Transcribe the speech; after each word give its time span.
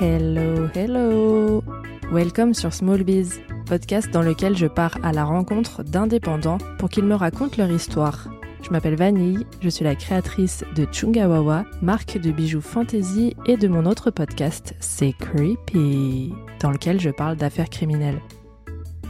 Hello, 0.00 0.68
hello 0.76 1.60
Welcome 2.12 2.54
sur 2.54 2.72
Small 2.72 3.02
Biz, 3.02 3.40
podcast 3.66 4.08
dans 4.12 4.22
lequel 4.22 4.56
je 4.56 4.68
pars 4.68 4.96
à 5.02 5.12
la 5.12 5.24
rencontre 5.24 5.82
d'indépendants 5.82 6.58
pour 6.78 6.88
qu'ils 6.88 7.04
me 7.04 7.16
racontent 7.16 7.56
leur 7.58 7.68
histoire. 7.68 8.28
Je 8.62 8.70
m'appelle 8.70 8.94
Vanille, 8.94 9.44
je 9.60 9.68
suis 9.68 9.84
la 9.84 9.96
créatrice 9.96 10.62
de 10.76 10.86
Chungawawa, 10.92 11.64
marque 11.82 12.16
de 12.16 12.30
bijoux 12.30 12.60
fantasy 12.60 13.34
et 13.46 13.56
de 13.56 13.66
mon 13.66 13.86
autre 13.86 14.12
podcast, 14.12 14.76
C'est 14.78 15.14
Creepy, 15.18 16.32
dans 16.60 16.70
lequel 16.70 17.00
je 17.00 17.10
parle 17.10 17.36
d'affaires 17.36 17.68
criminelles. 17.68 18.20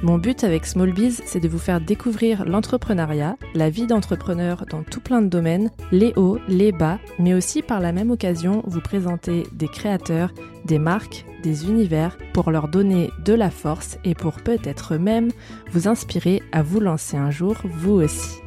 Mon 0.01 0.17
but 0.17 0.45
avec 0.45 0.65
Smallbiz, 0.65 1.23
c'est 1.27 1.41
de 1.41 1.49
vous 1.49 1.59
faire 1.59 1.81
découvrir 1.81 2.45
l'entrepreneuriat, 2.45 3.37
la 3.55 3.69
vie 3.69 3.89
d'entrepreneur 3.89 4.65
dans 4.71 4.85
tout 4.85 5.01
plein 5.01 5.21
de 5.21 5.27
domaines, 5.27 5.73
les 5.91 6.13
hauts, 6.15 6.39
les 6.47 6.71
bas, 6.71 7.01
mais 7.19 7.35
aussi 7.35 7.63
par 7.63 7.81
la 7.81 7.91
même 7.91 8.13
occasion 8.13 8.63
vous 8.65 8.81
présenter 8.81 9.43
des 9.53 9.67
créateurs, 9.67 10.33
des 10.65 10.79
marques, 10.79 11.25
des 11.43 11.67
univers 11.69 12.17
pour 12.33 12.53
leur 12.53 12.69
donner 12.69 13.11
de 13.25 13.33
la 13.33 13.51
force 13.51 13.99
et 14.05 14.15
pour 14.15 14.37
peut-être 14.37 14.95
même 14.99 15.33
vous 15.73 15.89
inspirer 15.89 16.43
à 16.53 16.63
vous 16.63 16.79
lancer 16.79 17.17
un 17.17 17.33
jour 17.33 17.57
vous 17.65 17.95
aussi. 17.95 18.39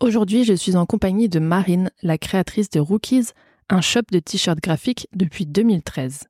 Aujourd'hui, 0.00 0.44
je 0.44 0.54
suis 0.54 0.76
en 0.76 0.86
compagnie 0.86 1.28
de 1.28 1.38
Marine, 1.38 1.90
la 2.02 2.16
créatrice 2.16 2.70
de 2.70 2.80
Rookies, 2.80 3.34
un 3.70 3.80
shop 3.80 4.02
de 4.12 4.18
t-shirts 4.18 4.60
graphiques 4.60 5.08
depuis 5.14 5.46
2013. 5.46 6.24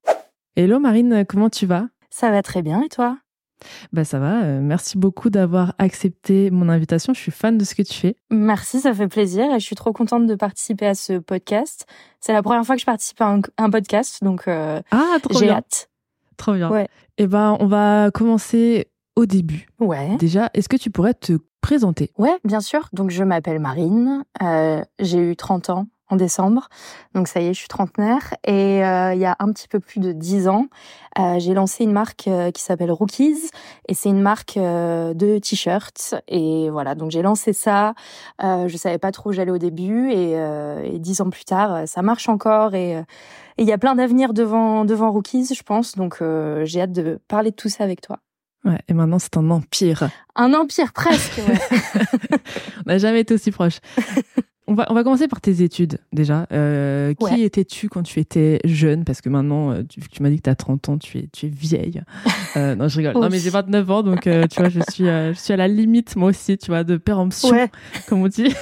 Hello 0.56 0.80
Marine, 0.80 1.24
comment 1.28 1.50
tu 1.50 1.66
vas? 1.66 1.86
Ça 2.10 2.30
va 2.30 2.42
très 2.42 2.62
bien 2.62 2.82
et 2.82 2.88
toi? 2.88 3.18
Bah 3.92 4.04
ça 4.04 4.20
va, 4.20 4.42
euh, 4.42 4.60
merci 4.60 4.98
beaucoup 4.98 5.30
d'avoir 5.30 5.74
accepté 5.78 6.50
mon 6.50 6.68
invitation, 6.68 7.12
je 7.12 7.20
suis 7.20 7.32
fan 7.32 7.58
de 7.58 7.64
ce 7.64 7.74
que 7.74 7.82
tu 7.82 7.94
fais. 7.94 8.16
Merci, 8.30 8.80
ça 8.80 8.94
fait 8.94 9.08
plaisir 9.08 9.52
et 9.52 9.58
je 9.58 9.64
suis 9.64 9.74
trop 9.74 9.92
contente 9.92 10.26
de 10.26 10.34
participer 10.36 10.86
à 10.86 10.94
ce 10.94 11.18
podcast. 11.18 11.86
C'est 12.20 12.32
la 12.32 12.42
première 12.42 12.64
fois 12.64 12.76
que 12.76 12.80
je 12.80 12.86
participe 12.86 13.20
à 13.20 13.36
un, 13.58 13.70
podcast, 13.70 14.22
donc 14.22 14.46
euh, 14.46 14.80
ah, 14.92 15.18
j'ai 15.30 15.50
hâte. 15.50 15.90
Trop 16.36 16.54
bien. 16.54 16.70
Ouais. 16.70 16.84
Et 17.18 17.24
eh 17.24 17.26
ben 17.26 17.56
on 17.58 17.66
va 17.66 18.10
commencer 18.12 18.86
au 19.16 19.26
début. 19.26 19.66
Ouais. 19.80 20.16
Déjà, 20.18 20.50
est-ce 20.54 20.68
que 20.68 20.76
tu 20.76 20.90
pourrais 20.90 21.14
te 21.14 21.32
présenter? 21.60 22.12
Ouais, 22.16 22.36
bien 22.44 22.60
sûr. 22.60 22.88
Donc 22.92 23.10
je 23.10 23.24
m'appelle 23.24 23.58
Marine, 23.58 24.24
euh, 24.40 24.84
j'ai 25.00 25.18
eu 25.18 25.34
30 25.34 25.70
ans 25.70 25.88
en 26.10 26.16
décembre. 26.16 26.68
Donc 27.14 27.28
ça 27.28 27.40
y 27.40 27.46
est, 27.46 27.54
je 27.54 27.58
suis 27.58 27.68
trentenaire. 27.68 28.34
Et 28.46 28.84
euh, 28.84 29.14
il 29.14 29.20
y 29.20 29.24
a 29.24 29.36
un 29.38 29.52
petit 29.52 29.68
peu 29.68 29.80
plus 29.80 30.00
de 30.00 30.12
dix 30.12 30.48
ans, 30.48 30.66
euh, 31.18 31.38
j'ai 31.38 31.54
lancé 31.54 31.84
une 31.84 31.92
marque 31.92 32.28
euh, 32.28 32.50
qui 32.50 32.62
s'appelle 32.62 32.92
Rookies. 32.92 33.50
Et 33.88 33.94
c'est 33.94 34.08
une 34.08 34.20
marque 34.20 34.56
de 34.56 35.38
t-shirts. 35.38 36.14
Et 36.28 36.70
voilà, 36.70 36.94
donc 36.94 37.10
j'ai 37.10 37.22
lancé 37.22 37.52
ça. 37.52 37.94
je 38.40 38.76
savais 38.76 38.98
pas 38.98 39.12
trop 39.12 39.30
où 39.30 39.32
j'allais 39.32 39.50
au 39.50 39.58
début. 39.58 40.10
Et, 40.10 40.32
et, 40.32 40.98
dix 40.98 41.20
ans 41.20 41.30
plus 41.30 41.44
tard, 41.44 41.86
ça 41.86 42.02
marche 42.02 42.28
encore. 42.28 42.74
Et 42.74 43.02
il 43.56 43.66
y 43.66 43.72
a 43.72 43.78
plein 43.78 43.94
d'avenir 43.94 44.34
devant, 44.34 44.84
devant 44.84 45.10
Rookies, 45.10 45.54
je 45.54 45.62
pense. 45.62 45.94
Donc 45.96 46.22
j'ai 46.64 46.82
hâte 46.82 46.92
de 46.92 47.20
parler 47.28 47.50
de 47.50 47.56
tout 47.56 47.68
ça 47.68 47.84
avec 47.84 48.00
toi. 48.00 48.18
Ouais, 48.64 48.78
et 48.88 48.92
maintenant 48.92 49.18
c'est 49.18 49.36
un 49.36 49.50
empire. 49.50 50.10
Un 50.34 50.52
empire 50.52 50.92
presque. 50.92 51.38
Ouais. 51.38 51.78
On 52.86 52.90
n'a 52.90 52.98
jamais 52.98 53.20
été 53.20 53.34
aussi 53.34 53.50
proche. 53.50 53.78
On 54.70 54.74
va, 54.74 54.84
on 54.90 54.94
va 54.94 55.02
commencer 55.02 55.28
par 55.28 55.40
tes 55.40 55.62
études 55.62 55.98
déjà. 56.12 56.46
Euh, 56.52 57.14
qui 57.14 57.42
étais-tu 57.42 57.88
quand 57.88 58.02
tu 58.02 58.20
étais 58.20 58.60
jeune? 58.64 59.02
Parce 59.02 59.22
que 59.22 59.30
maintenant, 59.30 59.72
euh, 59.72 59.82
tu, 59.82 60.22
m'as 60.22 60.28
dit 60.28 60.36
que 60.36 60.42
tu 60.42 60.50
as 60.50 60.56
30 60.56 60.90
ans, 60.90 60.98
tu 60.98 61.16
es, 61.16 61.28
tu 61.32 61.46
es 61.46 61.48
vieille. 61.48 62.02
Euh, 62.56 62.74
non, 62.74 62.88
je 62.88 62.96
rigole. 62.96 63.12
Non, 63.12 63.28
mais 63.30 63.38
j'ai 63.38 63.50
29 63.50 63.90
ans, 63.90 64.02
donc 64.02 64.22
tu 64.22 64.30
vois, 64.30 64.70
je 64.70 64.80
suis, 64.90 65.04
je 65.04 65.34
suis 65.34 65.52
à 65.52 65.56
la 65.56 65.68
limite, 65.68 66.16
moi 66.16 66.30
aussi, 66.30 66.56
tu 66.56 66.68
vois, 66.70 66.82
de 66.82 66.96
péremption, 66.96 67.50
comme 68.08 68.22
on 68.22 68.26
dit. 68.26 68.52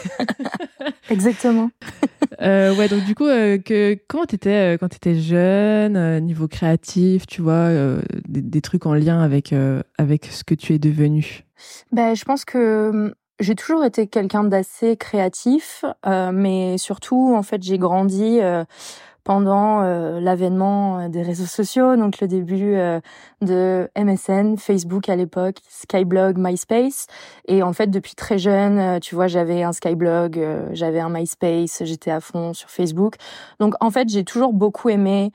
Exactement. 1.11 1.71
ouais, 2.41 2.89
donc 2.89 3.05
du 3.05 3.15
coup, 3.15 3.27
que, 3.27 3.97
comment 4.09 4.25
t'étais 4.25 4.77
quand 4.81 4.89
tu 4.89 4.97
étais 4.97 5.14
jeune, 5.14 6.19
niveau 6.25 6.48
créatif, 6.48 7.29
tu 7.29 7.42
vois, 7.42 7.70
des, 8.29 8.42
des, 8.42 8.61
trucs 8.61 8.86
en 8.86 8.95
lien 8.95 9.20
avec, 9.20 9.55
avec 9.98 10.27
ce 10.27 10.42
que 10.42 10.55
tu 10.55 10.75
es 10.75 10.80
devenu 10.80 11.45
ben, 11.92 12.17
Je 12.17 12.25
pense 12.25 12.45
que 12.45 13.14
j'ai 13.39 13.55
toujours 13.55 13.85
été 13.85 14.07
quelqu'un 14.07 14.45
d'assez 14.45 14.97
créatif, 14.97 15.85
euh, 16.07 16.30
mais 16.33 16.79
surtout, 16.79 17.35
en 17.36 17.42
fait, 17.42 17.63
j'ai 17.63 17.79
grandi 17.79 18.41
euh, 18.41 18.64
pendant 19.24 19.83
euh, 19.83 20.20
l'avènement 20.20 21.08
des 21.08 21.23
réseaux 21.23 21.47
sociaux, 21.47 21.97
donc 21.97 22.20
le 22.20 22.29
début 22.29 22.77
de 23.42 23.91
MSN, 23.97 24.57
Facebook 24.57 25.08
à 25.08 25.17
l'époque, 25.17 25.57
Skyblog, 25.69 26.39
MySpace. 26.39 27.08
Et 27.47 27.63
en 27.63 27.73
fait, 27.73 27.89
depuis 27.89 28.14
très 28.14 28.39
jeune, 28.39 29.01
tu 29.01 29.14
vois, 29.14 29.27
j'avais 29.27 29.63
un 29.63 29.73
Skyblog, 29.73 30.41
j'avais 30.73 31.01
un 31.01 31.11
MySpace, 31.11 31.83
j'étais 31.85 32.13
à 32.13 32.20
fond 32.20 32.55
sur 32.55 32.70
Facebook. 32.70 33.17
Donc, 33.61 33.74
en 33.80 33.91
fait, 33.91 34.08
j'ai 34.08 34.24
toujours 34.24 34.53
beaucoup 34.53 34.89
aimé 34.89 35.33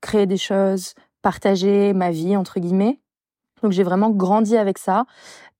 créer 0.00 0.26
des 0.26 0.36
choses, 0.36 0.94
partager 1.22 1.92
ma 1.94 2.10
vie, 2.10 2.36
entre 2.36 2.58
guillemets. 2.58 2.98
Donc 3.62 3.72
j'ai 3.72 3.82
vraiment 3.82 4.10
grandi 4.10 4.56
avec 4.56 4.78
ça. 4.78 5.04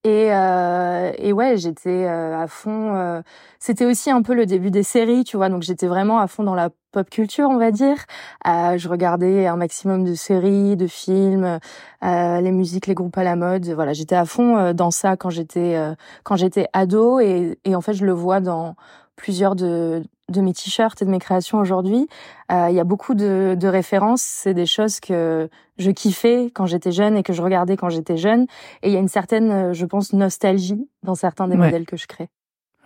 Et, 0.08 0.32
euh, 0.32 1.12
et 1.18 1.34
ouais, 1.34 1.58
j'étais 1.58 2.06
euh, 2.06 2.34
à 2.34 2.46
fond. 2.46 2.94
Euh, 2.94 3.20
c'était 3.58 3.84
aussi 3.84 4.10
un 4.10 4.22
peu 4.22 4.32
le 4.32 4.46
début 4.46 4.70
des 4.70 4.82
séries, 4.82 5.22
tu 5.22 5.36
vois. 5.36 5.50
Donc 5.50 5.62
j'étais 5.62 5.86
vraiment 5.86 6.18
à 6.18 6.26
fond 6.28 6.44
dans 6.44 6.54
la 6.54 6.70
pop 6.92 7.10
culture, 7.10 7.50
on 7.50 7.58
va 7.58 7.70
dire. 7.70 7.98
Euh, 8.46 8.78
je 8.78 8.88
regardais 8.88 9.46
un 9.46 9.56
maximum 9.56 10.04
de 10.04 10.14
séries, 10.14 10.76
de 10.76 10.86
films, 10.86 11.58
euh, 12.02 12.40
les 12.40 12.52
musiques, 12.52 12.86
les 12.86 12.94
groupes 12.94 13.18
à 13.18 13.24
la 13.24 13.36
mode. 13.36 13.66
Voilà, 13.68 13.92
j'étais 13.92 14.16
à 14.16 14.24
fond 14.24 14.72
dans 14.72 14.90
ça 14.90 15.18
quand 15.18 15.28
j'étais 15.28 15.78
quand 16.24 16.36
j'étais 16.36 16.68
ado. 16.72 17.20
Et, 17.20 17.58
et 17.66 17.74
en 17.76 17.82
fait, 17.82 17.92
je 17.92 18.06
le 18.06 18.12
vois 18.12 18.40
dans 18.40 18.76
plusieurs 19.14 19.56
de, 19.56 20.02
de 20.28 20.40
mes 20.40 20.52
t-shirts 20.52 21.00
et 21.00 21.04
de 21.04 21.10
mes 21.10 21.18
créations 21.18 21.58
aujourd'hui. 21.58 22.08
Euh, 22.52 22.68
il 22.70 22.76
y 22.76 22.80
a 22.80 22.84
beaucoup 22.84 23.14
de, 23.14 23.56
de 23.58 23.68
références. 23.68 24.22
C'est 24.22 24.54
des 24.54 24.66
choses 24.66 25.00
que 25.00 25.48
je 25.78 25.90
kiffais 25.90 26.50
quand 26.54 26.66
j'étais 26.66 26.92
jeune 26.92 27.16
et 27.16 27.22
que 27.22 27.32
je 27.32 27.42
regardais 27.42 27.76
quand 27.76 27.88
j'étais 27.88 28.16
jeune. 28.16 28.46
Et 28.82 28.88
il 28.88 28.92
y 28.92 28.96
a 28.96 29.00
une 29.00 29.08
certaine, 29.08 29.50
euh, 29.50 29.72
je 29.72 29.86
pense, 29.86 30.12
nostalgie 30.12 30.88
dans 31.02 31.14
certains 31.14 31.48
des 31.48 31.56
modèles 31.56 31.86
que 31.86 31.96
je 31.96 32.06
crée. 32.06 32.28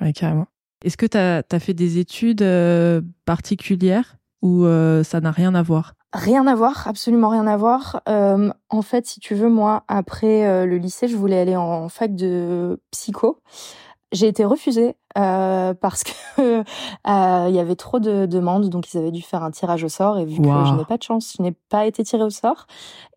Ouais, 0.00 0.12
carrément. 0.12 0.46
Est-ce 0.84 0.96
que 0.96 1.06
tu 1.06 1.16
as, 1.16 1.42
as, 1.50 1.58
fait 1.60 1.74
des 1.74 1.98
études 1.98 2.42
euh, 2.42 3.00
particulières 3.24 4.16
ou 4.42 4.66
ça 5.04 5.20
n'a 5.20 5.30
rien 5.30 5.54
à 5.54 5.62
voir? 5.62 5.94
Rien 6.12 6.46
à 6.48 6.56
voir, 6.56 6.88
absolument 6.88 7.28
rien 7.28 7.46
à 7.46 7.56
voir. 7.56 8.02
en 8.06 8.82
fait, 8.82 9.06
si 9.06 9.20
tu 9.20 9.36
veux, 9.36 9.48
moi, 9.48 9.84
après 9.86 10.66
le 10.66 10.76
lycée, 10.78 11.06
je 11.06 11.16
voulais 11.16 11.38
aller 11.38 11.54
en 11.54 11.88
fac 11.88 12.16
de 12.16 12.80
psycho. 12.90 13.38
J'ai 14.12 14.28
été 14.28 14.44
refusée 14.44 14.94
euh, 15.16 15.72
parce 15.72 16.04
que 16.04 16.12
euh, 16.40 17.46
il 17.48 17.54
y 17.54 17.58
avait 17.58 17.76
trop 17.76 17.98
de 17.98 18.26
demandes, 18.26 18.68
donc 18.68 18.92
ils 18.92 18.98
avaient 18.98 19.10
dû 19.10 19.22
faire 19.22 19.42
un 19.42 19.50
tirage 19.50 19.84
au 19.84 19.88
sort. 19.88 20.18
Et 20.18 20.26
vu 20.26 20.36
que 20.36 20.48
je 20.48 20.74
n'ai 20.74 20.84
pas 20.84 20.98
de 20.98 21.02
chance, 21.02 21.34
je 21.38 21.42
n'ai 21.42 21.52
pas 21.52 21.86
été 21.86 22.04
tirée 22.04 22.22
au 22.22 22.30
sort. 22.30 22.66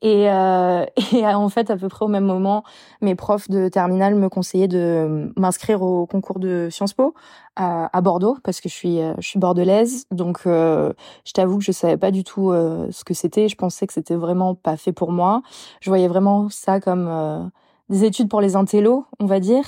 Et, 0.02 0.30
euh, 0.30 0.86
et 1.14 1.26
en 1.26 1.50
fait, 1.50 1.70
à 1.70 1.76
peu 1.76 1.90
près 1.90 2.06
au 2.06 2.08
même 2.08 2.24
moment, 2.24 2.64
mes 3.02 3.16
profs 3.16 3.50
de 3.50 3.68
terminale 3.68 4.16
me 4.16 4.30
conseillaient 4.30 4.70
de 4.70 5.34
m'inscrire 5.36 5.82
au 5.82 6.06
concours 6.06 6.40
de 6.40 6.70
Sciences 6.72 6.94
Po 6.94 7.14
à, 7.58 7.90
à 7.96 8.02
Bordeaux 8.02 8.38
parce 8.44 8.62
que 8.62 8.70
je 8.70 8.74
suis 8.74 9.00
je 9.20 9.28
suis 9.28 9.40
bordelaise. 9.40 10.06
Donc, 10.12 10.44
je 10.46 10.94
t'avoue 11.34 11.58
que 11.58 11.64
je 11.66 11.74
savais 11.74 11.98
pas 11.98 12.12
du 12.12 12.24
tout 12.24 12.54
ce 12.54 13.04
que 13.04 13.14
c'était. 13.14 13.50
Je 13.50 13.56
pensais 13.56 13.86
que 13.86 13.94
c'était 13.94 14.16
vraiment 14.16 14.56
pas 14.56 14.78
fait 14.78 14.94
pour 14.94 15.12
moi. 15.12 15.42
Je 15.82 15.90
voyais 15.90 16.08
vraiment 16.08 16.48
ça 16.50 16.80
comme 16.80 17.52
des 17.90 18.04
études 18.04 18.30
pour 18.30 18.42
les 18.42 18.56
intellos, 18.56 19.06
on 19.20 19.26
va 19.26 19.40
dire. 19.40 19.64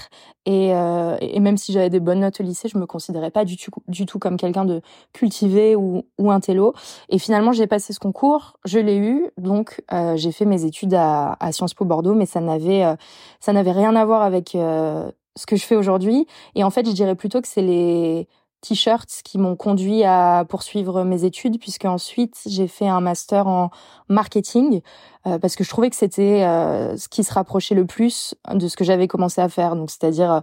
Et, 0.45 0.73
euh, 0.73 1.17
et 1.21 1.39
même 1.39 1.57
si 1.57 1.71
j'avais 1.71 1.89
des 1.89 1.99
bonnes 1.99 2.21
notes 2.21 2.39
au 2.39 2.43
lycée, 2.43 2.67
je 2.67 2.77
me 2.77 2.85
considérais 2.85 3.31
pas 3.31 3.45
du 3.45 3.57
tout, 3.57 3.71
du 3.87 4.05
tout 4.05 4.17
comme 4.17 4.37
quelqu'un 4.37 4.65
de 4.65 4.81
cultivé 5.13 5.75
ou, 5.75 6.03
ou 6.17 6.31
intello. 6.31 6.73
Et 7.09 7.19
finalement, 7.19 7.51
j'ai 7.51 7.67
passé 7.67 7.93
ce 7.93 7.99
concours, 7.99 8.57
je 8.65 8.79
l'ai 8.79 8.97
eu, 8.97 9.29
donc 9.37 9.83
euh, 9.93 10.15
j'ai 10.15 10.31
fait 10.31 10.45
mes 10.45 10.65
études 10.65 10.93
à, 10.93 11.37
à, 11.39 11.51
Sciences 11.51 11.73
Po 11.73 11.85
Bordeaux, 11.85 12.15
mais 12.15 12.25
ça 12.25 12.41
n'avait, 12.41 12.83
euh, 12.83 12.95
ça 13.39 13.53
n'avait 13.53 13.71
rien 13.71 13.95
à 13.95 14.05
voir 14.05 14.23
avec 14.23 14.55
euh, 14.55 15.11
ce 15.35 15.45
que 15.45 15.55
je 15.55 15.65
fais 15.65 15.75
aujourd'hui. 15.75 16.25
Et 16.55 16.63
en 16.63 16.69
fait, 16.69 16.87
je 16.87 16.93
dirais 16.93 17.15
plutôt 17.15 17.41
que 17.41 17.47
c'est 17.47 17.61
les 17.61 18.27
t-shirts 18.61 19.21
qui 19.23 19.37
m'ont 19.37 19.55
conduit 19.55 20.03
à 20.03 20.45
poursuivre 20.47 21.03
mes 21.03 21.23
études 21.23 21.59
puisque 21.59 21.85
ensuite 21.85 22.39
j'ai 22.47 22.67
fait 22.67 22.87
un 22.87 23.01
master 23.01 23.47
en 23.47 23.69
marketing 24.09 24.81
euh, 25.25 25.37
parce 25.39 25.55
que 25.55 25.63
je 25.63 25.69
trouvais 25.69 25.89
que 25.89 25.95
c'était 25.95 26.43
euh, 26.43 26.97
ce 26.97 27.07
qui 27.07 27.23
se 27.23 27.33
rapprochait 27.33 27.75
le 27.75 27.85
plus 27.85 28.35
de 28.51 28.67
ce 28.67 28.75
que 28.75 28.83
j'avais 28.83 29.07
commencé 29.07 29.41
à 29.41 29.49
faire. 29.49 29.75
Donc 29.75 29.91
c'est-à-dire 29.91 30.41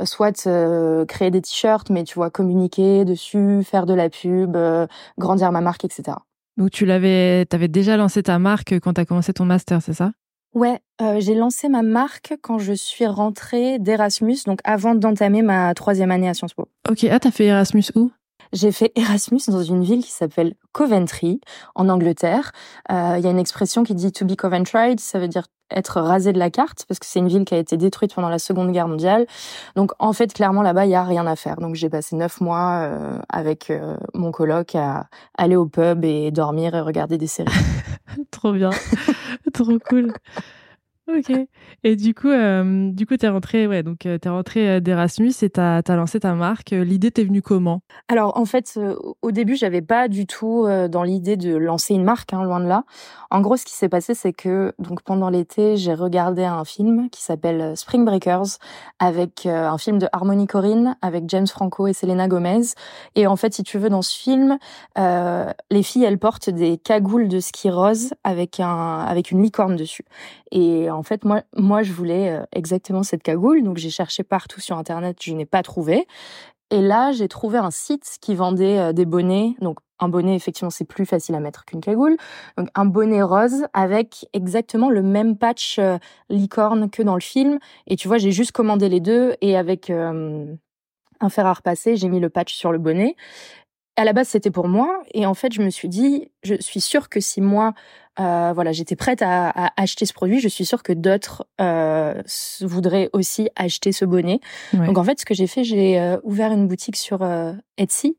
euh, 0.00 0.04
soit 0.04 0.48
créer 1.06 1.30
des 1.30 1.42
t-shirts 1.42 1.90
mais 1.90 2.04
tu 2.04 2.14
vois 2.14 2.30
communiquer 2.30 3.04
dessus 3.04 3.62
faire 3.64 3.86
de 3.86 3.94
la 3.94 4.10
pub 4.10 4.56
grandir 5.18 5.50
ma 5.52 5.62
marque 5.62 5.84
etc 5.86 6.18
donc 6.58 6.70
tu 6.70 6.84
l'avais 6.84 7.46
t'avais 7.46 7.68
déjà 7.68 7.96
lancé 7.96 8.22
ta 8.22 8.38
marque 8.38 8.78
quand 8.80 8.94
tu 8.94 9.00
as 9.00 9.04
commencé 9.04 9.32
ton 9.32 9.44
master 9.44 9.80
c'est 9.80 9.94
ça? 9.94 10.12
Ouais, 10.54 10.80
euh, 11.02 11.20
j'ai 11.20 11.34
lancé 11.34 11.68
ma 11.68 11.82
marque 11.82 12.34
quand 12.42 12.58
je 12.58 12.72
suis 12.72 13.06
rentrée 13.06 13.78
d'Erasmus, 13.78 14.38
donc 14.46 14.60
avant 14.64 14.94
d'entamer 14.94 15.42
ma 15.42 15.74
troisième 15.74 16.10
année 16.10 16.28
à 16.28 16.34
Sciences 16.34 16.54
Po. 16.54 16.68
Ok, 16.90 17.04
ah 17.10 17.20
t'as 17.20 17.30
fait 17.30 17.46
Erasmus 17.46 17.84
où? 17.94 18.10
J'ai 18.52 18.72
fait 18.72 18.92
Erasmus 18.94 19.40
dans 19.48 19.62
une 19.62 19.82
ville 19.82 20.04
qui 20.04 20.12
s'appelle 20.12 20.54
Coventry, 20.72 21.40
en 21.74 21.88
Angleterre. 21.88 22.52
Euh, 22.90 23.16
il 23.18 23.24
y 23.24 23.26
a 23.26 23.30
une 23.30 23.38
expression 23.38 23.82
qui 23.82 23.94
dit 23.94 24.12
to 24.12 24.24
be 24.24 24.36
Coventry, 24.36 24.96
ça 24.98 25.18
veut 25.18 25.28
dire 25.28 25.46
être 25.70 26.00
rasé 26.00 26.32
de 26.32 26.38
la 26.38 26.50
carte 26.50 26.84
parce 26.86 27.00
que 27.00 27.06
c'est 27.06 27.18
une 27.18 27.28
ville 27.28 27.44
qui 27.44 27.54
a 27.54 27.58
été 27.58 27.76
détruite 27.76 28.14
pendant 28.14 28.28
la 28.28 28.38
Seconde 28.38 28.70
Guerre 28.72 28.88
mondiale. 28.88 29.26
Donc 29.74 29.92
en 29.98 30.12
fait, 30.12 30.32
clairement 30.32 30.62
là-bas, 30.62 30.86
il 30.86 30.90
y 30.90 30.94
a 30.94 31.02
rien 31.02 31.26
à 31.26 31.36
faire. 31.36 31.56
Donc 31.56 31.74
j'ai 31.74 31.90
passé 31.90 32.16
neuf 32.16 32.40
mois 32.40 32.82
euh, 32.82 33.18
avec 33.28 33.70
euh, 33.70 33.96
mon 34.14 34.30
coloc 34.30 34.74
à 34.74 35.08
aller 35.36 35.56
au 35.56 35.66
pub 35.66 36.04
et 36.04 36.30
dormir 36.30 36.74
et 36.74 36.80
regarder 36.80 37.18
des 37.18 37.26
séries. 37.26 37.52
Trop 38.30 38.52
bien, 38.52 38.70
trop 39.52 39.78
cool. 39.88 40.12
Ok. 41.08 41.32
Et 41.84 41.94
du 41.94 42.14
coup, 42.14 42.30
euh, 42.30 42.90
du 42.90 43.06
coup, 43.06 43.16
t'es 43.16 43.28
rentré, 43.28 43.68
ouais, 43.68 43.84
donc 43.84 44.06
euh, 44.06 44.18
t'es 44.18 44.28
rentré 44.28 44.68
euh, 44.68 44.80
d'Erasmus 44.80 45.32
et 45.42 45.50
t'as 45.50 45.80
as 45.86 45.96
lancé 45.96 46.18
ta 46.18 46.34
marque. 46.34 46.70
L'idée 46.70 47.12
t'est 47.12 47.22
venue 47.22 47.42
comment? 47.42 47.80
Alors 48.08 48.36
en 48.36 48.44
fait, 48.44 48.78
au 49.22 49.30
début, 49.30 49.54
j'avais 49.54 49.82
pas 49.82 50.08
du 50.08 50.26
tout 50.26 50.66
dans 50.90 51.04
l'idée 51.04 51.36
de 51.36 51.54
lancer 51.56 51.94
une 51.94 52.02
marque, 52.02 52.32
hein, 52.32 52.42
loin 52.42 52.58
de 52.58 52.66
là. 52.66 52.84
En 53.30 53.40
gros, 53.40 53.56
ce 53.56 53.64
qui 53.64 53.72
s'est 53.72 53.88
passé, 53.88 54.14
c'est 54.14 54.32
que 54.32 54.72
donc 54.78 55.02
pendant 55.02 55.30
l'été, 55.30 55.76
j'ai 55.76 55.94
regardé 55.94 56.44
un 56.44 56.64
film 56.64 57.08
qui 57.10 57.22
s'appelle 57.22 57.76
Spring 57.76 58.04
Breakers, 58.04 58.58
avec 58.98 59.46
un 59.46 59.78
film 59.78 59.98
de 59.98 60.08
Harmony 60.12 60.46
Corrine, 60.46 60.96
avec 61.02 61.24
James 61.28 61.46
Franco 61.46 61.86
et 61.86 61.92
Selena 61.92 62.26
Gomez. 62.28 62.62
Et 63.14 63.26
en 63.26 63.36
fait, 63.36 63.54
si 63.54 63.62
tu 63.62 63.78
veux, 63.78 63.90
dans 63.90 64.02
ce 64.02 64.16
film, 64.16 64.58
les 64.96 65.82
filles, 65.82 66.04
elles 66.04 66.18
portent 66.18 66.50
des 66.50 66.78
cagoules 66.78 67.28
de 67.28 67.40
ski 67.40 67.70
rose 67.70 68.10
avec 68.24 68.60
un 68.60 68.98
avec 69.00 69.30
une 69.30 69.42
licorne 69.42 69.76
dessus. 69.76 70.04
Et 70.52 70.90
en 70.90 71.02
fait, 71.02 71.24
moi, 71.24 71.42
moi, 71.56 71.82
je 71.82 71.92
voulais 71.92 72.30
euh, 72.30 72.44
exactement 72.52 73.02
cette 73.02 73.22
cagoule. 73.22 73.62
Donc, 73.62 73.76
j'ai 73.78 73.90
cherché 73.90 74.22
partout 74.22 74.60
sur 74.60 74.78
Internet, 74.78 75.18
je 75.22 75.32
n'ai 75.32 75.46
pas 75.46 75.62
trouvé. 75.62 76.06
Et 76.70 76.80
là, 76.80 77.12
j'ai 77.12 77.28
trouvé 77.28 77.58
un 77.58 77.70
site 77.70 78.18
qui 78.20 78.34
vendait 78.34 78.78
euh, 78.78 78.92
des 78.92 79.04
bonnets. 79.06 79.54
Donc, 79.60 79.78
un 79.98 80.08
bonnet, 80.08 80.34
effectivement, 80.34 80.70
c'est 80.70 80.84
plus 80.84 81.06
facile 81.06 81.34
à 81.34 81.40
mettre 81.40 81.64
qu'une 81.64 81.80
cagoule. 81.80 82.16
Donc, 82.58 82.68
un 82.74 82.84
bonnet 82.84 83.22
rose 83.22 83.66
avec 83.72 84.26
exactement 84.32 84.90
le 84.90 85.02
même 85.02 85.36
patch 85.36 85.78
euh, 85.78 85.98
licorne 86.28 86.90
que 86.90 87.02
dans 87.02 87.14
le 87.14 87.20
film. 87.20 87.58
Et 87.86 87.96
tu 87.96 88.08
vois, 88.08 88.18
j'ai 88.18 88.32
juste 88.32 88.52
commandé 88.52 88.88
les 88.88 89.00
deux 89.00 89.34
et 89.40 89.56
avec 89.56 89.90
un 91.20 91.28
fer 91.28 91.46
à 91.46 91.52
repasser, 91.54 91.96
j'ai 91.96 92.08
mis 92.08 92.20
le 92.20 92.30
patch 92.30 92.54
sur 92.54 92.72
le 92.72 92.78
bonnet. 92.78 93.16
À 93.96 94.04
la 94.04 94.12
base, 94.12 94.28
c'était 94.28 94.50
pour 94.50 94.68
moi. 94.68 95.02
Et 95.14 95.24
en 95.24 95.34
fait, 95.34 95.52
je 95.52 95.62
me 95.62 95.70
suis 95.70 95.88
dit, 95.88 96.30
je 96.42 96.54
suis 96.60 96.80
sûre 96.80 97.08
que 97.08 97.20
si 97.20 97.40
moi, 97.40 97.72
euh, 98.18 98.52
voilà, 98.54 98.72
j'étais 98.72 98.96
prête 98.96 99.22
à, 99.22 99.48
à, 99.48 99.72
acheter 99.76 100.06
ce 100.06 100.12
produit. 100.12 100.40
Je 100.40 100.48
suis 100.48 100.64
sûre 100.64 100.82
que 100.82 100.92
d'autres 100.92 101.46
euh, 101.60 102.22
voudraient 102.60 103.10
aussi 103.12 103.48
acheter 103.56 103.92
ce 103.92 104.04
bonnet. 104.04 104.40
Donc 104.72 104.98
en 104.98 105.04
fait, 105.04 105.20
ce 105.20 105.26
que 105.26 105.34
j'ai 105.34 105.46
fait, 105.46 105.64
j'ai 105.64 106.00
euh, 106.00 106.18
ouvert 106.22 106.52
une 106.52 106.66
boutique 106.66 106.96
sur 106.96 107.22
euh, 107.22 107.52
Etsy. 107.76 108.16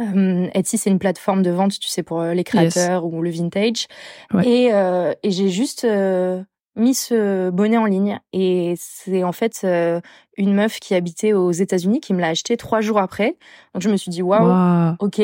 Euh, 0.00 0.48
Etsy, 0.54 0.78
c'est 0.78 0.90
une 0.90 0.98
plateforme 0.98 1.42
de 1.42 1.50
vente, 1.50 1.78
tu 1.78 1.88
sais, 1.88 2.02
pour 2.02 2.22
les 2.22 2.44
créateurs 2.44 3.04
ou 3.04 3.22
le 3.22 3.30
vintage. 3.30 3.86
Et, 4.44 4.70
et 5.22 5.30
j'ai 5.30 5.50
juste 5.50 5.86
mis 6.76 6.94
ce 6.94 7.50
bonnet 7.50 7.76
en 7.76 7.84
ligne. 7.84 8.18
Et 8.32 8.74
c'est 8.78 9.22
en 9.22 9.32
fait 9.32 9.66
une 10.36 10.54
meuf 10.54 10.80
qui 10.80 10.94
habitait 10.94 11.32
aux 11.32 11.52
États-Unis 11.52 12.00
qui 12.00 12.14
me 12.14 12.20
l'a 12.20 12.28
acheté 12.28 12.56
trois 12.56 12.80
jours 12.80 12.98
après. 12.98 13.36
Donc 13.74 13.82
je 13.82 13.90
me 13.90 13.96
suis 13.96 14.10
dit 14.10 14.22
waouh, 14.22 14.96
ok, 14.98 15.20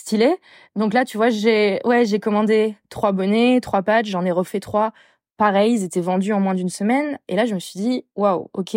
stylé. 0.00 0.36
Donc 0.76 0.94
là, 0.94 1.04
tu 1.04 1.16
vois, 1.16 1.30
j'ai 1.30 1.80
ouais, 1.84 2.04
j'ai 2.04 2.20
commandé 2.20 2.76
trois 2.88 3.12
bonnets, 3.12 3.60
trois 3.60 3.82
patchs, 3.82 4.08
j'en 4.08 4.24
ai 4.24 4.30
refait 4.32 4.60
trois. 4.60 4.92
Pareil, 5.36 5.74
ils 5.74 5.84
étaient 5.84 6.00
vendus 6.00 6.32
en 6.32 6.40
moins 6.40 6.54
d'une 6.54 6.68
semaine. 6.68 7.18
Et 7.28 7.36
là, 7.36 7.46
je 7.46 7.54
me 7.54 7.60
suis 7.60 7.80
dit, 7.80 8.04
waouh, 8.16 8.48
ok, 8.52 8.76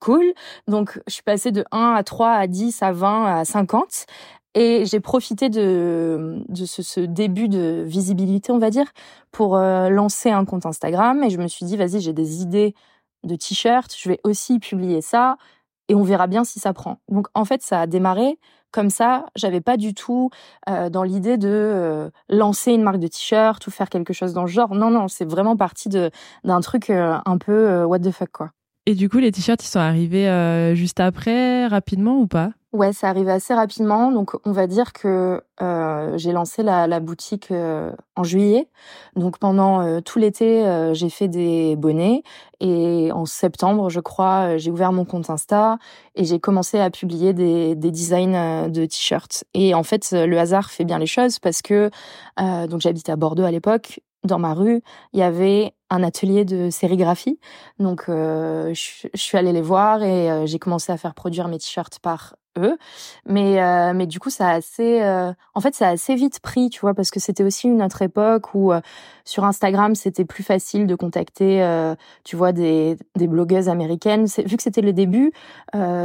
cool. 0.00 0.34
Donc, 0.68 1.00
je 1.06 1.14
suis 1.14 1.22
passée 1.22 1.52
de 1.52 1.64
1 1.72 1.94
à 1.94 2.02
3 2.04 2.32
à 2.32 2.46
10 2.46 2.82
à 2.82 2.92
20 2.92 3.40
à 3.40 3.44
50. 3.44 4.06
Et 4.54 4.84
j'ai 4.86 5.00
profité 5.00 5.48
de, 5.50 6.42
de 6.48 6.64
ce, 6.66 6.82
ce, 6.82 7.00
début 7.00 7.48
de 7.48 7.84
visibilité, 7.86 8.52
on 8.52 8.58
va 8.58 8.70
dire, 8.70 8.92
pour 9.30 9.56
euh, 9.56 9.88
lancer 9.90 10.30
un 10.30 10.44
compte 10.44 10.66
Instagram. 10.66 11.22
Et 11.24 11.30
je 11.30 11.38
me 11.38 11.48
suis 11.48 11.66
dit, 11.66 11.76
vas-y, 11.76 12.00
j'ai 12.00 12.12
des 12.12 12.42
idées 12.42 12.74
de 13.24 13.36
t-shirts, 13.36 13.94
je 13.96 14.08
vais 14.08 14.20
aussi 14.24 14.58
publier 14.58 15.02
ça 15.02 15.36
et 15.88 15.94
on 15.94 16.02
verra 16.02 16.26
bien 16.26 16.44
si 16.44 16.58
ça 16.60 16.72
prend. 16.72 16.98
Donc 17.08 17.28
en 17.34 17.44
fait, 17.44 17.62
ça 17.62 17.80
a 17.80 17.86
démarré 17.86 18.38
comme 18.72 18.90
ça, 18.90 19.26
j'avais 19.36 19.60
pas 19.60 19.76
du 19.76 19.94
tout 19.94 20.30
euh, 20.68 20.90
dans 20.90 21.02
l'idée 21.02 21.38
de 21.38 21.48
euh, 21.48 22.10
lancer 22.28 22.72
une 22.72 22.82
marque 22.82 22.98
de 22.98 23.06
t-shirt 23.06 23.66
ou 23.66 23.70
faire 23.70 23.88
quelque 23.88 24.12
chose 24.12 24.32
dans 24.32 24.42
le 24.42 24.48
genre. 24.48 24.74
Non, 24.74 24.90
non, 24.90 25.08
c'est 25.08 25.24
vraiment 25.24 25.56
parti 25.56 25.88
d'un 25.88 26.60
truc 26.60 26.90
euh, 26.90 27.16
un 27.24 27.38
peu 27.38 27.84
what 27.84 28.00
the 28.00 28.10
fuck 28.10 28.30
quoi. 28.32 28.50
Et 28.86 28.94
du 28.94 29.08
coup, 29.08 29.18
les 29.18 29.32
t-shirts, 29.32 29.64
ils 29.64 29.68
sont 29.68 29.80
arrivés 29.80 30.72
juste 30.76 31.00
après, 31.00 31.66
rapidement 31.66 32.18
ou 32.18 32.26
pas? 32.26 32.50
Ouais, 32.76 32.92
ça 32.92 33.08
arrive 33.08 33.30
assez 33.30 33.54
rapidement. 33.54 34.12
Donc, 34.12 34.32
on 34.44 34.52
va 34.52 34.66
dire 34.66 34.92
que 34.92 35.42
euh, 35.62 36.18
j'ai 36.18 36.32
lancé 36.32 36.62
la, 36.62 36.86
la 36.86 37.00
boutique 37.00 37.50
euh, 37.50 37.90
en 38.16 38.22
juillet. 38.22 38.68
Donc, 39.14 39.38
pendant 39.38 39.80
euh, 39.80 40.00
tout 40.00 40.18
l'été, 40.18 40.66
euh, 40.66 40.92
j'ai 40.92 41.08
fait 41.08 41.26
des 41.26 41.74
bonnets. 41.76 42.22
Et 42.60 43.10
en 43.12 43.24
septembre, 43.24 43.88
je 43.88 44.00
crois, 44.00 44.58
j'ai 44.58 44.70
ouvert 44.70 44.92
mon 44.92 45.06
compte 45.06 45.30
Insta 45.30 45.78
et 46.16 46.24
j'ai 46.26 46.38
commencé 46.38 46.78
à 46.78 46.90
publier 46.90 47.32
des, 47.32 47.74
des 47.76 47.90
designs 47.90 48.68
de 48.68 48.84
t-shirts. 48.84 49.44
Et 49.54 49.74
en 49.74 49.82
fait, 49.82 50.10
le 50.12 50.38
hasard 50.38 50.70
fait 50.70 50.84
bien 50.84 50.98
les 50.98 51.06
choses 51.06 51.38
parce 51.38 51.62
que 51.62 51.90
donc 52.38 52.80
j'habitais 52.82 53.12
à 53.12 53.16
Bordeaux 53.16 53.44
à 53.44 53.50
l'époque. 53.50 54.00
Dans 54.24 54.38
ma 54.38 54.54
rue, 54.54 54.82
il 55.12 55.20
y 55.20 55.22
avait 55.22 55.72
un 55.88 56.02
atelier 56.02 56.44
de 56.44 56.68
sérigraphie. 56.68 57.38
Donc, 57.78 58.04
je, 58.08 58.72
je, 58.72 59.20
suis 59.20 59.38
allée 59.38 59.52
les 59.52 59.62
voir 59.62 60.02
et 60.02 60.46
j'ai 60.46 60.58
commencé 60.58 60.92
à 60.92 60.96
faire 60.96 61.14
produire 61.14 61.48
mes 61.48 61.58
t-shirts 61.58 61.98
par 62.00 62.34
eux. 62.58 62.76
Mais, 63.26 63.62
euh, 63.62 63.92
mais 63.94 64.06
du 64.06 64.18
coup, 64.18 64.30
ça 64.30 64.48
a 64.48 64.54
assez, 64.54 65.02
euh, 65.02 65.32
en 65.54 65.60
fait, 65.60 65.74
ça 65.74 65.88
a 65.88 65.90
assez 65.90 66.14
vite 66.14 66.40
pris, 66.40 66.70
tu 66.70 66.80
vois, 66.80 66.94
parce 66.94 67.10
que 67.10 67.20
c'était 67.20 67.44
aussi 67.44 67.68
une 67.68 67.82
autre 67.82 68.02
époque 68.02 68.54
où 68.54 68.72
euh, 68.72 68.80
sur 69.24 69.44
Instagram, 69.44 69.94
c'était 69.94 70.24
plus 70.24 70.42
facile 70.42 70.86
de 70.86 70.94
contacter, 70.94 71.66
tu 72.22 72.36
vois, 72.36 72.52
des, 72.52 72.96
des 73.16 73.26
blogueuses 73.26 73.68
américaines. 73.68 74.26
Vu 74.26 74.56
que 74.56 74.62
c'était 74.62 74.82
le 74.82 74.92
début, 74.92 75.32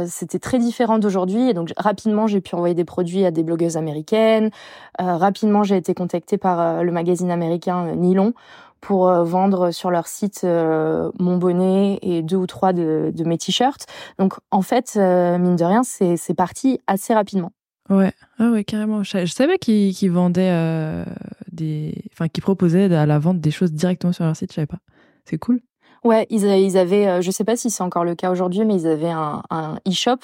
c'était 0.06 0.40
très 0.40 0.58
différent 0.58 0.98
d'aujourd'hui. 0.98 1.48
Et 1.48 1.54
donc, 1.54 1.72
rapidement, 1.76 2.26
j'ai 2.26 2.40
pu 2.40 2.56
envoyer 2.56 2.74
des 2.74 2.84
produits 2.84 3.24
à 3.24 3.30
des 3.30 3.44
blogueuses 3.44 3.76
américaines. 3.76 4.50
rapidement, 4.98 5.62
j'ai 5.62 5.76
été 5.76 5.94
contactée 5.94 6.36
par 6.36 6.82
le 6.82 6.90
magazine 6.90 7.30
américain 7.30 7.94
Nylon 7.94 8.34
pour 8.82 9.08
euh, 9.08 9.24
vendre 9.24 9.70
sur 9.70 9.90
leur 9.90 10.06
site 10.06 10.42
euh, 10.44 11.10
mon 11.18 11.38
bonnet 11.38 11.98
et 12.02 12.20
deux 12.20 12.36
ou 12.36 12.46
trois 12.46 12.74
de, 12.74 13.12
de 13.14 13.24
mes 13.24 13.38
t-shirts. 13.38 13.86
Donc 14.18 14.34
en 14.50 14.60
fait, 14.60 14.94
euh, 14.96 15.38
mine 15.38 15.56
de 15.56 15.64
rien, 15.64 15.82
c'est 15.84 16.34
parti 16.34 16.80
assez 16.86 17.14
rapidement. 17.14 17.52
Ouais, 17.88 18.12
ah 18.38 18.50
ouais, 18.50 18.64
carrément. 18.64 19.02
Je, 19.02 19.24
savais 19.26 19.58
qu'ils 19.58 19.94
qu 19.94 20.08
vendaient 20.08 21.04
des, 21.50 21.94
enfin, 22.12 22.28
qu'ils 22.28 22.42
proposaient 22.42 22.92
à 22.94 23.06
la 23.06 23.18
vente 23.18 23.40
des 23.40 23.50
choses 23.50 23.72
directement 23.72 24.12
sur 24.12 24.24
leur 24.24 24.36
site. 24.36 24.50
Je 24.50 24.56
savais 24.56 24.66
pas. 24.66 24.78
C'est 25.24 25.38
cool. 25.38 25.60
Ouais, 26.04 26.26
ils, 26.30 26.44
ils 26.44 26.76
avaient, 26.76 27.22
je 27.22 27.30
sais 27.30 27.44
pas 27.44 27.56
si 27.56 27.70
c'est 27.70 27.82
encore 27.82 28.04
le 28.04 28.16
cas 28.16 28.30
aujourd'hui, 28.30 28.64
mais 28.64 28.74
ils 28.74 28.88
avaient 28.88 29.10
un, 29.10 29.42
un 29.50 29.78
e-shop 29.88 30.18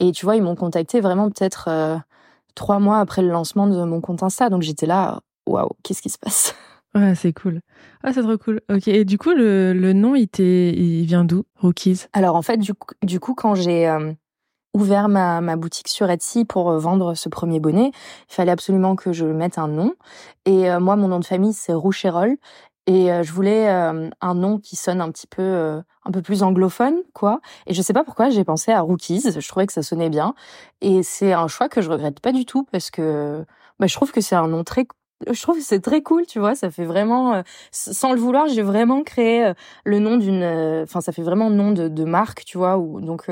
et 0.00 0.12
tu 0.12 0.24
vois, 0.24 0.36
ils 0.36 0.42
m'ont 0.42 0.54
contacté 0.54 1.00
vraiment 1.00 1.28
peut-être 1.30 1.68
trois 2.54 2.78
mois 2.78 3.00
après 3.00 3.20
le 3.20 3.28
lancement 3.28 3.66
de 3.66 3.84
mon 3.84 4.00
compte 4.00 4.22
Insta. 4.22 4.48
Donc 4.48 4.62
j'étais 4.62 4.86
là, 4.86 5.20
waouh, 5.46 5.68
qu'est-ce 5.82 6.00
qui 6.00 6.10
se 6.10 6.18
passe? 6.18 6.54
Ouais, 6.98 7.14
c'est 7.14 7.32
cool. 7.32 7.60
Ah, 8.02 8.12
c'est 8.12 8.22
trop 8.22 8.36
cool. 8.38 8.60
Ok. 8.70 8.88
Et 8.88 9.04
du 9.04 9.18
coup, 9.18 9.30
le, 9.30 9.72
le 9.72 9.92
nom, 9.92 10.14
il, 10.14 10.28
il 10.38 11.04
vient 11.06 11.24
d'où, 11.24 11.44
Rookies? 11.56 12.06
Alors, 12.12 12.34
en 12.34 12.42
fait, 12.42 12.56
du 12.56 12.74
coup, 12.74 12.94
du 13.02 13.20
coup 13.20 13.34
quand 13.34 13.54
j'ai 13.54 13.88
euh, 13.88 14.12
ouvert 14.74 15.08
ma, 15.08 15.40
ma 15.40 15.56
boutique 15.56 15.88
sur 15.88 16.10
Etsy 16.10 16.44
pour 16.44 16.70
euh, 16.70 16.78
vendre 16.78 17.14
ce 17.14 17.28
premier 17.28 17.60
bonnet, 17.60 17.92
il 18.28 18.34
fallait 18.34 18.50
absolument 18.50 18.96
que 18.96 19.12
je 19.12 19.26
mette 19.26 19.58
un 19.58 19.68
nom. 19.68 19.94
Et 20.44 20.70
euh, 20.70 20.80
moi, 20.80 20.96
mon 20.96 21.08
nom 21.08 21.20
de 21.20 21.24
famille, 21.24 21.52
c'est 21.52 21.72
Roucherol. 21.72 22.36
Et 22.86 23.10
je 23.22 23.32
voulais 23.34 23.68
un 23.68 24.34
nom 24.34 24.58
qui 24.58 24.74
sonne 24.74 25.02
un 25.02 25.10
petit 25.10 25.26
peu 25.26 25.82
un 26.06 26.10
peu 26.10 26.22
plus 26.22 26.42
anglophone, 26.42 27.02
quoi. 27.12 27.42
Et 27.66 27.74
je 27.74 27.82
sais 27.82 27.92
pas 27.92 28.02
pourquoi 28.02 28.30
j'ai 28.30 28.44
pensé 28.44 28.72
à 28.72 28.80
Rookies. 28.80 29.20
Je 29.38 29.46
trouvais 29.46 29.66
que 29.66 29.74
ça 29.74 29.82
sonnait 29.82 30.08
bien. 30.08 30.34
Et 30.80 31.02
c'est 31.02 31.34
un 31.34 31.48
choix 31.48 31.68
que 31.68 31.82
je 31.82 31.90
regrette 31.90 32.20
pas 32.20 32.32
du 32.32 32.46
tout 32.46 32.64
parce 32.72 32.90
que 32.90 33.44
bah, 33.78 33.86
je 33.86 33.94
trouve 33.94 34.10
que 34.10 34.22
c'est 34.22 34.36
un 34.36 34.48
nom 34.48 34.64
très 34.64 34.86
je 35.26 35.42
trouve 35.42 35.56
que 35.56 35.64
c'est 35.64 35.80
très 35.80 36.02
cool, 36.02 36.26
tu 36.26 36.38
vois, 36.38 36.54
ça 36.54 36.70
fait 36.70 36.84
vraiment, 36.84 37.34
euh, 37.34 37.42
sans 37.70 38.12
le 38.12 38.20
vouloir, 38.20 38.46
j'ai 38.48 38.62
vraiment 38.62 39.02
créé 39.02 39.46
euh, 39.46 39.54
le 39.84 39.98
nom 39.98 40.16
d'une, 40.16 40.42
euh, 40.42 40.84
enfin, 40.84 41.00
ça 41.00 41.12
fait 41.12 41.22
vraiment 41.22 41.50
nom 41.50 41.72
de, 41.72 41.88
de 41.88 42.04
marque, 42.04 42.44
tu 42.44 42.58
vois, 42.58 42.78
ou 42.78 43.00
donc, 43.00 43.30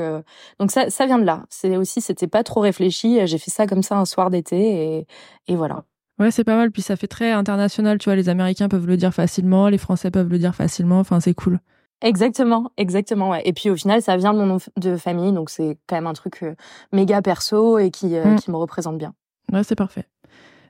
donc 0.59 0.71
ça, 0.71 0.89
ça 0.89 1.05
vient 1.05 1.19
de 1.19 1.25
là. 1.25 1.45
C'est 1.49 1.77
aussi, 1.77 2.01
c'était 2.01 2.27
pas 2.27 2.43
trop 2.43 2.59
réfléchi. 2.59 3.25
J'ai 3.25 3.37
fait 3.37 3.51
ça 3.51 3.67
comme 3.67 3.83
ça 3.83 3.97
un 3.97 4.05
soir 4.05 4.29
d'été 4.29 4.57
et, 4.97 5.07
et 5.47 5.55
voilà. 5.55 5.83
Ouais, 6.19 6.31
c'est 6.31 6.43
pas 6.43 6.55
mal. 6.55 6.71
Puis 6.71 6.81
ça 6.81 6.95
fait 6.95 7.07
très 7.07 7.31
international, 7.31 7.99
tu 7.99 8.05
vois. 8.05 8.15
Les 8.15 8.29
Américains 8.29 8.69
peuvent 8.69 8.87
le 8.87 8.97
dire 8.97 9.13
facilement, 9.13 9.69
les 9.69 9.77
Français 9.77 10.11
peuvent 10.11 10.29
le 10.29 10.39
dire 10.39 10.55
facilement. 10.55 10.99
Enfin, 10.99 11.19
c'est 11.19 11.33
cool. 11.33 11.59
Exactement, 12.01 12.71
exactement. 12.77 13.29
Ouais. 13.31 13.41
Et 13.45 13.53
puis 13.53 13.69
au 13.69 13.75
final, 13.75 14.01
ça 14.01 14.17
vient 14.17 14.33
de 14.33 14.39
mon 14.39 14.45
nom 14.45 14.57
de 14.77 14.97
famille, 14.97 15.31
donc 15.31 15.49
c'est 15.49 15.77
quand 15.87 15.95
même 15.95 16.07
un 16.07 16.13
truc 16.13 16.43
méga 16.91 17.21
perso 17.21 17.77
et 17.79 17.91
qui, 17.91 18.07
mm. 18.07 18.35
qui 18.35 18.51
me 18.51 18.57
représente 18.57 18.97
bien. 18.97 19.13
Ouais, 19.51 19.63
c'est 19.63 19.75
parfait. 19.75 20.05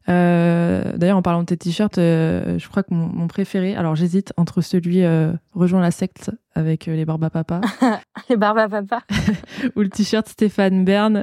Euh, 0.09 0.93
d'ailleurs, 0.95 1.17
en 1.17 1.21
parlant 1.21 1.41
de 1.41 1.45
tes 1.45 1.57
t-shirts, 1.57 1.97
euh, 1.97 2.57
je 2.57 2.69
crois 2.69 2.83
que 2.83 2.93
mon, 2.93 3.27
préféré, 3.27 3.75
alors 3.75 3.95
j'hésite 3.95 4.33
entre 4.37 4.61
celui 4.61 5.03
euh, 5.03 5.33
Rejoins 5.53 5.81
la 5.81 5.91
secte 5.91 6.31
avec 6.55 6.85
les 6.85 7.05
barbes 7.05 7.29
papa 7.29 7.61
les 8.29 8.37
barbes 8.37 8.57
à 8.57 8.69
papa. 8.69 9.01
Ou 9.75 9.81
le 9.81 9.89
t-shirt 9.89 10.27
Stéphane 10.27 10.85
Bern, 10.85 11.13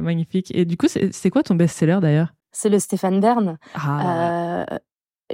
magnifique. 0.00 0.50
Et 0.54 0.64
du 0.64 0.76
coup, 0.76 0.86
c'est 0.88 1.30
quoi 1.30 1.42
ton 1.42 1.54
best-seller 1.54 1.98
d'ailleurs? 2.00 2.34
C'est 2.52 2.70
le 2.70 2.78
Stéphane 2.78 3.20
Bern. 3.20 3.58
Ah. 3.74 4.64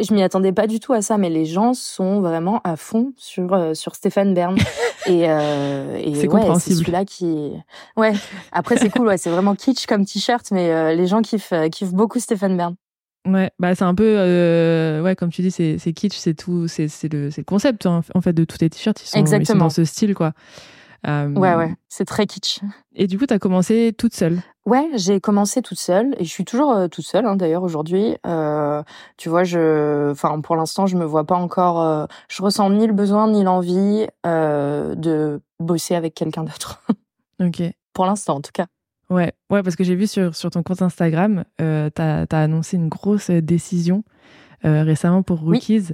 Je 0.01 0.13
m'y 0.13 0.23
attendais 0.23 0.53
pas 0.53 0.67
du 0.67 0.81
tout 0.81 0.93
à 0.93 1.03
ça, 1.03 1.19
mais 1.19 1.31
les 1.31 1.45
gens 1.45 1.73
sont 1.73 2.21
vraiment 2.21 2.61
à 2.65 2.77
fond 2.77 3.13
sur 3.17 3.53
euh, 3.55 3.75
sur 3.75 3.95
Stéphane 3.95 4.35
Bern. 4.35 4.57
et 5.07 5.31
euh, 5.31 5.97
et 5.97 6.15
c'est 6.15 6.29
ouais, 6.29 6.43
c'est 6.59 6.75
celui-là 6.75 7.05
qui. 7.05 7.53
Ouais. 7.97 8.13
Après 8.51 8.77
c'est 8.77 8.91
cool, 8.91 9.07
ouais, 9.07 9.19
c'est 9.19 9.31
vraiment 9.31 9.55
kitsch 9.55 9.87
comme 9.87 10.05
t-shirt, 10.05 10.51
mais 10.51 10.71
euh, 10.71 10.95
les 10.95 11.07
gens 11.07 11.23
kiffent 11.23 11.53
euh, 11.53 11.69
kiffent 11.69 11.93
beaucoup 11.93 12.19
Stéphane 12.19 12.57
Bern. 12.57 12.75
Ouais, 13.27 13.51
bah 13.59 13.75
c'est 13.75 13.85
un 13.85 13.95
peu 13.95 15.01
ouais 15.03 15.17
comme 15.17 15.31
tu 15.31 15.43
dis 15.43 15.51
c'est 15.51 15.79
c'est 15.79 15.93
kitsch, 15.93 16.17
c'est 16.17 16.35
tout, 16.35 16.69
c'est 16.69 16.89
c'est 16.89 17.11
le 17.11 17.31
c'est 17.31 17.41
le 17.41 17.47
concept 17.47 17.87
hein, 17.87 18.03
en 18.15 18.21
fait 18.21 18.35
de 18.35 18.45
tous 18.45 18.59
tes 18.59 18.69
t-shirts, 18.69 19.01
ils 19.03 19.07
sont, 19.07 19.19
Exactement. 19.19 19.43
ils 19.43 19.47
sont 19.47 19.59
dans 19.59 19.71
ce 19.71 19.85
style 19.85 20.15
quoi. 20.15 20.33
Euh, 21.07 21.29
ouais, 21.35 21.55
ouais, 21.55 21.75
c'est 21.89 22.05
très 22.05 22.27
kitsch. 22.27 22.61
Et 22.95 23.07
du 23.07 23.19
coup, 23.19 23.27
tu 23.27 23.35
as 23.35 23.39
commencé 23.39 23.95
toute 23.97 24.15
seule 24.15 24.41
Ouais, 24.65 24.89
j'ai 24.95 25.21
commencé 25.21 25.61
toute 25.61 25.79
seule 25.79 26.15
et 26.19 26.25
je 26.25 26.31
suis 26.31 26.47
toujours 26.47 26.73
euh, 26.73 26.89
toute 26.89 27.05
seule 27.05 27.27
hein, 27.27 27.37
d'ailleurs 27.37 27.63
aujourd'hui. 27.63 28.17
Euh, 28.27 28.83
tu 29.19 29.29
vois, 29.29 29.45
je, 29.45 30.11
enfin 30.11 30.41
pour 30.41 30.57
l'instant, 30.57 30.87
je 30.87 30.97
me 30.97 31.05
vois 31.05 31.25
pas 31.25 31.35
encore. 31.35 32.09
Je 32.31 32.43
ressens 32.43 32.71
ni 32.71 32.87
le 32.87 32.95
besoin 32.95 33.29
ni 33.31 33.45
l'envie 33.45 34.07
de 34.25 35.41
bosser 35.61 35.95
avec 35.95 36.15
quelqu'un 36.15 36.45
d'autre. 36.45 36.83
ok. 37.41 37.63
Pour 37.93 38.07
l'instant, 38.07 38.37
en 38.37 38.41
tout 38.41 38.53
cas. 38.53 38.67
Ouais, 39.11 39.35
ouais, 39.51 39.63
parce 39.63 39.77
que 39.77 39.85
j'ai 39.85 39.95
vu 39.95 40.07
sur 40.07 40.35
sur 40.35 40.51
ton 40.51 40.63
compte 40.63 40.81
Instagram, 40.81 41.45
t'as 41.59 42.25
as 42.31 42.43
annoncé 42.43 42.79
une 42.79 42.89
grosse 42.89 43.31
décision 43.31 44.05
récemment 44.63 45.23
pour 45.23 45.41
Rookies. 45.41 45.89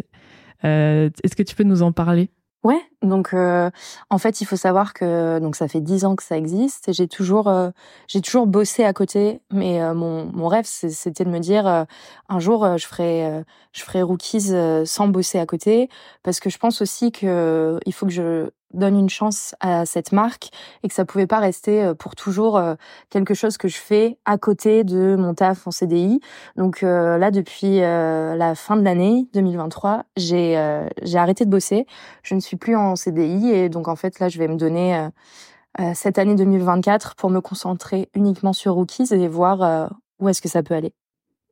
Est-ce 0.62 1.35
que 1.35 1.43
tu 1.43 1.57
peux 1.57 1.64
nous 1.64 1.83
en 1.83 1.90
parler? 1.90 2.31
Ouais, 2.62 2.81
donc 3.02 3.33
euh, 3.33 3.71
en 4.11 4.19
fait, 4.19 4.40
il 4.40 4.45
faut 4.45 4.57
savoir 4.57 4.92
que 4.92 5.38
donc 5.38 5.57
ça 5.57 5.69
fait 5.69 5.80
dix 5.80 6.04
ans 6.04 6.16
que 6.16 6.23
ça 6.23 6.37
existe 6.37 6.88
et 6.88 6.92
j'ai 6.92 7.09
toujours 7.09 7.49
euh, 7.49 7.71
j'ai 8.09 8.21
toujours 8.21 8.47
bossé 8.47 8.85
à 8.85 8.92
côté, 8.92 9.40
mais 9.50 9.83
euh, 9.83 9.95
mon 9.95 10.26
mon 10.26 10.49
rêve 10.49 10.66
c'était 10.66 11.25
de 11.25 11.30
me 11.30 11.38
dire 11.38 11.87
un 12.28 12.38
jour 12.38 12.76
je 12.76 12.87
ferai 12.87 13.45
je 13.73 13.83
ferai 13.83 14.02
rookies 14.02 14.52
sans 14.85 15.09
bosser 15.09 15.38
à 15.38 15.47
côté. 15.47 15.88
Parce 16.23 16.40
que 16.40 16.50
je 16.50 16.59
pense 16.59 16.83
aussi 16.83 17.11
que 17.12 17.78
il 17.87 17.92
faut 17.95 18.07
que 18.07 18.12
je 18.12 18.50
donne 18.75 18.99
une 18.99 19.11
chance 19.11 19.54
à 19.61 19.85
cette 19.87 20.12
marque 20.12 20.50
et 20.83 20.88
que 20.88 20.95
ça 20.95 21.04
pouvait 21.04 21.26
pas 21.26 21.38
rester 21.38 21.83
euh, 21.83 21.95
pour 21.95 22.14
toujours 22.14 22.57
euh, 22.57 22.75
quelque 23.11 23.35
chose 23.35 23.57
que 23.57 23.69
je 23.69 23.76
fais 23.76 24.19
à 24.25 24.38
côté 24.38 24.85
de 24.85 25.16
mon 25.16 25.35
taf 25.35 25.66
en 25.66 25.71
CDI. 25.71 26.21
Donc 26.57 26.83
euh, 26.83 27.19
là 27.19 27.30
depuis 27.30 27.80
la 27.80 28.54
fin 28.54 28.76
de 28.76 28.83
l'année 28.83 29.28
2023, 29.35 30.04
j'ai 30.16 30.50
j'ai 31.02 31.19
arrêté 31.19 31.45
de 31.45 31.50
bosser, 31.50 31.87
je 32.23 32.35
ne 32.35 32.40
suis 32.40 32.57
plus 32.57 32.76
en 32.76 32.89
CDI 32.97 33.50
et 33.50 33.68
donc 33.68 33.88
en 33.88 33.97
fait 33.97 34.18
là 34.18 34.28
je 34.28 34.38
vais 34.38 34.49
me 34.49 34.56
donner 34.56 35.09
cette 35.94 36.18
année 36.18 36.35
2024 36.35 37.14
pour 37.14 37.30
me 37.30 37.40
concentrer 37.40 38.09
uniquement 38.14 38.52
sur 38.52 38.75
Rookies 38.75 39.12
et 39.12 39.28
voir 39.28 39.90
où 40.18 40.28
est-ce 40.28 40.42
que 40.42 40.49
ça 40.49 40.62
peut 40.62 40.75
aller. 40.75 40.92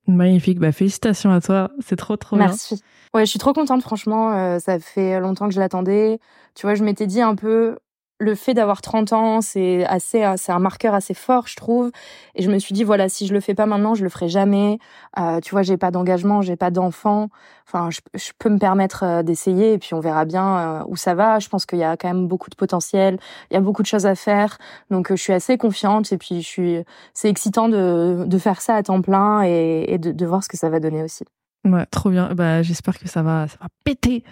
Magnifique, 0.06 0.58
bah 0.58 0.72
félicitations 0.72 1.30
à 1.30 1.40
toi, 1.40 1.70
c'est 1.80 1.96
trop 1.96 2.16
trop 2.16 2.36
bien. 2.36 2.46
Merci. 2.46 2.82
Ouais, 3.14 3.26
je 3.26 3.30
suis 3.30 3.38
trop 3.38 3.52
contente 3.52 3.82
franchement, 3.82 4.58
ça 4.58 4.78
fait 4.78 5.20
longtemps 5.20 5.48
que 5.48 5.54
je 5.54 5.60
l'attendais. 5.60 6.18
Tu 6.54 6.66
vois, 6.66 6.74
je 6.74 6.82
m'étais 6.82 7.06
dit 7.06 7.20
un 7.20 7.34
peu, 7.34 7.78
le 8.18 8.34
fait 8.34 8.54
d'avoir 8.54 8.82
30 8.82 9.12
ans, 9.12 9.40
c'est 9.40 9.84
assez, 9.86 10.24
c'est 10.36 10.52
un 10.52 10.58
marqueur 10.58 10.94
assez 10.94 11.14
fort, 11.14 11.46
je 11.46 11.56
trouve. 11.56 11.90
Et 12.34 12.42
je 12.42 12.50
me 12.50 12.58
suis 12.58 12.74
dit, 12.74 12.84
voilà, 12.84 13.08
si 13.08 13.26
je 13.26 13.32
le 13.32 13.40
fais 13.40 13.54
pas 13.54 13.66
maintenant, 13.66 13.94
je 13.94 14.02
le 14.02 14.10
ferai 14.10 14.28
jamais. 14.28 14.78
Euh, 15.18 15.40
tu 15.40 15.52
vois, 15.52 15.62
j'ai 15.62 15.76
pas 15.76 15.90
d'engagement, 15.90 16.42
j'ai 16.42 16.56
pas 16.56 16.70
d'enfant. 16.70 17.28
Enfin, 17.66 17.90
je, 17.90 18.00
je, 18.14 18.32
peux 18.38 18.48
me 18.48 18.58
permettre 18.58 19.04
euh, 19.04 19.22
d'essayer 19.22 19.74
et 19.74 19.78
puis 19.78 19.94
on 19.94 20.00
verra 20.00 20.24
bien 20.24 20.58
euh, 20.58 20.84
où 20.88 20.96
ça 20.96 21.14
va. 21.14 21.38
Je 21.38 21.48
pense 21.48 21.64
qu'il 21.64 21.78
y 21.78 21.84
a 21.84 21.96
quand 21.96 22.08
même 22.08 22.26
beaucoup 22.26 22.50
de 22.50 22.56
potentiel, 22.56 23.18
il 23.50 23.54
y 23.54 23.56
a 23.56 23.60
beaucoup 23.60 23.82
de 23.82 23.86
choses 23.86 24.06
à 24.06 24.14
faire. 24.14 24.58
Donc, 24.90 25.08
je 25.10 25.22
suis 25.22 25.32
assez 25.32 25.56
confiante 25.56 26.10
et 26.12 26.18
puis 26.18 26.42
je 26.42 26.46
suis, 26.46 26.84
c'est 27.14 27.28
excitant 27.28 27.68
de, 27.68 28.24
de 28.26 28.38
faire 28.38 28.60
ça 28.60 28.74
à 28.74 28.82
temps 28.82 29.00
plein 29.00 29.42
et, 29.44 29.84
et 29.88 29.98
de, 29.98 30.12
de 30.12 30.26
voir 30.26 30.42
ce 30.42 30.48
que 30.48 30.56
ça 30.56 30.70
va 30.70 30.80
donner 30.80 31.02
aussi. 31.02 31.24
Ouais, 31.64 31.86
trop 31.86 32.10
bien. 32.10 32.34
Bah, 32.34 32.62
j'espère 32.62 32.98
que 32.98 33.08
ça 33.08 33.22
va, 33.22 33.48
ça 33.48 33.56
va 33.60 33.68
péter. 33.84 34.24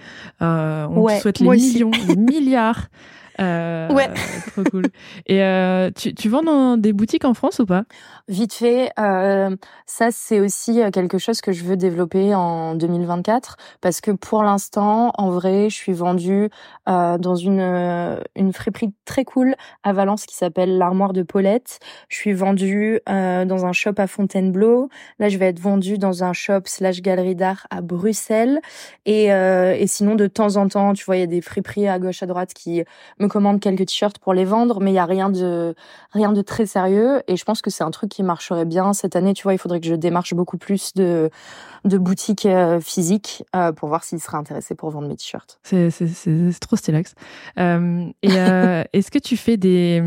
Euh, 0.42 0.86
on 0.90 1.06
te 1.06 1.20
souhaite 1.20 1.40
les 1.40 1.48
millions, 1.48 1.90
les 2.08 2.16
milliards. 2.16 2.88
Euh, 3.40 3.88
ouais. 3.90 4.08
Trop 4.52 4.64
cool. 4.64 4.84
Et 5.26 5.42
euh, 5.42 5.90
tu, 5.94 6.14
tu 6.14 6.28
vends 6.28 6.42
dans 6.42 6.76
des 6.76 6.92
boutiques 6.92 7.24
en 7.24 7.34
France 7.34 7.58
ou 7.58 7.66
pas? 7.66 7.84
Vite 8.28 8.54
fait. 8.54 8.90
Euh, 8.98 9.54
ça, 9.86 10.08
c'est 10.10 10.40
aussi 10.40 10.80
quelque 10.92 11.18
chose 11.18 11.40
que 11.40 11.52
je 11.52 11.64
veux 11.64 11.76
développer 11.76 12.34
en 12.34 12.74
2024 12.74 13.56
parce 13.80 14.00
que 14.00 14.10
pour 14.10 14.42
l'instant, 14.42 15.12
en 15.16 15.30
vrai, 15.30 15.68
je 15.70 15.74
suis 15.74 15.92
vendue 15.92 16.48
dans 16.86 17.36
une 17.36 18.20
une 18.34 18.52
friperie 18.52 18.92
très 19.04 19.24
cool 19.24 19.54
à 19.82 19.92
Valence 19.92 20.26
qui 20.26 20.34
s'appelle 20.34 20.78
l'Armoire 20.78 21.12
de 21.12 21.22
Paulette. 21.22 21.78
Je 22.08 22.16
suis 22.16 22.32
vendue 22.32 23.00
dans 23.06 23.66
un 23.66 23.72
shop 23.72 23.94
à 23.98 24.06
Fontainebleau. 24.06 24.88
Là, 25.18 25.28
je 25.28 25.38
vais 25.38 25.46
être 25.46 25.60
vendue 25.60 25.98
dans 25.98 26.24
un 26.24 26.32
shop 26.32 26.62
slash 26.64 27.02
galerie 27.02 27.36
d'art 27.36 27.66
à 27.70 27.80
Bruxelles. 27.80 28.60
Et, 29.04 29.26
et 29.26 29.86
sinon, 29.86 30.14
de 30.14 30.26
temps 30.26 30.56
en 30.56 30.68
temps, 30.68 30.92
tu 30.94 31.04
vois, 31.04 31.16
il 31.16 31.20
y 31.20 31.24
a 31.24 31.28
des 31.28 31.40
friperies 31.40 31.88
à 31.88 31.98
gauche 31.98 32.22
à 32.22 32.26
droite 32.26 32.54
qui 32.54 32.82
me 33.20 33.25
commande 33.28 33.60
quelques 33.60 33.86
t-shirts 33.86 34.18
pour 34.18 34.34
les 34.34 34.44
vendre, 34.44 34.80
mais 34.80 34.90
il 34.90 34.94
y 34.94 34.98
a 34.98 35.04
rien 35.04 35.30
de 35.30 35.74
rien 36.12 36.32
de 36.32 36.42
très 36.42 36.66
sérieux. 36.66 37.22
Et 37.28 37.36
je 37.36 37.44
pense 37.44 37.62
que 37.62 37.70
c'est 37.70 37.84
un 37.84 37.90
truc 37.90 38.10
qui 38.10 38.22
marcherait 38.22 38.64
bien 38.64 38.92
cette 38.92 39.16
année. 39.16 39.34
Tu 39.34 39.42
vois, 39.42 39.54
il 39.54 39.58
faudrait 39.58 39.80
que 39.80 39.86
je 39.86 39.94
démarche 39.94 40.34
beaucoup 40.34 40.58
plus 40.58 40.94
de 40.94 41.30
de 41.84 41.98
boutiques 41.98 42.46
euh, 42.46 42.80
physiques 42.80 43.44
euh, 43.54 43.72
pour 43.72 43.88
voir 43.88 44.04
s'ils 44.04 44.20
seraient 44.20 44.38
intéressés 44.38 44.74
pour 44.74 44.90
vendre 44.90 45.08
mes 45.08 45.16
t-shirts. 45.16 45.58
C'est 45.62 45.90
c'est 45.90 46.60
trop 46.60 46.76
stylax. 46.76 47.14
Euh, 47.58 48.06
et 48.22 48.28
est-ce 48.92 49.10
que 49.10 49.18
tu 49.18 49.36
fais 49.36 49.56
des 49.56 50.02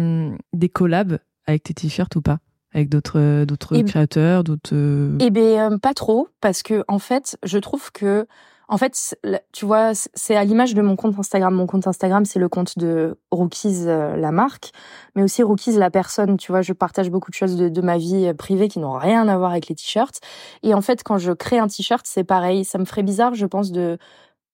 des 0.53 0.69
collabs 0.69 1.19
avec 1.47 1.63
tes 1.63 1.73
t-shirts 1.73 2.15
ou 2.15 2.21
pas? 2.21 2.39
avec 2.71 2.87
d'autres 2.89 3.45
d'autres 3.45 3.75
eh 3.75 3.83
créateurs, 3.83 4.43
d'autres. 4.43 4.75
Eh 5.19 5.31
ben 5.31 5.79
pas 5.79 5.95
trop 5.95 6.27
parce 6.39 6.61
que 6.61 6.83
en 6.87 6.99
fait, 6.99 7.35
je 7.43 7.57
trouve 7.57 7.91
que 7.91 8.27
en 8.69 8.77
fait, 8.77 9.17
tu 9.51 9.65
vois, 9.65 9.93
c'est 9.95 10.35
à 10.35 10.43
l'image 10.43 10.75
de 10.75 10.83
mon 10.83 10.95
compte 10.95 11.17
Instagram. 11.17 11.55
Mon 11.55 11.65
compte 11.65 11.87
Instagram, 11.87 12.23
c'est 12.25 12.37
le 12.37 12.49
compte 12.49 12.77
de 12.77 13.17
Rookies, 13.31 13.87
euh, 13.87 14.15
la 14.15 14.31
marque, 14.31 14.71
mais 15.15 15.23
aussi 15.23 15.41
Rookies, 15.41 15.71
la 15.71 15.89
personne. 15.89 16.37
Tu 16.37 16.51
vois, 16.51 16.61
je 16.61 16.73
partage 16.73 17.09
beaucoup 17.09 17.31
de 17.31 17.35
choses 17.35 17.57
de, 17.57 17.81
ma 17.81 17.97
vie 17.97 18.27
euh, 18.27 18.35
privée 18.35 18.67
qui 18.67 18.77
n'ont 18.77 18.93
rien 18.93 19.27
à 19.27 19.37
voir 19.39 19.51
avec 19.51 19.69
les 19.69 19.75
t-shirts. 19.75 20.19
Et 20.61 20.75
en 20.75 20.81
fait, 20.81 21.01
quand 21.03 21.17
je 21.17 21.31
crée 21.31 21.57
un 21.57 21.67
t-shirt, 21.67 22.05
c'est 22.07 22.23
pareil. 22.23 22.63
Ça 22.63 22.77
me 22.77 22.85
ferait 22.85 23.01
bizarre, 23.01 23.33
je 23.33 23.47
pense, 23.47 23.71
de 23.71 23.97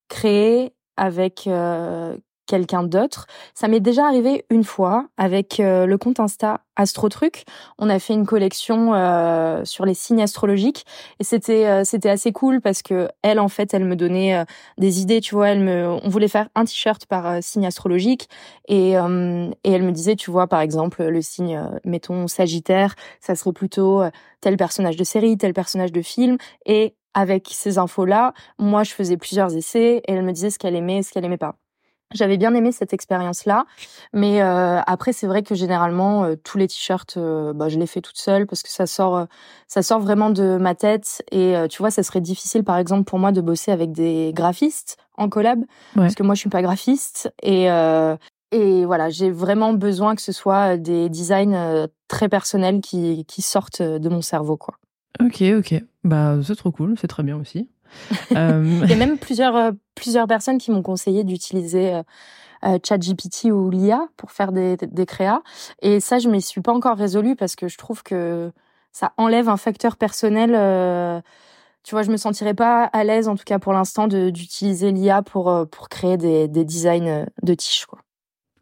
créer 0.07 0.73
avec 0.95 1.45
euh, 1.47 2.15
quelqu'un 2.45 2.83
d'autre. 2.83 3.27
Ça 3.53 3.67
m'est 3.67 3.79
déjà 3.79 4.05
arrivé 4.05 4.45
une 4.49 4.63
fois 4.63 5.07
avec 5.17 5.59
euh, 5.59 5.85
le 5.85 5.97
compte 5.97 6.19
Insta 6.19 6.61
Astrotruc. 6.75 7.45
On 7.79 7.89
a 7.89 7.99
fait 7.99 8.13
une 8.13 8.25
collection 8.25 8.93
euh, 8.93 9.63
sur 9.63 9.85
les 9.85 9.93
signes 9.93 10.21
astrologiques 10.21 10.85
et 11.19 11.23
c'était 11.23 11.65
euh, 11.67 11.83
c'était 11.85 12.09
assez 12.09 12.31
cool 12.33 12.61
parce 12.61 12.81
que 12.81 13.07
elle 13.21 13.39
en 13.39 13.47
fait 13.47 13.73
elle 13.73 13.85
me 13.85 13.95
donnait 13.95 14.43
des 14.77 15.01
idées. 15.01 15.21
Tu 15.21 15.35
vois, 15.35 15.49
elle 15.49 15.61
me 15.61 15.87
on 15.87 16.09
voulait 16.09 16.27
faire 16.27 16.49
un 16.55 16.65
t-shirt 16.65 17.05
par 17.05 17.41
signe 17.41 17.65
astrologique 17.65 18.27
et 18.67 18.91
et 18.91 19.71
elle 19.71 19.83
me 19.83 19.91
disait 19.91 20.15
tu 20.15 20.31
vois 20.31 20.47
par 20.47 20.61
exemple 20.61 21.03
le 21.03 21.21
signe 21.21 21.61
mettons 21.85 22.27
Sagittaire, 22.27 22.95
ça 23.21 23.35
serait 23.35 23.53
plutôt 23.53 24.03
tel 24.41 24.57
personnage 24.57 24.97
de 24.97 25.03
série, 25.03 25.37
tel 25.37 25.53
personnage 25.53 25.91
de 25.91 26.01
film 26.01 26.37
et 26.65 26.95
avec 27.15 27.47
ces 27.51 27.77
infos-là, 27.79 28.33
moi, 28.59 28.83
je 28.83 28.91
faisais 28.91 29.17
plusieurs 29.17 29.55
essais 29.55 30.01
et 30.05 30.11
elle 30.11 30.23
me 30.23 30.33
disait 30.33 30.51
ce 30.51 30.59
qu'elle 30.59 30.75
aimait 30.75 30.97
et 30.97 31.03
ce 31.03 31.11
qu'elle 31.11 31.25
aimait 31.25 31.37
pas. 31.37 31.55
J'avais 32.13 32.37
bien 32.37 32.53
aimé 32.53 32.71
cette 32.71 32.93
expérience-là, 32.93 33.65
mais 34.13 34.41
euh, 34.41 34.79
après 34.85 35.11
c'est 35.11 35.25
vrai 35.25 35.41
que 35.41 35.55
généralement 35.55 36.23
euh, 36.23 36.35
tous 36.35 36.59
les 36.59 36.67
t-shirts, 36.67 37.17
euh, 37.17 37.51
bah, 37.51 37.67
je 37.67 37.79
les 37.79 37.87
fais 37.87 37.99
toute 37.99 38.17
seule 38.17 38.45
parce 38.45 38.61
que 38.61 38.69
ça 38.69 38.85
sort, 38.85 39.25
ça 39.67 39.81
sort 39.81 39.99
vraiment 39.99 40.29
de 40.29 40.57
ma 40.57 40.75
tête 40.75 41.23
et 41.31 41.55
tu 41.69 41.79
vois 41.79 41.89
ça 41.89 42.03
serait 42.03 42.21
difficile 42.21 42.63
par 42.63 42.77
exemple 42.77 43.05
pour 43.05 43.17
moi 43.17 43.31
de 43.31 43.41
bosser 43.41 43.71
avec 43.71 43.91
des 43.91 44.31
graphistes 44.35 44.97
en 45.17 45.29
collab 45.29 45.63
parce 45.95 46.13
que 46.13 46.21
moi 46.21 46.35
je 46.35 46.41
suis 46.41 46.49
pas 46.49 46.61
graphiste 46.61 47.33
et 47.41 47.65
et 48.51 48.85
voilà 48.85 49.09
j'ai 49.09 49.31
vraiment 49.31 49.73
besoin 49.73 50.15
que 50.15 50.21
ce 50.21 50.31
soit 50.31 50.77
des 50.77 51.09
designs 51.09 51.87
très 52.07 52.29
personnels 52.29 52.81
qui 52.81 53.25
qui 53.25 53.41
sortent 53.41 53.81
de 53.81 54.09
mon 54.09 54.21
cerveau 54.21 54.57
quoi. 54.57 54.75
Ok 55.19 55.41
ok 55.41 55.81
bah 56.03 56.37
c'est 56.43 56.55
trop 56.55 56.71
cool 56.71 56.95
c'est 56.99 57.07
très 57.07 57.23
bien 57.23 57.37
aussi. 57.37 57.69
Euh, 58.35 58.81
Il 58.83 58.89
y 58.89 58.93
a 58.93 58.95
même 58.95 59.17
plusieurs, 59.17 59.55
euh, 59.55 59.71
plusieurs 59.93 60.27
personnes 60.27 60.57
qui 60.57 60.71
m'ont 60.71 60.81
conseillé 60.81 61.23
d'utiliser 61.23 61.93
euh, 61.93 62.03
euh 62.65 62.79
ChatGPT 62.83 63.45
ou 63.45 63.69
l'IA 63.69 64.07
pour 64.17 64.31
faire 64.31 64.51
des, 64.51 64.77
des 64.77 65.05
créas. 65.05 65.41
Et 65.81 65.99
ça, 65.99 66.19
je 66.19 66.27
ne 66.27 66.33
m'y 66.33 66.41
suis 66.41 66.61
pas 66.61 66.73
encore 66.73 66.97
résolue 66.97 67.35
parce 67.35 67.55
que 67.55 67.67
je 67.67 67.77
trouve 67.77 68.03
que 68.03 68.51
ça 68.91 69.13
enlève 69.17 69.47
un 69.47 69.57
facteur 69.57 69.95
personnel. 69.97 70.53
Euh, 70.55 71.21
tu 71.83 71.93
vois, 71.93 72.01
je 72.01 72.11
me 72.11 72.17
sentirais 72.17 72.53
pas 72.53 72.85
à 72.85 73.03
l'aise, 73.03 73.27
en 73.27 73.35
tout 73.35 73.43
cas 73.45 73.59
pour 73.59 73.73
l'instant, 73.73 74.07
d'utiliser 74.07 74.91
l'IA 74.91 75.21
pour, 75.21 75.67
pour 75.69 75.87
créer 75.87 76.17
des, 76.17 76.47
des 76.47 76.65
designs 76.65 77.27
de 77.43 77.53
tiges. 77.53 77.85
Quoi. 77.85 77.99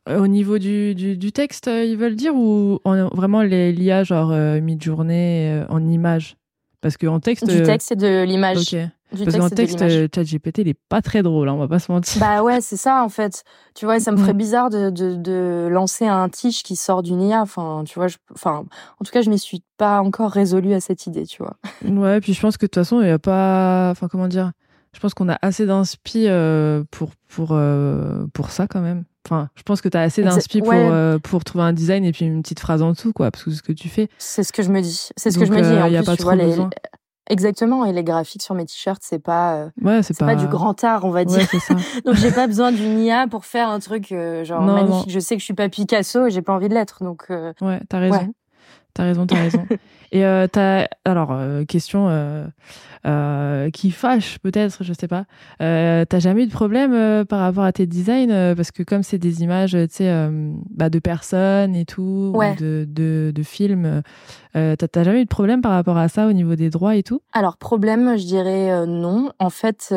Au 0.09 0.27
niveau 0.27 0.59
du, 0.59 0.93
du, 0.93 1.15
du, 1.15 1.31
texte, 1.31 1.67
ils 1.67 1.95
veulent 1.95 2.17
dire 2.17 2.35
ou 2.35 2.79
vraiment 2.85 3.41
l'IA, 3.41 4.03
genre 4.03 4.31
mid-journée, 4.61 5.63
en 5.69 5.87
images? 5.87 6.35
Parce 6.83 6.97
qu'en 6.97 7.21
texte. 7.21 7.49
Du 7.49 7.63
texte 7.63 7.93
et 7.93 7.95
de 7.95 8.23
l'image. 8.23 8.57
Ok. 8.57 8.77
Parce 9.23 9.37
qu'en 9.37 9.49
texte, 9.49 9.79
ChatGPT, 10.13 10.59
il 10.59 10.67
est 10.67 10.79
pas 10.89 11.01
très 11.01 11.23
drôle, 11.23 11.47
hein, 11.47 11.53
on 11.53 11.59
va 11.59 11.67
pas 11.67 11.79
se 11.79 11.91
mentir. 11.91 12.19
Bah 12.19 12.43
ouais, 12.43 12.61
c'est 12.61 12.77
ça 12.77 13.03
en 13.03 13.09
fait. 13.09 13.43
Tu 13.73 13.85
vois, 13.85 13.99
ça 13.99 14.11
me 14.11 14.17
ferait 14.17 14.33
mm. 14.33 14.37
bizarre 14.37 14.69
de, 14.69 14.89
de, 14.89 15.15
de 15.15 15.67
lancer 15.71 16.07
un 16.07 16.27
tige 16.29 16.63
qui 16.63 16.75
sort 16.75 17.03
d'une 17.03 17.21
IA. 17.21 17.41
Enfin, 17.41 17.83
tu 17.85 17.93
vois, 17.93 18.07
je, 18.07 18.17
enfin, 18.33 18.65
en 18.99 19.05
tout 19.05 19.11
cas, 19.11 19.21
je 19.21 19.29
m'y 19.29 19.39
suis 19.39 19.63
pas 19.77 20.01
encore 20.01 20.31
résolue 20.31 20.73
à 20.73 20.81
cette 20.81 21.05
idée, 21.05 21.25
tu 21.25 21.41
vois. 21.41 21.55
Ouais, 22.03 22.19
puis 22.19 22.33
je 22.33 22.41
pense 22.41 22.57
que 22.57 22.65
de 22.65 22.69
toute 22.69 22.83
façon, 22.83 23.01
il 23.01 23.07
y 23.07 23.11
a 23.11 23.19
pas, 23.19 23.89
enfin, 23.91 24.07
comment 24.09 24.27
dire, 24.27 24.51
je 24.93 24.99
pense 24.99 25.13
qu'on 25.13 25.29
a 25.29 25.37
assez 25.41 25.65
d'inspi 25.65 26.25
euh, 26.27 26.83
pour 26.91 27.11
pour 27.29 27.49
euh, 27.51 28.25
pour 28.33 28.49
ça 28.49 28.67
quand 28.67 28.81
même. 28.81 29.05
Enfin, 29.25 29.50
je 29.56 29.63
pense 29.63 29.82
que 29.82 29.89
tu 29.89 29.98
as 29.98 30.01
assez 30.01 30.22
d'inspi 30.22 30.62
pour 30.62 30.74
euh, 30.74 31.18
pour 31.18 31.44
trouver 31.44 31.63
un 31.63 31.74
design 31.74 32.03
et 32.03 32.12
puis 32.12 32.25
une 32.25 32.42
petite 32.42 32.60
phrase 32.60 32.82
en 32.82 32.92
dessous 32.92 33.13
quoi, 33.13 33.32
parce 33.32 33.44
que 33.44 33.51
ce 33.51 33.62
que 33.62 33.72
tu 33.72 33.88
fais. 33.88 34.10
C'est 34.18 34.44
ce 34.44 34.51
que 34.51 34.63
je 34.63 34.70
me 34.70 34.82
dis. 34.82 35.10
C'est 35.15 35.32
ce 35.32 35.39
que 35.39 35.46
je 35.46 35.51
me 35.51 35.62
dis. 35.62 35.70
En 35.70 35.88
y 35.88 35.96
a 35.96 36.00
plus, 36.00 36.06
pas 36.06 36.18
tu 36.18 36.24
vois, 36.24 36.36
les, 36.36 36.56
Exactement, 37.30 37.86
et 37.86 37.94
les 37.94 38.03
graphiques 38.03 38.42
sur 38.42 38.53
mes 38.53 38.65
t-shirts, 38.65 39.01
c'est 39.01 39.20
pas, 39.20 39.56
euh, 39.56 39.70
ouais, 39.82 40.03
c'est 40.03 40.18
pas... 40.18 40.36
du 40.36 40.46
grand 40.48 40.84
art, 40.84 41.06
on 41.06 41.10
va 41.10 41.24
dire. 41.24 41.42
ça. 41.42 41.74
donc 42.06 42.15
j'ai 42.15 42.32
pas 42.32 42.48
besoin 42.48 42.74
d'une 42.74 43.00
IA 43.00 43.27
pour 43.27 43.46
faire 43.46 43.70
un 43.70 43.80
truc 43.80 44.12
euh, 44.12 44.44
genre 44.44 44.62
magnifique. 44.62 45.10
Je 45.10 45.20
sais 45.20 45.36
que 45.36 45.39
je 45.39 45.46
suis 45.46 45.53
pas 45.53 45.70
Picasso 45.70 46.27
et 46.27 46.32
j'ai 46.32 46.42
pas 46.42 46.53
envie 46.53 46.68
de 46.68 46.74
l'être, 46.74 47.01
donc. 47.01 47.27
Euh... 47.30 47.53
Ouais, 47.62 47.80
t'as 47.88 48.00
raison. 48.00 48.34
T'as 48.93 49.05
raison, 49.05 49.25
t'as 49.25 49.41
raison. 49.41 49.65
et 50.12 50.23
euh, 50.23 50.47
t'as 50.47 50.88
alors 51.03 51.31
euh, 51.31 51.65
question 51.65 52.07
euh, 53.05 53.69
qui 53.71 53.89
fâche 53.89 54.38
peut-être, 54.39 54.83
je 54.83 54.93
sais 54.93 55.07
pas. 55.07 55.25
T'as 55.59 56.19
jamais 56.19 56.43
eu 56.43 56.47
de 56.47 56.51
problème 56.51 57.25
par 57.25 57.39
rapport 57.39 57.63
à 57.63 57.71
tes 57.71 57.88
designs 57.88 58.53
parce 58.55 58.71
que 58.71 58.83
comme 58.83 59.01
c'est 59.01 59.17
des 59.17 59.41
images, 59.41 59.71
tu 59.71 59.88
sais, 59.89 60.29
bah, 60.69 60.89
de 60.89 61.00
personnes 61.00 61.75
et 61.75 61.85
tout, 61.85 62.33
ou 62.35 62.39
de, 62.59 62.85
de, 62.88 63.31
de 63.33 63.43
films, 63.43 64.03
t'as 64.53 65.03
jamais 65.03 65.21
eu 65.21 65.25
de 65.25 65.29
problème 65.29 65.62
par 65.62 65.71
rapport 65.71 65.97
à 65.97 66.07
ça 66.07 66.27
au 66.27 66.33
niveau 66.33 66.55
des 66.55 66.69
droits 66.69 66.95
et 66.95 67.03
tout? 67.03 67.21
Alors 67.33 67.57
problème, 67.57 68.15
je 68.17 68.25
dirais 68.25 68.85
non. 68.85 69.31
En 69.39 69.50
fait, 69.50 69.93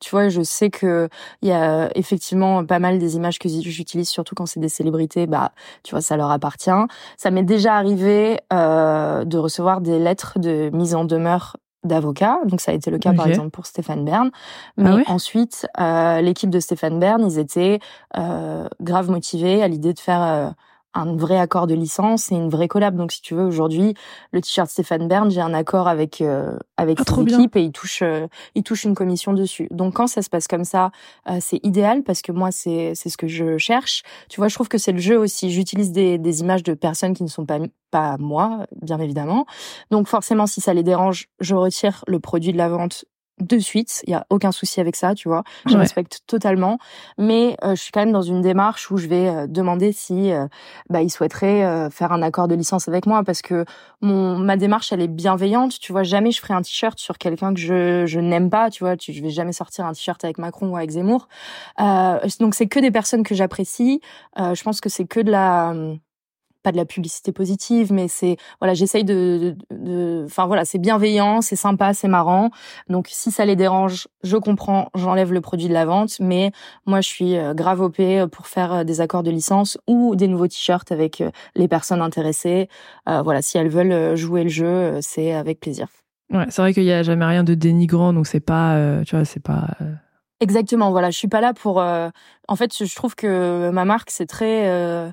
tu 0.00 0.10
vois, 0.10 0.28
je 0.28 0.42
sais 0.42 0.70
que 0.70 1.08
il 1.42 1.48
y 1.48 1.52
a 1.52 1.96
effectivement 1.96 2.64
pas 2.66 2.80
mal 2.80 2.98
des 2.98 3.14
images 3.16 3.38
que 3.38 3.48
j'utilise, 3.48 4.08
surtout 4.08 4.34
quand 4.34 4.46
c'est 4.46 4.60
des 4.60 4.68
célébrités. 4.68 5.26
Bah, 5.26 5.52
tu 5.84 5.92
vois, 5.92 6.00
ça 6.00 6.16
leur 6.16 6.30
appartient. 6.30 6.70
Ça 7.16 7.30
m'est 7.30 7.44
déjà 7.44 7.76
arrivé 7.76 8.31
euh, 8.52 9.24
de 9.24 9.38
recevoir 9.38 9.80
des 9.80 9.98
lettres 9.98 10.38
de 10.38 10.70
mise 10.72 10.94
en 10.94 11.04
demeure 11.04 11.56
d'avocats. 11.84 12.38
Donc 12.46 12.60
ça 12.60 12.70
a 12.70 12.74
été 12.74 12.90
le 12.90 12.98
cas 12.98 13.12
par 13.12 13.26
exemple 13.26 13.50
pour 13.50 13.66
Stéphane 13.66 14.04
Bern. 14.04 14.30
Ah 14.32 14.36
Mais 14.76 15.04
ensuite, 15.08 15.66
euh, 15.80 16.20
l'équipe 16.20 16.50
de 16.50 16.60
Stéphane 16.60 17.00
Bern, 17.00 17.24
ils 17.26 17.38
étaient 17.38 17.80
euh, 18.16 18.68
grave 18.80 19.10
motivés 19.10 19.62
à 19.62 19.68
l'idée 19.68 19.92
de 19.92 19.98
faire 19.98 20.54
un 20.94 21.16
vrai 21.16 21.38
accord 21.38 21.66
de 21.66 21.74
licence 21.74 22.30
et 22.32 22.34
une 22.34 22.50
vraie 22.50 22.68
collab. 22.68 22.96
Donc, 22.96 23.12
si 23.12 23.22
tu 23.22 23.34
veux, 23.34 23.44
aujourd'hui, 23.44 23.94
le 24.30 24.40
t-shirt 24.40 24.68
Stéphane 24.68 25.08
Bern, 25.08 25.30
j'ai 25.30 25.40
un 25.40 25.54
accord 25.54 25.88
avec 25.88 26.20
euh, 26.20 26.56
avec 26.76 26.98
ah, 27.00 27.20
et 27.54 27.62
il 27.62 27.72
touche 27.72 28.02
euh, 28.02 28.26
il 28.54 28.62
touche 28.62 28.84
une 28.84 28.94
commission 28.94 29.32
dessus. 29.32 29.68
Donc, 29.70 29.94
quand 29.94 30.06
ça 30.06 30.22
se 30.22 30.28
passe 30.28 30.48
comme 30.48 30.64
ça, 30.64 30.90
euh, 31.28 31.38
c'est 31.40 31.60
idéal 31.62 32.02
parce 32.02 32.22
que 32.22 32.32
moi, 32.32 32.50
c'est 32.50 32.92
c'est 32.94 33.08
ce 33.08 33.16
que 33.16 33.26
je 33.26 33.58
cherche. 33.58 34.02
Tu 34.28 34.40
vois, 34.40 34.48
je 34.48 34.54
trouve 34.54 34.68
que 34.68 34.78
c'est 34.78 34.92
le 34.92 34.98
jeu 34.98 35.18
aussi. 35.18 35.50
J'utilise 35.50 35.92
des 35.92 36.18
des 36.18 36.40
images 36.40 36.62
de 36.62 36.74
personnes 36.74 37.14
qui 37.14 37.22
ne 37.22 37.28
sont 37.28 37.46
pas 37.46 37.58
pas 37.90 38.16
moi, 38.18 38.66
bien 38.80 38.98
évidemment. 38.98 39.46
Donc, 39.90 40.08
forcément, 40.08 40.46
si 40.46 40.60
ça 40.60 40.74
les 40.74 40.82
dérange, 40.82 41.28
je 41.40 41.54
retire 41.54 42.04
le 42.08 42.18
produit 42.18 42.52
de 42.52 42.58
la 42.58 42.68
vente 42.68 43.04
de 43.42 43.58
suite. 43.58 44.02
Il 44.06 44.10
y 44.10 44.14
a 44.14 44.26
aucun 44.30 44.52
souci 44.52 44.80
avec 44.80 44.96
ça, 44.96 45.14
tu 45.14 45.28
vois. 45.28 45.42
Je 45.66 45.76
respecte 45.76 46.20
totalement, 46.26 46.78
mais 47.18 47.56
euh, 47.64 47.74
je 47.74 47.82
suis 47.82 47.92
quand 47.92 48.00
même 48.00 48.12
dans 48.12 48.22
une 48.22 48.42
démarche 48.42 48.90
où 48.90 48.96
je 48.96 49.06
vais 49.06 49.28
euh, 49.28 49.46
demander 49.46 49.92
si 49.92 50.32
euh, 50.32 50.46
bah, 50.88 51.02
ils 51.02 51.10
souhaiteraient 51.10 51.90
faire 51.90 52.12
un 52.12 52.22
accord 52.22 52.48
de 52.48 52.54
licence 52.54 52.88
avec 52.88 53.06
moi 53.06 53.22
parce 53.24 53.42
que 53.42 53.64
mon 54.00 54.38
ma 54.38 54.56
démarche 54.56 54.92
elle 54.92 55.00
est 55.00 55.08
bienveillante. 55.08 55.78
Tu 55.78 55.92
vois, 55.92 56.02
jamais 56.02 56.30
je 56.30 56.40
ferai 56.40 56.54
un 56.54 56.62
t-shirt 56.62 56.98
sur 56.98 57.18
quelqu'un 57.18 57.54
que 57.54 57.60
je 57.60 58.04
je 58.06 58.20
n'aime 58.20 58.50
pas. 58.50 58.70
Tu 58.70 58.84
vois, 58.84 58.96
tu, 58.96 59.12
je 59.12 59.22
vais 59.22 59.30
jamais 59.30 59.52
sortir 59.52 59.86
un 59.86 59.92
t-shirt 59.92 60.22
avec 60.24 60.38
Macron 60.38 60.70
ou 60.70 60.76
avec 60.76 60.90
Zemmour. 60.90 61.28
donc 61.78 62.54
c'est 62.54 62.66
que 62.66 62.80
des 62.80 62.90
personnes 62.90 63.22
que 63.22 63.34
j'apprécie. 63.34 64.00
je 64.36 64.62
pense 64.62 64.80
que 64.80 64.88
c'est 64.88 65.06
que 65.06 65.20
de 65.20 65.30
la 65.30 65.74
pas 66.62 66.72
de 66.72 66.76
la 66.76 66.84
publicité 66.84 67.32
positive, 67.32 67.92
mais 67.92 68.08
c'est 68.08 68.36
voilà, 68.60 68.74
j'essaye 68.74 69.04
de, 69.04 69.56
enfin 70.24 70.46
voilà, 70.46 70.64
c'est 70.64 70.78
bienveillant, 70.78 71.40
c'est 71.40 71.56
sympa, 71.56 71.94
c'est 71.94 72.08
marrant. 72.08 72.50
Donc 72.88 73.08
si 73.10 73.30
ça 73.30 73.44
les 73.44 73.56
dérange, 73.56 74.08
je 74.22 74.36
comprends, 74.36 74.88
j'enlève 74.94 75.32
le 75.32 75.40
produit 75.40 75.68
de 75.68 75.72
la 75.72 75.84
vente, 75.84 76.18
mais 76.20 76.52
moi 76.86 77.00
je 77.00 77.08
suis 77.08 77.36
euh, 77.36 77.54
grave 77.54 77.80
op 77.80 78.00
pour 78.30 78.46
faire 78.46 78.72
euh, 78.72 78.84
des 78.84 79.00
accords 79.00 79.22
de 79.22 79.30
licence 79.30 79.78
ou 79.86 80.16
des 80.16 80.28
nouveaux 80.28 80.48
t-shirts 80.48 80.92
avec 80.92 81.20
euh, 81.20 81.30
les 81.54 81.68
personnes 81.68 82.00
intéressées. 82.00 82.68
voilà, 83.06 83.42
si 83.42 83.58
elles 83.58 83.68
veulent 83.68 84.16
jouer 84.16 84.44
le 84.44 84.48
jeu, 84.48 84.98
c'est 85.00 85.32
avec 85.32 85.60
plaisir. 85.60 85.88
Ouais, 86.32 86.46
c'est 86.48 86.62
vrai 86.62 86.72
qu'il 86.72 86.84
y 86.84 86.92
a 86.92 87.02
jamais 87.02 87.24
rien 87.24 87.44
de 87.44 87.54
dénigrant, 87.54 88.12
donc 88.12 88.26
c'est 88.26 88.40
pas, 88.40 89.02
tu 89.04 89.16
vois, 89.16 89.24
c'est 89.24 89.42
pas. 89.42 89.68
Exactement, 90.40 90.90
voilà, 90.90 91.10
je 91.10 91.18
suis 91.18 91.28
pas 91.28 91.40
là 91.40 91.52
pour. 91.52 91.78
En 91.78 92.56
fait, 92.56 92.72
je 92.84 92.94
trouve 92.94 93.14
que 93.14 93.70
ma 93.70 93.84
marque 93.84 94.10
c'est 94.10 94.26
très 94.26 95.12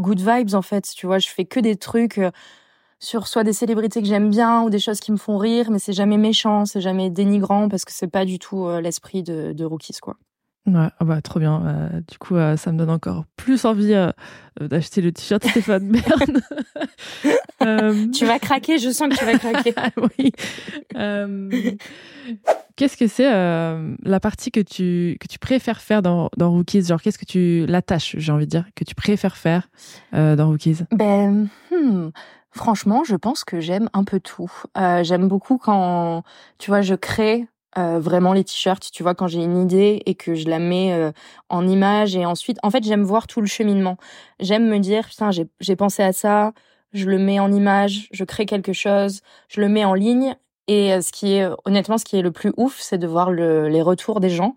good 0.00 0.20
vibes 0.20 0.54
en 0.54 0.62
fait. 0.62 0.88
Tu 0.96 1.06
vois, 1.06 1.18
je 1.18 1.28
fais 1.28 1.44
que 1.44 1.60
des 1.60 1.76
trucs 1.76 2.18
euh, 2.18 2.30
sur 3.00 3.28
soit 3.28 3.44
des 3.44 3.52
célébrités 3.52 4.02
que 4.02 4.08
j'aime 4.08 4.30
bien 4.30 4.62
ou 4.62 4.70
des 4.70 4.78
choses 4.80 5.00
qui 5.00 5.12
me 5.12 5.16
font 5.16 5.38
rire, 5.38 5.70
mais 5.70 5.78
c'est 5.78 5.92
jamais 5.92 6.18
méchant, 6.18 6.64
c'est 6.66 6.80
jamais 6.80 7.10
dénigrant 7.10 7.68
parce 7.68 7.84
que 7.84 7.92
c'est 7.92 8.08
pas 8.08 8.24
du 8.24 8.38
tout 8.38 8.66
euh, 8.66 8.80
l'esprit 8.80 9.22
de, 9.22 9.52
de 9.52 9.64
Rookies 9.64 9.98
quoi. 10.02 10.16
Ouais, 10.68 10.88
ah 10.98 11.04
bah, 11.04 11.20
trop 11.22 11.40
bien. 11.40 11.62
Euh, 11.64 12.00
du 12.08 12.18
coup, 12.18 12.36
ça 12.56 12.72
me 12.72 12.78
donne 12.78 12.90
encore 12.90 13.24
plus 13.36 13.64
envie 13.64 13.94
d'acheter 14.60 15.00
le 15.00 15.12
t-shirt 15.12 15.44
Stéphane 15.46 15.90
Bern. 15.92 16.40
Tu 18.12 18.24
vas 18.24 18.38
craquer, 18.38 18.78
je 18.78 18.90
sens 18.90 19.08
que 19.08 19.18
tu 19.18 19.24
vas 19.24 19.38
craquer. 19.38 19.74
oui. 20.18 20.32
Qu'est-ce 22.78 22.96
que 22.96 23.08
c'est 23.08 23.28
euh, 23.28 23.96
la 24.04 24.20
partie 24.20 24.52
que 24.52 24.60
tu, 24.60 25.16
que 25.18 25.26
tu 25.26 25.40
préfères 25.40 25.80
faire 25.80 26.00
dans, 26.00 26.30
dans 26.36 26.52
Rookies? 26.52 26.84
Genre, 26.84 27.02
qu'est-ce 27.02 27.18
que 27.18 27.24
tu. 27.24 27.66
La 27.66 27.82
tâche, 27.82 28.14
j'ai 28.18 28.30
envie 28.30 28.44
de 28.44 28.50
dire, 28.50 28.66
que 28.76 28.84
tu 28.84 28.94
préfères 28.94 29.36
faire 29.36 29.68
euh, 30.14 30.36
dans 30.36 30.46
Rookies? 30.46 30.84
Ben. 30.92 31.48
Hmm, 31.72 32.10
franchement, 32.52 33.02
je 33.02 33.16
pense 33.16 33.42
que 33.42 33.58
j'aime 33.58 33.90
un 33.94 34.04
peu 34.04 34.20
tout. 34.20 34.52
Euh, 34.76 35.02
j'aime 35.02 35.26
beaucoup 35.26 35.58
quand, 35.58 36.22
tu 36.58 36.70
vois, 36.70 36.82
je 36.82 36.94
crée 36.94 37.48
euh, 37.76 38.00
vraiment 38.00 38.32
les 38.32 38.44
t-shirts, 38.44 38.90
tu 38.92 39.02
vois, 39.02 39.14
quand 39.14 39.26
j'ai 39.26 39.42
une 39.42 39.58
idée 39.58 40.02
et 40.06 40.14
que 40.14 40.34
je 40.34 40.48
la 40.48 40.58
mets 40.58 40.92
euh, 40.92 41.12
en 41.48 41.66
image 41.68 42.16
et 42.16 42.24
ensuite, 42.24 42.58
en 42.62 42.70
fait, 42.70 42.82
j'aime 42.84 43.02
voir 43.02 43.26
tout 43.26 43.40
le 43.40 43.46
cheminement. 43.46 43.98
J'aime 44.40 44.68
me 44.68 44.78
dire, 44.78 45.06
putain, 45.08 45.30
j'ai 45.30 45.76
pensé 45.76 46.02
à 46.02 46.12
ça, 46.12 46.52
je 46.92 47.06
le 47.06 47.18
mets 47.18 47.40
en 47.40 47.52
image, 47.52 48.08
je 48.12 48.24
crée 48.24 48.46
quelque 48.46 48.72
chose, 48.72 49.20
je 49.48 49.60
le 49.60 49.68
mets 49.68 49.84
en 49.84 49.94
ligne 49.94 50.34
et 50.68 50.92
euh, 50.92 51.00
ce 51.00 51.10
qui 51.12 51.32
est 51.32 51.48
honnêtement, 51.64 51.98
ce 51.98 52.04
qui 52.04 52.16
est 52.16 52.22
le 52.22 52.30
plus 52.30 52.52
ouf, 52.56 52.78
c'est 52.78 52.98
de 52.98 53.06
voir 53.06 53.30
le, 53.30 53.68
les 53.68 53.82
retours 53.82 54.20
des 54.20 54.30
gens. 54.30 54.54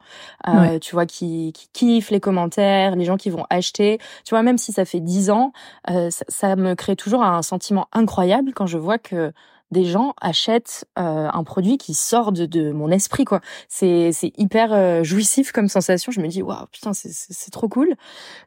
Euh, 0.48 0.78
Tu 0.80 0.94
vois, 0.94 1.06
qui, 1.06 1.54
qui 1.54 1.70
kiffent 1.74 2.12
les 2.12 2.20
commentaires, 2.20 2.96
les 2.96 3.06
gens 3.06 3.18
qui 3.18 3.30
vont 3.30 3.46
acheter. 3.50 3.98
Tu 4.26 4.32
vois, 4.32 4.44
même 4.44 4.58
si 4.58 4.74
ça 4.74 4.86
fait 4.86 5.00
dix 5.00 5.30
ans, 5.32 5.54
euh, 5.90 6.10
ça, 6.12 6.26
ça, 6.28 6.56
me 6.58 6.76
crée 6.76 6.98
toujours 6.98 7.24
un 7.24 7.42
sentiment 7.42 7.88
incroyable 7.94 8.54
quand 8.54 8.68
je 8.68 8.78
vois 8.78 8.98
que 8.98 9.32
des 9.72 9.86
gens 9.86 10.14
achètent 10.22 10.86
euh, 11.00 11.30
un 11.32 11.44
produit 11.44 11.78
qui 11.78 11.94
sort 11.94 12.32
de, 12.32 12.46
de 12.46 12.72
mon 12.72 12.92
esprit 12.92 13.26
quoi. 13.26 13.42
C'est 13.70 14.12
c'est 14.12 14.32
hyper 14.38 14.74
euh, 14.74 15.04
jouissif 15.04 15.52
comme 15.52 15.68
sensation. 15.68 16.12
Je 16.12 16.22
me 16.22 16.28
dis 16.28 16.42
waouh 16.42 16.66
putain 16.72 16.94
c'est 16.94 17.12
c'est 17.12 17.52
trop 17.52 17.70
cool. 17.70 17.96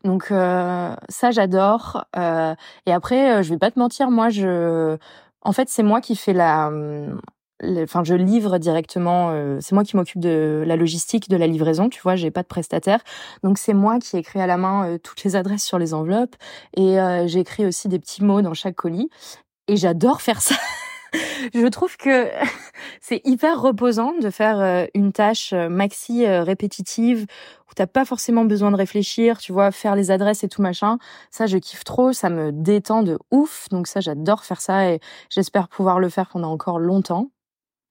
Donc 0.05 0.31
euh, 0.31 0.95
ça 1.09 1.31
j'adore. 1.31 2.05
Euh, 2.17 2.55
et 2.87 2.93
après 2.93 3.43
je 3.43 3.51
vais 3.51 3.59
pas 3.59 3.71
te 3.71 3.79
mentir 3.79 4.11
moi 4.11 4.29
je 4.29 4.97
en 5.43 5.53
fait 5.53 5.69
c'est 5.69 5.83
moi 5.83 6.01
qui 6.01 6.17
fais 6.17 6.33
la 6.33 6.71
enfin 7.63 8.03
je 8.05 8.15
livre 8.15 8.59
directement 8.59 9.31
euh, 9.31 9.59
c'est 9.61 9.75
moi 9.75 9.85
qui 9.85 9.97
m'occupe 9.97 10.21
de 10.21 10.65
la 10.67 10.77
logistique 10.77 11.29
de 11.29 11.37
la 11.37 11.47
livraison 11.47 11.89
tu 11.89 12.01
vois 12.03 12.17
j'ai 12.17 12.31
pas 12.31 12.43
de 12.43 12.49
prestataire. 12.49 13.01
Donc 13.43 13.59
c'est 13.59 13.75
moi 13.75 13.99
qui 13.99 14.17
écris 14.17 14.41
à 14.41 14.47
la 14.47 14.57
main 14.57 14.89
euh, 14.89 14.99
toutes 14.99 15.25
les 15.25 15.37
adresses 15.37 15.65
sur 15.65 15.79
les 15.79 15.95
enveloppes. 15.95 16.37
Et 16.77 17.01
euh, 17.01 17.27
j'écris 17.27 17.67
aussi 17.67 17.89
des 17.89 17.99
petits 17.99 18.25
mots 18.25 18.43
dans 18.43 18.55
chaque 18.55 18.77
colis. 18.77 19.11
Et 19.69 19.77
j'adore 19.77 20.21
faire 20.21 20.43
ça 20.43 20.57
je 21.55 21.67
trouve 21.69 21.97
que 21.97 22.29
c'est 23.01 23.21
hyper 23.25 23.61
reposant 23.61 24.13
de 24.21 24.31
faire 24.31 24.89
une 24.95 25.13
tâche 25.13 25.53
maxi 25.53 26.27
répétitive 26.27 27.27
où 27.71 27.75
t'as 27.75 27.87
pas 27.87 28.05
forcément 28.05 28.45
besoin 28.45 28.71
de 28.71 28.77
réfléchir, 28.77 29.39
tu 29.39 29.53
vois, 29.53 29.71
faire 29.71 29.97
les 29.97 30.11
adresses 30.11 30.45
et 30.45 30.49
tout 30.49 30.63
machin. 30.63 30.99
Ça, 31.31 31.47
je 31.47 31.59
kiffe 31.59 31.85
trop, 31.85 32.13
ça 32.13 32.31
me 32.31 32.53
détend 32.53 33.03
de 33.03 33.19
ouf. 33.31 33.69
Donc 33.71 33.87
ça, 33.87 34.01
j'adore 34.01 34.45
faire 34.45 34.61
ça 34.61 34.91
et 34.91 35.01
j'espère 35.31 35.69
pouvoir 35.69 36.01
le 36.01 36.09
faire 36.09 36.29
pendant 36.29 36.51
encore 36.51 36.79
longtemps. 36.79 37.31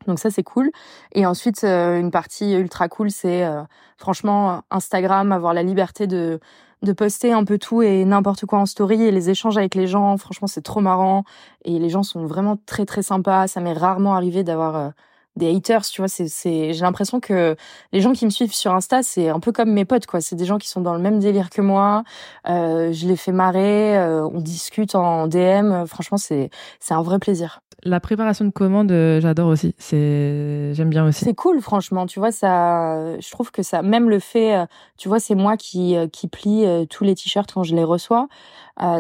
Donc 0.08 0.20
ça 0.20 0.30
c'est 0.30 0.44
cool. 0.44 0.72
Et 1.14 1.26
ensuite 1.26 1.64
euh, 1.64 2.00
une 2.00 2.12
partie 2.12 2.54
ultra 2.54 2.90
cool 2.90 3.12
c'est 3.12 3.46
euh, 3.46 3.62
franchement 3.98 4.64
Instagram, 4.70 5.32
avoir 5.32 5.54
la 5.54 5.64
liberté 5.64 6.08
de 6.08 6.40
de 6.84 6.94
poster 6.94 7.32
un 7.32 7.46
peu 7.46 7.58
tout 7.58 7.82
et 7.82 8.06
n'importe 8.06 8.46
quoi 8.46 8.60
en 8.60 8.66
story 8.66 9.02
et 9.04 9.12
les 9.12 9.30
échanges 9.30 9.58
avec 9.58 9.76
les 9.76 9.88
gens. 9.88 10.18
Franchement 10.18 10.48
c'est 10.48 10.62
trop 10.62 10.82
marrant 10.82 11.24
et 11.66 11.80
les 11.80 11.90
gens 11.90 12.04
sont 12.04 12.26
vraiment 12.26 12.58
très 12.66 12.86
très 12.86 13.02
sympas. 13.04 13.48
Ça 13.48 13.62
m'est 13.62 13.74
rarement 13.74 14.16
arrivé 14.16 14.44
d'avoir 14.44 14.76
euh, 14.76 14.90
des 15.36 15.56
haters, 15.56 15.84
tu 15.84 16.02
vois. 16.02 16.08
C'est 16.10 16.28
c'est 16.28 16.74
j'ai 16.74 16.82
l'impression 16.82 17.20
que 17.20 17.56
les 17.94 18.02
gens 18.02 18.12
qui 18.14 18.26
me 18.26 18.30
suivent 18.30 18.54
sur 18.54 18.74
Insta 18.74 19.02
c'est 19.04 19.30
un 19.30 19.40
peu 19.40 19.52
comme 19.52 19.72
mes 19.72 19.86
potes 19.86 20.06
quoi. 20.06 20.22
C'est 20.22 20.36
des 20.36 20.46
gens 20.46 20.58
qui 20.58 20.68
sont 20.70 20.82
dans 20.82 20.94
le 20.94 21.02
même 21.02 21.20
délire 21.20 21.50
que 21.50 21.62
moi. 21.62 22.04
je 22.46 23.08
les 23.08 23.16
fais 23.18 23.32
marrer, 23.32 23.98
on 24.34 24.40
discute 24.42 24.96
en 24.96 25.28
DM. 25.28 25.86
Franchement 25.88 26.18
c'est 26.18 26.50
c'est 26.80 26.94
un 26.94 27.02
vrai 27.02 27.20
plaisir. 27.20 27.62
La 27.86 28.00
préparation 28.00 28.46
de 28.46 28.50
commande, 28.50 28.92
euh, 28.92 29.20
j'adore 29.20 29.50
aussi. 29.50 29.76
C'est, 29.78 30.74
j'aime 30.74 30.90
bien 30.90 31.06
aussi. 31.06 31.26
C'est 31.26 31.34
cool, 31.34 31.62
franchement. 31.62 32.06
Tu 32.06 32.20
vois, 32.20 32.32
ça, 32.32 33.20
je 33.20 33.32
trouve 33.32 33.52
que 33.52 33.62
ça, 33.62 33.82
même 33.82 34.10
le 34.10 34.20
fait, 34.20 34.56
euh, 34.56 34.66
tu 34.98 35.10
vois, 35.10 35.20
c'est 35.20 35.36
moi 35.36 35.58
qui 35.58 35.98
euh, 35.98 36.08
qui 36.08 36.30
plie 36.30 36.66
tous 36.90 37.04
les 37.04 37.14
t-shirts 37.16 37.52
quand 37.52 37.64
je 37.64 37.76
les 37.76 37.84
reçois. 37.84 38.28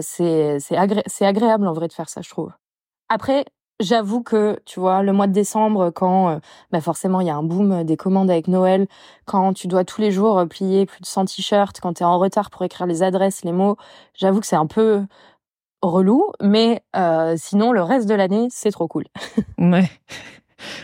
c'est 0.01 0.59
c'est 0.59 0.75
c'est 1.07 1.25
agréable 1.25 1.67
en 1.67 1.73
vrai 1.73 1.87
de 1.87 1.93
faire 1.93 2.09
ça, 2.09 2.21
je 2.21 2.29
trouve. 2.29 2.51
Après, 3.07 3.45
j'avoue 3.79 4.21
que, 4.21 4.59
tu 4.65 4.79
vois, 4.81 5.01
le 5.01 5.13
mois 5.13 5.27
de 5.27 5.33
décembre, 5.33 5.91
quand 5.91 6.39
bah 6.71 6.81
forcément 6.81 7.21
il 7.21 7.27
y 7.27 7.29
a 7.29 7.35
un 7.35 7.43
boom 7.43 7.83
des 7.85 7.95
commandes 7.97 8.29
avec 8.29 8.47
Noël, 8.49 8.87
quand 9.25 9.53
tu 9.53 9.67
dois 9.67 9.85
tous 9.85 10.01
les 10.01 10.11
jours 10.11 10.45
plier 10.49 10.85
plus 10.85 11.01
de 11.01 11.05
100 11.05 11.25
t-shirts, 11.25 11.79
quand 11.81 11.93
tu 11.93 12.03
es 12.03 12.05
en 12.05 12.19
retard 12.19 12.49
pour 12.49 12.63
écrire 12.63 12.87
les 12.87 13.01
adresses, 13.01 13.43
les 13.45 13.53
mots, 13.53 13.77
j'avoue 14.13 14.41
que 14.41 14.47
c'est 14.47 14.55
un 14.57 14.67
peu 14.67 15.03
relou, 15.83 16.23
mais 16.41 16.81
euh, 16.95 17.35
sinon 17.37 17.71
le 17.71 17.81
reste 17.81 18.07
de 18.07 18.15
l'année 18.15 18.47
c'est 18.49 18.71
trop 18.71 18.87
cool. 18.87 19.05
ouais, 19.57 19.89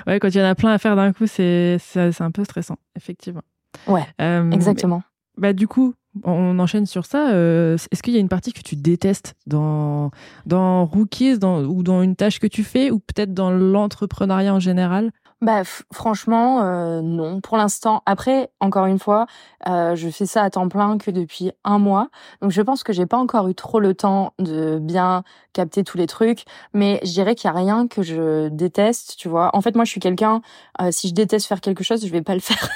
ouais, 0.08 0.20
quand 0.20 0.30
il 0.30 0.38
y 0.38 0.42
en 0.42 0.46
a 0.46 0.56
plein 0.56 0.72
à 0.72 0.78
faire 0.78 0.96
d'un 0.96 1.14
coup, 1.14 1.28
c'est 1.28 1.78
un 1.98 2.32
peu 2.32 2.44
stressant, 2.44 2.78
effectivement. 2.96 3.44
Ouais, 3.88 4.06
euh, 4.22 4.52
exactement. 4.52 5.02
Bah 5.38 5.54
du 5.54 5.68
coup, 5.68 5.94
on 6.24 6.60
enchaîne 6.60 6.86
sur 6.86 7.06
ça. 7.06 7.32
Euh, 7.32 7.78
est-ce 7.92 8.04
qu'il 8.04 8.14
y 8.14 8.18
a 8.18 8.20
une 8.20 8.30
partie 8.30 8.52
que 8.52 8.62
tu 8.62 8.76
détestes 8.76 9.36
dans 9.48 10.12
dans 10.46 10.86
Rookies, 10.86 11.40
dans, 11.40 11.64
ou 11.64 11.84
dans 11.84 12.02
une 12.02 12.16
tâche 12.16 12.40
que 12.40 12.48
tu 12.48 12.64
fais, 12.64 12.92
ou 12.92 13.00
peut-être 13.00 13.34
dans 13.34 13.52
l'entrepreneuriat 13.52 14.54
en 14.54 14.60
général? 14.60 15.12
Bah 15.42 15.64
franchement 15.94 16.64
euh, 16.64 17.02
non 17.02 17.40
pour 17.40 17.56
l'instant. 17.56 18.04
Après 18.06 18.50
encore 18.60 18.86
une 18.88 19.00
fois, 19.00 19.26
euh, 19.68 19.96
je 19.96 20.10
fais 20.10 20.26
ça 20.26 20.44
à 20.44 20.50
temps 20.50 20.68
plein 20.68 20.98
que 20.98 21.12
depuis 21.12 21.52
un 21.64 21.80
mois, 21.80 22.10
donc 22.42 22.52
je 22.52 22.62
pense 22.62 22.84
que 22.84 22.92
j'ai 22.92 23.06
pas 23.06 23.18
encore 23.18 23.48
eu 23.48 23.56
trop 23.56 23.80
le 23.80 23.94
temps 23.94 24.34
de 24.40 24.80
bien 24.80 25.24
capter 25.54 25.84
tous 25.84 25.98
les 25.98 26.08
trucs. 26.08 26.44
Mais 26.74 27.00
je 27.04 27.12
dirais 27.12 27.36
qu'il 27.36 27.48
y 27.50 27.52
a 27.52 27.56
rien 27.56 27.88
que 27.88 28.02
je 28.02 28.50
déteste, 28.50 29.16
tu 29.18 29.30
vois. 29.30 29.50
En 29.54 29.62
fait 29.62 29.76
moi 29.76 29.86
je 29.86 29.92
suis 29.92 30.02
quelqu'un 30.02 30.42
euh, 30.82 30.92
si 30.92 31.08
je 31.08 31.14
déteste 31.14 31.48
faire 31.48 31.62
quelque 31.62 31.84
chose, 31.84 32.06
je 32.06 32.12
vais 32.12 32.22
pas 32.22 32.34
le 32.34 32.40
faire. 32.42 32.70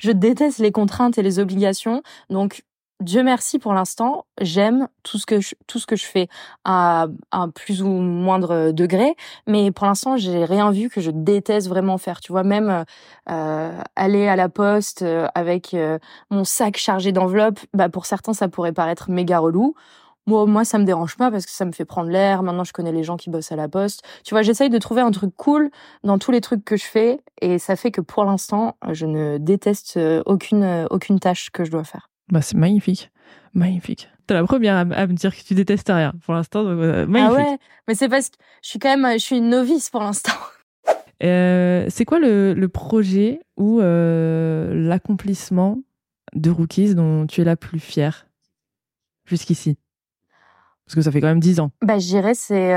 je 0.00 0.10
déteste 0.10 0.60
les 0.60 0.72
contraintes 0.72 1.18
et 1.18 1.22
les 1.22 1.38
obligations, 1.38 2.02
donc 2.30 2.64
Dieu 3.00 3.22
merci 3.22 3.60
pour 3.60 3.74
l'instant, 3.74 4.26
j'aime 4.40 4.88
tout 5.04 5.18
ce 5.18 5.26
que 5.26 5.40
je, 5.40 5.54
tout 5.68 5.78
ce 5.78 5.86
que 5.86 5.94
je 5.94 6.04
fais 6.04 6.26
à 6.64 7.06
un 7.30 7.48
plus 7.48 7.80
ou 7.80 7.86
moindre 7.86 8.72
degré, 8.72 9.14
mais 9.46 9.70
pour 9.70 9.86
l'instant 9.86 10.16
j'ai 10.16 10.44
rien 10.44 10.72
vu 10.72 10.88
que 10.88 11.00
je 11.00 11.12
déteste 11.12 11.68
vraiment 11.68 11.96
faire. 11.96 12.18
Tu 12.20 12.32
vois 12.32 12.42
même 12.42 12.84
euh, 13.30 13.80
aller 13.94 14.26
à 14.26 14.34
la 14.34 14.48
poste 14.48 15.02
euh, 15.02 15.28
avec 15.36 15.74
euh, 15.74 16.00
mon 16.30 16.42
sac 16.42 16.76
chargé 16.76 17.12
d'enveloppes, 17.12 17.60
bah 17.72 17.88
pour 17.88 18.04
certains 18.04 18.32
ça 18.32 18.48
pourrait 18.48 18.72
paraître 18.72 19.10
méga 19.10 19.38
relou. 19.38 19.74
Moi, 20.26 20.46
moi, 20.46 20.64
ça 20.64 20.78
me 20.78 20.84
dérange 20.84 21.16
pas 21.16 21.30
parce 21.30 21.46
que 21.46 21.52
ça 21.52 21.64
me 21.64 21.72
fait 21.72 21.86
prendre 21.86 22.10
l'air. 22.10 22.42
Maintenant, 22.42 22.64
je 22.64 22.72
connais 22.74 22.92
les 22.92 23.02
gens 23.04 23.16
qui 23.16 23.30
bossent 23.30 23.52
à 23.52 23.56
la 23.56 23.68
poste. 23.68 24.02
Tu 24.24 24.34
vois, 24.34 24.42
j'essaye 24.42 24.68
de 24.70 24.78
trouver 24.78 25.00
un 25.00 25.10
truc 25.10 25.34
cool 25.36 25.70
dans 26.04 26.18
tous 26.18 26.32
les 26.32 26.42
trucs 26.42 26.64
que 26.64 26.76
je 26.76 26.84
fais 26.84 27.20
et 27.40 27.58
ça 27.58 27.76
fait 27.76 27.90
que 27.92 28.02
pour 28.02 28.24
l'instant, 28.24 28.76
je 28.90 29.06
ne 29.06 29.38
déteste 29.38 29.98
aucune 30.26 30.86
aucune 30.90 31.20
tâche 31.20 31.50
que 31.50 31.64
je 31.64 31.70
dois 31.70 31.84
faire. 31.84 32.10
Bah, 32.30 32.42
c'est 32.42 32.56
magnifique. 32.56 33.10
Magnifique. 33.54 34.08
T'es 34.26 34.34
la 34.34 34.44
première 34.44 34.76
à, 34.76 34.84
me 34.84 35.14
dire 35.14 35.34
que 35.34 35.42
tu 35.42 35.54
détestes 35.54 35.88
rien 35.88 36.12
pour 36.24 36.34
l'instant. 36.34 36.66
Euh, 36.66 37.06
magnifique. 37.06 37.36
Ah 37.38 37.50
ouais, 37.52 37.58
mais 37.86 37.94
c'est 37.94 38.08
parce 38.08 38.28
que 38.28 38.36
je 38.62 38.68
suis 38.68 38.78
quand 38.78 38.94
même, 38.94 39.14
je 39.14 39.24
suis 39.24 39.38
une 39.38 39.48
novice 39.48 39.90
pour 39.90 40.02
l'instant. 40.02 40.32
Euh, 41.24 41.86
c'est 41.88 42.04
quoi 42.04 42.20
le, 42.20 42.54
le, 42.54 42.68
projet 42.68 43.40
ou 43.56 43.80
euh, 43.80 44.72
l'accomplissement 44.72 45.80
de 46.32 46.48
Rookies 46.48 46.94
dont 46.94 47.26
tu 47.26 47.40
es 47.40 47.44
la 47.44 47.56
plus 47.56 47.80
fière 47.80 48.28
jusqu'ici? 49.24 49.78
Parce 50.86 50.94
que 50.94 51.02
ça 51.02 51.10
fait 51.10 51.20
quand 51.20 51.26
même 51.26 51.40
dix 51.40 51.58
ans. 51.58 51.72
Bah, 51.82 51.98
je 51.98 52.06
dirais 52.06 52.34
c'est, 52.34 52.70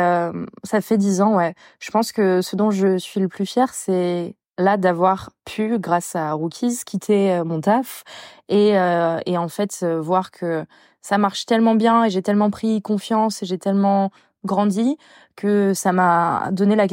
ça 0.64 0.82
fait 0.82 0.98
dix 0.98 1.22
ans, 1.22 1.36
ouais. 1.36 1.54
Je 1.80 1.92
pense 1.92 2.12
que 2.12 2.42
ce 2.42 2.56
dont 2.56 2.72
je 2.72 2.98
suis 2.98 3.20
le 3.20 3.28
plus 3.28 3.46
fière, 3.46 3.76
c'est 3.76 4.34
là 4.58 4.78
d'avoir 4.78 5.32
pu, 5.46 5.80
grâce 5.80 6.16
à 6.16 6.34
Rookies, 6.34 6.82
quitter 6.86 7.34
euh, 7.34 7.44
mon 7.44 7.62
taf 7.62 8.04
et, 8.50 8.78
euh, 8.78 9.20
et 9.26 9.38
en 9.38 9.48
fait 9.48 9.80
euh, 9.84 10.00
voir 10.00 10.32
que 10.32 10.66
ça 11.02 11.18
marche 11.18 11.46
tellement 11.46 11.76
bien 11.76 12.06
et 12.06 12.10
j'ai 12.10 12.22
tellement 12.22 12.52
pris 12.52 12.82
confiance 12.82 13.42
et 13.44 13.46
j'ai 13.46 13.58
tellement 13.58 14.12
grandi 14.46 14.98
que 15.36 15.74
ça 15.74 15.92
m'a 15.92 16.50
donné 16.52 16.76
la, 16.76 16.88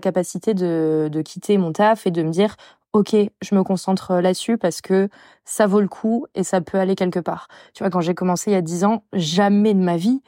capacité 0.00 0.54
de, 0.54 1.08
de 1.10 1.22
quitter 1.22 1.58
mon 1.58 1.72
taf 1.72 2.06
et 2.06 2.10
de 2.10 2.22
me 2.22 2.30
dire 2.30 2.56
ok, 2.92 3.14
je 3.40 3.54
me 3.54 3.62
concentre 3.62 4.16
là-dessus 4.16 4.58
parce 4.58 4.80
que 4.80 5.08
ça 5.44 5.66
vaut 5.66 5.80
le 5.80 5.88
coup 5.88 6.26
et 6.34 6.44
ça 6.44 6.60
peut 6.60 6.78
aller 6.78 6.94
quelque 6.94 7.20
part. 7.20 7.48
Tu 7.74 7.82
vois, 7.82 7.90
quand 7.90 8.00
j'ai 8.00 8.14
commencé 8.14 8.50
il 8.50 8.54
y 8.54 8.56
a 8.56 8.62
dix 8.62 8.84
ans, 8.84 9.04
jamais 9.14 9.74
de 9.74 9.80
ma 9.80 9.96
vie 9.96 10.22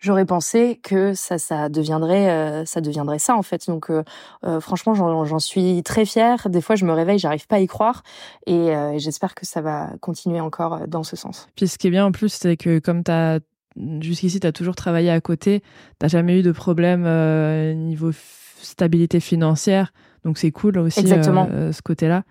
j'aurais 0.00 0.24
pensé 0.24 0.80
que 0.82 1.14
ça, 1.14 1.38
ça 1.38 1.68
deviendrait, 1.68 2.30
euh, 2.30 2.64
ça 2.64 2.80
deviendrait 2.80 3.18
ça 3.18 3.36
en 3.36 3.42
fait. 3.42 3.66
Donc, 3.68 3.90
euh, 3.90 4.02
euh 4.44 4.60
franchement, 4.60 4.94
j'en 4.94 5.38
suis 5.38 5.82
très 5.82 6.04
fière. 6.04 6.48
Des 6.48 6.60
fois, 6.60 6.74
je 6.74 6.84
me 6.84 6.92
réveille, 6.92 7.18
j'arrive 7.18 7.46
pas 7.46 7.56
à 7.56 7.60
y 7.60 7.66
croire, 7.66 8.02
et 8.46 8.72
j'espère 8.96 9.34
que 9.34 9.46
ça 9.46 9.60
va 9.60 9.90
continuer 10.00 10.40
encore 10.40 10.88
dans 10.88 11.02
ce 11.02 11.16
sens. 11.16 11.48
Puis, 11.54 11.68
ce 11.68 11.78
qui 11.78 11.86
est 11.86 11.90
bien 11.90 12.06
en 12.06 12.12
plus, 12.12 12.32
c'est 12.32 12.56
que 12.56 12.78
comme 12.78 13.04
tu 13.04 13.10
as 13.10 13.38
jusqu'ici, 14.00 14.40
tu 14.40 14.46
as 14.46 14.52
toujours 14.52 14.74
travaillé 14.74 15.10
à 15.10 15.20
côté, 15.20 15.62
t'as 15.98 16.08
jamais 16.08 16.40
eu 16.40 16.42
de 16.42 16.52
problème 16.52 17.04
niveau 17.74 18.10
stabilité 18.62 19.20
financière, 19.20 19.92
donc 20.24 20.38
c'est 20.38 20.50
cool 20.50 20.78
aussi 20.78 21.00
Exactement. 21.00 21.48
ce 21.72 21.82
côté-là. 21.82 22.24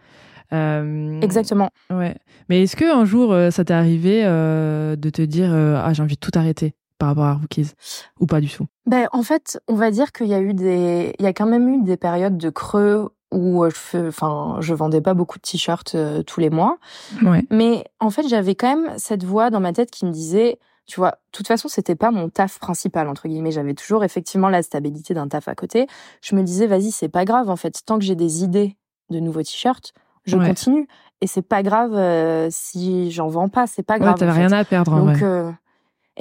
Euh, 0.52 1.22
Exactement. 1.22 1.70
Ouais. 1.92 2.16
Mais 2.50 2.64
est-ce 2.64 2.76
que 2.76 2.86
un 2.86 3.06
jour 3.06 3.36
ça 3.52 3.64
t'est 3.64 3.74
arrivé 3.74 4.24
euh, 4.26 4.96
de 4.96 5.10
te 5.10 5.22
dire 5.22 5.54
ah 5.54 5.94
j'ai 5.94 6.02
envie 6.02 6.16
de 6.16 6.20
tout 6.20 6.32
arrêter 6.34 6.74
par 7.00 7.10
rapport 7.10 7.26
à 7.26 7.34
Rookies 7.34 7.72
ou 8.20 8.28
pas 8.28 8.42
du 8.42 8.50
tout? 8.50 8.68
Ben 8.86 9.08
en 9.12 9.24
fait, 9.24 9.60
on 9.68 9.74
va 9.74 9.90
dire 9.90 10.12
qu'il 10.12 10.28
y 10.28 10.34
a 10.36 10.40
eu 10.40 10.54
des, 10.54 11.16
il 11.18 11.24
y 11.24 11.28
a 11.28 11.34
quand 11.34 11.48
même 11.48 11.68
eu 11.68 11.82
des 11.82 11.98
périodes 11.98 12.38
de 12.38 12.50
creux 12.52 13.10
où 13.32 13.64
euh, 13.64 13.70
je, 13.70 14.08
enfin, 14.08 14.58
je 14.60 14.74
vendais 14.74 15.02
pas 15.02 15.14
beaucoup 15.14 15.38
de 15.38 15.44
t-shirts 15.44 15.96
euh, 15.96 16.24
tous 16.24 16.40
les 16.40 16.50
mois. 16.50 16.78
Ouais. 17.24 17.46
Mais 17.50 17.86
en 18.00 18.10
fait, 18.10 18.28
j'avais 18.28 18.56
quand 18.56 18.76
même 18.76 18.94
cette 18.98 19.24
voix 19.24 19.50
dans 19.50 19.60
ma 19.60 19.72
tête 19.72 19.92
qui 19.92 20.06
me 20.06 20.12
disait, 20.12 20.60
tu 20.88 21.00
vois, 21.00 21.12
de 21.12 21.32
toute 21.32 21.48
façon, 21.48 21.68
c'était 21.68 21.96
pas 21.96 22.12
mon 22.12 22.30
taf 22.30 22.60
principal 22.60 23.08
entre 23.08 23.28
guillemets. 23.28 23.52
J'avais 23.52 23.76
toujours 23.76 24.04
effectivement 24.04 24.50
la 24.50 24.64
stabilité 24.64 25.14
d'un 25.14 25.28
taf 25.28 25.48
à 25.48 25.56
côté. 25.56 25.88
Je 26.22 26.36
me 26.36 26.44
disais, 26.44 26.68
vas-y, 26.68 26.92
c'est 26.92 27.10
pas 27.10 27.26
grave 27.26 27.50
en 27.50 27.56
fait. 27.56 27.82
Tant 27.86 28.00
que 28.00 28.04
j'ai 28.06 28.16
des 28.16 28.44
idées 28.44 28.76
de 29.10 29.20
nouveaux 29.20 29.44
t-shirts, 29.44 29.94
je 30.26 30.36
continue. 30.36 30.88
Et 31.22 31.28
c'est 31.28 31.42
pas 31.42 31.64
grave 31.64 31.94
euh, 31.94 32.48
si 32.50 33.12
j'en 33.12 33.28
vends 33.28 33.50
pas. 33.50 33.68
C'est 33.68 33.84
pas 33.84 34.00
grave. 34.00 34.14
Ouais, 34.14 34.20
t'avais 34.20 34.32
rien 34.32 34.52
à 34.52 34.64
perdre. 34.64 34.98
Donc, 34.98 35.22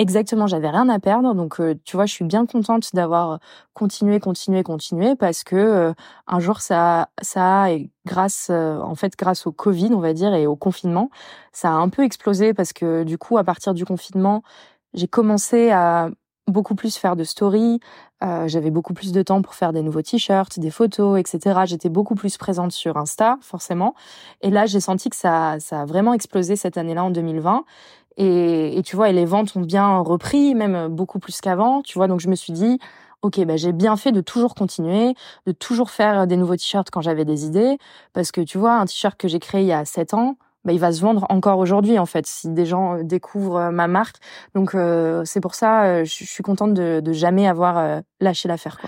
Exactement, 0.00 0.46
j'avais 0.46 0.70
rien 0.70 0.88
à 0.90 1.00
perdre, 1.00 1.34
donc 1.34 1.58
euh, 1.58 1.74
tu 1.84 1.96
vois, 1.96 2.06
je 2.06 2.12
suis 2.12 2.24
bien 2.24 2.46
contente 2.46 2.94
d'avoir 2.94 3.40
continué, 3.74 4.20
continué, 4.20 4.62
continué, 4.62 5.16
parce 5.16 5.42
que 5.42 5.56
euh, 5.56 5.92
un 6.28 6.38
jour 6.38 6.60
ça, 6.60 7.08
ça 7.20 7.62
a, 7.64 7.70
et 7.72 7.90
grâce, 8.06 8.46
euh, 8.48 8.78
en 8.78 8.94
fait, 8.94 9.14
grâce 9.18 9.44
au 9.48 9.50
Covid, 9.52 9.90
on 9.92 9.98
va 9.98 10.12
dire, 10.12 10.32
et 10.34 10.46
au 10.46 10.54
confinement, 10.54 11.10
ça 11.52 11.70
a 11.70 11.72
un 11.72 11.88
peu 11.88 12.04
explosé 12.04 12.54
parce 12.54 12.72
que 12.72 13.02
du 13.02 13.18
coup, 13.18 13.38
à 13.38 13.44
partir 13.44 13.74
du 13.74 13.84
confinement, 13.84 14.44
j'ai 14.94 15.08
commencé 15.08 15.70
à 15.72 16.10
beaucoup 16.46 16.76
plus 16.76 16.96
faire 16.96 17.16
de 17.16 17.24
stories, 17.24 17.80
j'avais 18.22 18.70
beaucoup 18.70 18.94
plus 18.94 19.12
de 19.12 19.22
temps 19.22 19.42
pour 19.42 19.54
faire 19.54 19.72
des 19.72 19.82
nouveaux 19.82 20.00
t-shirts, 20.02 20.58
des 20.58 20.70
photos, 20.70 21.20
etc. 21.20 21.60
J'étais 21.66 21.90
beaucoup 21.90 22.14
plus 22.14 22.38
présente 22.38 22.72
sur 22.72 22.96
Insta, 22.96 23.36
forcément. 23.42 23.94
Et 24.40 24.50
là, 24.50 24.64
j'ai 24.66 24.80
senti 24.80 25.10
que 25.10 25.16
ça, 25.16 25.56
ça 25.60 25.82
a 25.82 25.84
vraiment 25.84 26.14
explosé 26.14 26.56
cette 26.56 26.78
année-là 26.78 27.04
en 27.04 27.10
2020. 27.10 27.64
Et, 28.20 28.82
tu 28.84 28.96
vois, 28.96 29.10
et 29.10 29.12
les 29.12 29.24
ventes 29.24 29.56
ont 29.56 29.60
bien 29.60 29.98
repris, 29.98 30.54
même 30.54 30.88
beaucoup 30.88 31.20
plus 31.20 31.40
qu'avant. 31.40 31.82
Tu 31.82 31.96
vois, 31.96 32.08
donc 32.08 32.18
je 32.18 32.28
me 32.28 32.34
suis 32.34 32.52
dit, 32.52 32.78
ok, 33.22 33.44
bah, 33.44 33.56
j'ai 33.56 33.72
bien 33.72 33.96
fait 33.96 34.12
de 34.12 34.20
toujours 34.20 34.54
continuer, 34.54 35.14
de 35.46 35.52
toujours 35.52 35.90
faire 35.90 36.26
des 36.26 36.36
nouveaux 36.36 36.56
t-shirts 36.56 36.90
quand 36.90 37.00
j'avais 37.00 37.24
des 37.24 37.46
idées, 37.46 37.78
parce 38.12 38.32
que 38.32 38.40
tu 38.40 38.58
vois, 38.58 38.74
un 38.74 38.86
t-shirt 38.86 39.16
que 39.16 39.28
j'ai 39.28 39.38
créé 39.38 39.62
il 39.62 39.68
y 39.68 39.72
a 39.72 39.84
sept 39.84 40.14
ans, 40.14 40.36
bah, 40.64 40.72
il 40.72 40.80
va 40.80 40.92
se 40.92 41.00
vendre 41.00 41.24
encore 41.30 41.58
aujourd'hui 41.58 41.98
en 41.98 42.06
fait 42.06 42.26
si 42.26 42.48
des 42.50 42.66
gens 42.66 42.98
euh, 42.98 43.02
découvrent 43.02 43.56
euh, 43.56 43.70
ma 43.70 43.88
marque. 43.88 44.16
Donc 44.54 44.74
euh, 44.74 45.22
c'est 45.24 45.40
pour 45.40 45.54
ça, 45.54 46.04
je 46.04 46.24
suis 46.24 46.42
contente 46.42 46.74
de, 46.74 47.12
jamais 47.12 47.48
avoir 47.48 48.02
lâché 48.20 48.48
l'affaire 48.48 48.78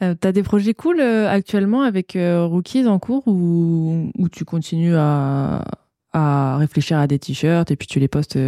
T'as 0.00 0.32
des 0.32 0.42
projets 0.42 0.74
cool 0.74 1.00
actuellement 1.00 1.82
avec 1.82 2.16
Rookies 2.16 2.86
en 2.86 2.98
cours 2.98 3.26
ou, 3.26 4.10
ou 4.18 4.28
tu 4.28 4.44
continues 4.44 4.96
à, 4.96 5.64
à 6.14 6.56
réfléchir 6.56 6.98
à 6.98 7.06
des 7.06 7.18
t-shirts 7.18 7.70
et 7.70 7.76
puis 7.76 7.86
tu 7.86 8.00
les 8.00 8.08
postes, 8.08 8.38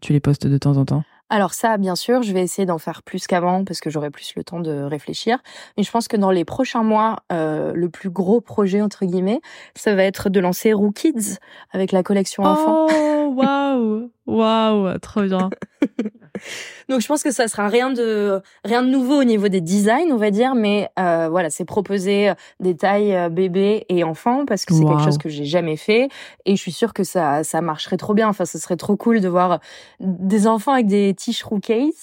tu 0.00 0.12
les 0.12 0.20
postes 0.20 0.46
de 0.46 0.58
temps 0.58 0.76
en 0.76 0.84
temps 0.84 1.02
alors 1.30 1.54
ça, 1.54 1.78
bien 1.78 1.96
sûr, 1.96 2.22
je 2.22 2.32
vais 2.32 2.42
essayer 2.42 2.66
d'en 2.66 2.78
faire 2.78 3.02
plus 3.02 3.26
qu'avant 3.26 3.64
parce 3.64 3.80
que 3.80 3.90
j'aurai 3.90 4.10
plus 4.10 4.34
le 4.36 4.44
temps 4.44 4.60
de 4.60 4.82
réfléchir. 4.82 5.38
Mais 5.76 5.82
je 5.82 5.90
pense 5.90 6.06
que 6.06 6.16
dans 6.16 6.30
les 6.30 6.44
prochains 6.44 6.82
mois, 6.82 7.24
euh, 7.32 7.72
le 7.74 7.88
plus 7.88 8.10
gros 8.10 8.40
projet 8.40 8.80
entre 8.82 9.04
guillemets, 9.04 9.40
ça 9.74 9.94
va 9.94 10.04
être 10.04 10.28
de 10.28 10.38
lancer 10.38 10.72
Rookids 10.72 11.38
avec 11.72 11.92
la 11.92 12.02
collection 12.02 12.44
enfant. 12.44 12.86
Oh 12.88 13.34
waouh 13.36 14.10
Waouh, 14.26 14.98
trop 14.98 15.22
bien. 15.22 15.50
Donc 16.88 17.00
je 17.00 17.06
pense 17.06 17.22
que 17.22 17.30
ça 17.30 17.46
sera 17.46 17.68
rien 17.68 17.90
de 17.90 18.40
rien 18.64 18.82
de 18.82 18.88
nouveau 18.88 19.20
au 19.20 19.24
niveau 19.24 19.48
des 19.48 19.60
designs, 19.60 20.10
on 20.10 20.16
va 20.16 20.30
dire, 20.30 20.54
mais 20.54 20.88
euh, 20.98 21.28
voilà, 21.28 21.50
c'est 21.50 21.64
proposer 21.64 22.32
des 22.58 22.76
tailles 22.76 23.14
euh, 23.14 23.28
bébé 23.28 23.84
et 23.88 24.02
enfant 24.02 24.44
parce 24.46 24.64
que 24.64 24.74
c'est 24.74 24.84
quelque 24.84 25.04
chose 25.04 25.18
que 25.18 25.28
j'ai 25.28 25.44
jamais 25.44 25.76
fait 25.76 26.08
et 26.44 26.56
je 26.56 26.60
suis 26.60 26.72
sûre 26.72 26.92
que 26.92 27.04
ça 27.04 27.44
ça 27.44 27.60
marcherait 27.60 27.96
trop 27.96 28.14
bien. 28.14 28.28
Enfin, 28.28 28.44
ce 28.46 28.58
serait 28.58 28.76
trop 28.76 28.96
cool 28.96 29.20
de 29.20 29.28
voir 29.28 29.60
des 30.00 30.46
enfants 30.46 30.72
avec 30.72 30.86
des 30.86 31.14
t-shirts 31.14 31.50
rookies, 31.50 31.94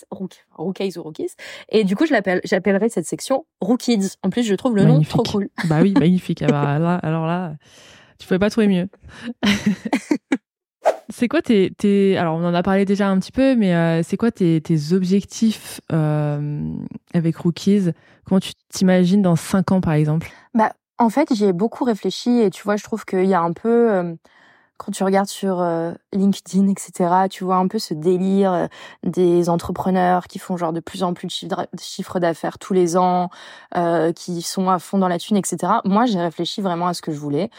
rookies 0.57 0.97
ou 0.97 1.03
rookies. 1.03 1.35
Et 1.69 1.83
du 1.83 1.95
coup, 1.95 2.05
je 2.05 2.13
l'appelle 2.13 2.41
j'appellerai 2.43 2.89
cette 2.89 3.05
section 3.05 3.45
Rookies. 3.59 4.11
En 4.23 4.29
plus, 4.29 4.43
je 4.43 4.55
trouve 4.55 4.75
le 4.75 4.83
nom 4.83 5.01
trop 5.01 5.23
cool. 5.23 5.49
Bah 5.65 5.79
oui, 5.81 5.93
magnifique. 5.99 6.41
Ah 6.41 6.47
bah, 6.47 6.79
là, 6.79 6.95
alors 6.95 7.25
là, 7.25 7.53
tu 8.17 8.27
pouvais 8.27 8.39
pas 8.39 8.49
trouver 8.49 8.67
mieux. 8.67 8.87
C'est 11.11 11.27
quoi 11.27 11.41
tes, 11.41 12.17
Alors, 12.17 12.35
on 12.35 12.45
en 12.45 12.53
a 12.53 12.63
parlé 12.63 12.85
déjà 12.85 13.09
un 13.09 13.19
petit 13.19 13.31
peu, 13.31 13.55
mais 13.55 13.75
euh, 13.75 14.01
c'est 14.03 14.17
quoi 14.17 14.31
tes, 14.31 14.61
objectifs 14.93 15.81
euh, 15.91 16.73
avec 17.13 17.35
Rookies? 17.37 17.89
Comment 18.25 18.39
tu 18.39 18.53
t'imagines 18.69 19.21
dans 19.21 19.35
cinq 19.35 19.71
ans, 19.71 19.81
par 19.81 19.93
exemple? 19.93 20.31
Bah, 20.53 20.71
en 20.97 21.09
fait, 21.09 21.33
j'y 21.33 21.45
ai 21.45 21.53
beaucoup 21.53 21.83
réfléchi 21.83 22.39
et 22.39 22.49
tu 22.49 22.63
vois, 22.63 22.77
je 22.77 22.83
trouve 22.83 23.05
qu'il 23.05 23.25
y 23.25 23.33
a 23.33 23.41
un 23.41 23.51
peu, 23.51 23.91
euh, 23.91 24.15
quand 24.77 24.91
tu 24.93 25.03
regardes 25.03 25.27
sur 25.27 25.63
LinkedIn, 26.13 26.67
etc., 26.69 27.27
tu 27.29 27.43
vois 27.43 27.57
un 27.57 27.67
peu 27.67 27.77
ce 27.77 27.93
délire 27.93 28.67
des 29.03 29.49
entrepreneurs 29.49 30.27
qui 30.27 30.39
font 30.39 30.57
genre 30.57 30.73
de 30.73 30.79
plus 30.79 31.03
en 31.03 31.13
plus 31.13 31.45
de 31.45 31.55
chiffres 31.79 32.19
d'affaires 32.19 32.57
tous 32.57 32.73
les 32.73 32.97
ans, 32.97 33.29
qui 34.15 34.41
sont 34.41 34.69
à 34.69 34.79
fond 34.79 34.97
dans 34.97 35.07
la 35.07 35.19
thune, 35.19 35.37
etc. 35.37 35.73
Moi, 35.85 36.05
j'ai 36.05 36.19
réfléchi 36.19 36.61
vraiment 36.61 36.87
à 36.87 36.95
ce 36.95 37.03
que 37.03 37.11
je 37.11 37.19
voulais. 37.19 37.51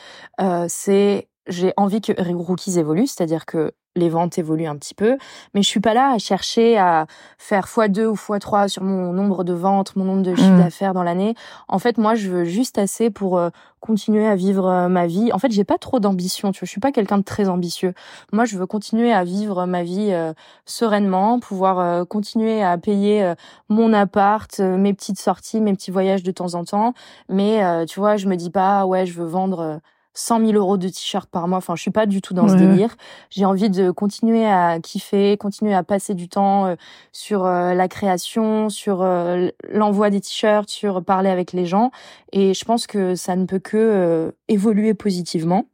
c'est 0.67 1.29
j'ai 1.47 1.73
envie 1.77 2.01
que 2.01 2.13
Rookies 2.33 2.79
évolue, 2.79 3.07
c'est-à-dire 3.07 3.47
que 3.47 3.73
les 3.95 4.09
ventes 4.09 4.39
évoluent 4.39 4.67
un 4.67 4.77
petit 4.77 4.95
peu, 4.95 5.19
mais 5.55 5.63
je 5.63 5.69
suis 5.69 5.81
pas 5.81 5.93
là 5.93 6.13
à 6.13 6.19
chercher 6.19 6.79
à 6.79 7.07
faire 7.37 7.67
x2 7.67 8.07
ou 8.07 8.15
x3 8.15 8.69
sur 8.69 8.83
mon 8.83 9.13
nombre 9.13 9.45
de 9.45 9.53
ventes, 9.53 9.97
mon 9.97 10.05
nombre 10.05 10.23
de 10.23 10.35
chiffres 10.35 10.51
mmh. 10.51 10.63
d'affaires 10.63 10.95
dans 10.95 11.03
l'année. 11.03 11.35
En 11.69 11.79
fait, 11.79 11.99
moi, 11.99 12.15
je 12.15 12.31
veux 12.31 12.45
juste 12.45 12.79
assez 12.79 13.11
pour 13.11 13.37
euh, 13.37 13.51
continuer 13.81 14.27
à 14.27 14.35
vivre 14.35 14.67
euh, 14.67 14.89
ma 14.89 15.07
vie. 15.07 15.31
En 15.33 15.39
fait, 15.39 15.53
j'ai 15.53 15.65
pas 15.65 15.77
trop 15.77 16.01
d'ambition, 16.01 16.53
tu 16.53 16.61
vois, 16.61 16.67
je 16.67 16.71
suis 16.71 16.81
pas 16.81 16.93
quelqu'un 16.93 17.19
de 17.19 17.23
très 17.23 17.49
ambitieux. 17.49 17.93
Moi, 18.33 18.47
je 18.47 18.57
veux 18.57 18.67
continuer 18.67 19.13
à 19.13 19.25
vivre 19.25 19.67
ma 19.67 19.83
vie 19.83 20.09
euh, 20.13 20.33
sereinement, 20.65 21.39
pouvoir 21.39 22.07
continuer 22.07 22.63
à 22.63 22.79
payer 22.79 23.35
mon 23.69 23.93
appart, 23.93 24.59
mes 24.61 24.95
petites 24.95 25.19
sorties, 25.19 25.61
mes 25.61 25.75
petits 25.75 25.91
voyages 25.91 26.23
de 26.23 26.31
temps 26.31 26.55
en 26.55 26.65
temps, 26.65 26.95
mais 27.29 27.85
tu 27.87 28.01
vois, 28.01 28.17
je 28.17 28.27
me 28.27 28.37
dis 28.37 28.51
pas 28.51 28.87
ouais, 28.87 29.07
je 29.07 29.15
veux 29.15 29.27
vendre 29.27 29.81
100 30.15 30.47
000 30.47 30.53
euros 30.53 30.77
de 30.77 30.89
t-shirt 30.89 31.29
par 31.31 31.49
mois. 31.49 31.59
Enfin, 31.59 31.75
je 31.77 31.83
suis 31.83 31.91
pas 31.91 32.07
du 32.07 32.21
tout 32.21 32.35
dans 32.35 32.49
ce 32.49 32.55
délire. 32.55 32.97
J'ai 33.31 33.45
envie 33.45 33.71
de 33.71 33.91
continuer 33.91 34.47
à 34.47 34.79
kiffer, 34.81 35.37
continuer 35.37 35.75
à 35.75 35.83
passer 35.83 36.15
du 36.15 36.29
temps 36.29 36.67
euh, 36.67 36.75
sur 37.13 37.47
euh, 37.47 37.75
la 37.75 37.89
création, 37.89 38.69
sur 38.69 39.03
euh, 39.03 39.49
l'envoi 39.71 40.11
des 40.11 40.21
t-shirts, 40.21 40.69
sur 40.69 41.03
parler 41.03 41.31
avec 41.31 41.53
les 41.53 41.67
gens. 41.67 41.91
Et 42.33 42.55
je 42.55 42.65
pense 42.65 42.87
que 42.87 43.15
ça 43.15 43.37
ne 43.37 43.47
peut 43.47 43.59
que 43.59 44.35
évoluer 44.49 44.95
positivement. 44.95 45.65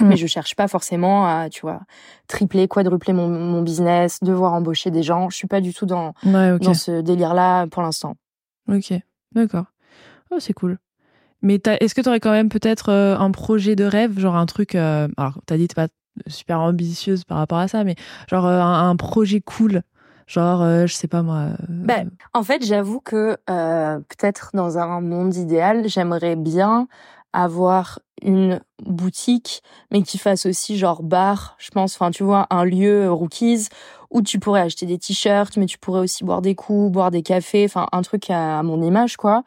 Mm. 0.00 0.08
Mais 0.08 0.16
je 0.16 0.26
cherche 0.26 0.54
pas 0.56 0.68
forcément 0.68 1.26
à, 1.26 1.48
tu 1.48 1.62
vois, 1.62 1.80
tripler, 2.26 2.68
quadrupler 2.68 3.12
mon, 3.12 3.28
mon 3.28 3.62
business, 3.62 4.20
devoir 4.22 4.52
embaucher 4.52 4.90
des 4.90 5.02
gens. 5.02 5.30
Je 5.30 5.36
suis 5.36 5.48
pas 5.48 5.60
du 5.60 5.72
tout 5.72 5.86
dans, 5.86 6.12
dans 6.24 6.74
ce 6.74 7.00
délire-là 7.00 7.66
pour 7.68 7.82
l'instant. 7.82 8.16
Ok, 8.68 8.92
d'accord. 9.32 9.66
Oh, 10.30 10.38
c'est 10.40 10.52
cool. 10.52 10.78
Mais 11.46 11.60
est-ce 11.80 11.94
que 11.94 12.00
tu 12.00 12.08
aurais 12.08 12.18
quand 12.18 12.32
même 12.32 12.48
peut-être 12.48 12.90
euh, 12.90 13.16
un 13.16 13.30
projet 13.30 13.76
de 13.76 13.84
rêve, 13.84 14.18
genre 14.18 14.34
un 14.34 14.46
truc. 14.46 14.74
Euh, 14.74 15.06
alors, 15.16 15.38
tu 15.46 15.54
as 15.54 15.56
dit 15.56 15.68
que 15.68 15.74
pas 15.74 15.86
super 16.26 16.58
ambitieuse 16.58 17.22
par 17.22 17.38
rapport 17.38 17.58
à 17.58 17.68
ça, 17.68 17.84
mais 17.84 17.94
genre 18.28 18.46
euh, 18.46 18.60
un, 18.60 18.96
projet 18.96 19.40
cool. 19.40 19.82
Genre, 20.26 20.86
je 20.88 20.92
sais 20.92 21.06
pas 21.06 21.22
moi. 21.22 21.50
Ben, 21.68 22.10
en 22.34 22.42
fait, 22.42 22.64
j'avoue 22.64 22.98
que 22.98 23.36
peut-être 23.46 24.50
dans 24.54 24.76
un 24.76 25.00
monde 25.00 25.36
idéal, 25.36 25.88
j'aimerais 25.88 26.34
bien 26.34 26.88
avoir 27.32 28.00
une 28.22 28.60
boutique, 28.84 29.62
mais 29.92 30.02
qui 30.02 30.18
fasse 30.18 30.46
aussi 30.46 30.78
genre 30.78 31.04
bar, 31.04 31.54
je 31.58 31.70
pense, 31.70 31.94
enfin 31.94 32.10
tu 32.10 32.24
vois, 32.24 32.48
un 32.50 32.64
lieu 32.64 33.12
rookies 33.12 33.68
où 34.10 34.22
tu 34.22 34.40
pourrais 34.40 34.62
acheter 34.62 34.86
des 34.86 34.98
t-shirts, 34.98 35.56
mais 35.58 35.66
tu 35.66 35.78
pourrais 35.78 36.00
aussi 36.00 36.24
boire 36.24 36.42
des 36.42 36.56
coups, 36.56 36.90
boire 36.90 37.10
des 37.10 37.22
cafés, 37.22 37.66
enfin 37.66 37.86
un 37.92 38.02
truc 38.02 38.30
à, 38.30 38.62
mon 38.64 38.82
image 38.82 39.16
quoi, 39.16 39.44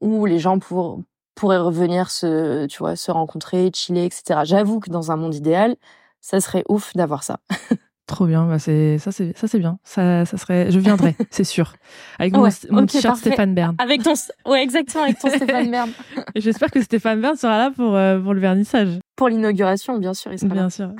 où 0.00 0.24
les 0.24 0.38
gens 0.38 0.58
pour, 0.58 1.00
pourraient 1.34 1.58
revenir 1.58 2.10
se, 2.10 2.66
tu 2.66 2.78
vois, 2.78 2.96
se 2.96 3.10
rencontrer, 3.10 3.70
chiller, 3.74 4.04
etc. 4.04 4.40
J'avoue 4.44 4.80
que 4.80 4.90
dans 4.90 5.10
un 5.10 5.16
monde 5.16 5.34
idéal, 5.34 5.76
ça 6.20 6.40
serait 6.40 6.64
ouf 6.68 6.94
d'avoir 6.94 7.22
ça. 7.22 7.40
Trop 8.06 8.26
bien, 8.26 8.46
bah 8.46 8.58
c'est 8.58 8.98
ça 8.98 9.12
c'est 9.12 9.36
ça 9.38 9.46
c'est 9.46 9.60
bien. 9.60 9.78
Ça 9.84 10.24
ça 10.26 10.36
serait 10.36 10.70
je 10.70 10.78
viendrai, 10.80 11.14
c'est 11.30 11.44
sûr. 11.44 11.72
Avec 12.18 12.34
mon, 12.34 12.48
mon 12.70 12.84
t-shirt 12.84 13.16
Stéphane 13.16 13.54
Bern. 13.54 13.76
Avec 13.78 14.02
ton 14.02 14.14
ouais, 14.44 14.62
exactement 14.62 15.04
avec 15.04 15.18
ton 15.20 15.28
Stéphane 15.34 15.70
Bern. 15.70 15.90
J'espère 16.34 16.70
que 16.72 16.82
Stéphane 16.82 17.20
Bern 17.20 17.36
sera 17.36 17.58
là 17.58 17.70
pour 17.70 17.94
euh, 17.94 18.18
pour 18.18 18.34
le 18.34 18.40
vernissage. 18.40 18.98
Pour 19.14 19.28
l'inauguration, 19.28 19.98
bien 19.98 20.14
sûr, 20.14 20.32
il 20.32 20.38
sera 20.38 20.52
Bien 20.52 20.68
sûr. 20.68 20.90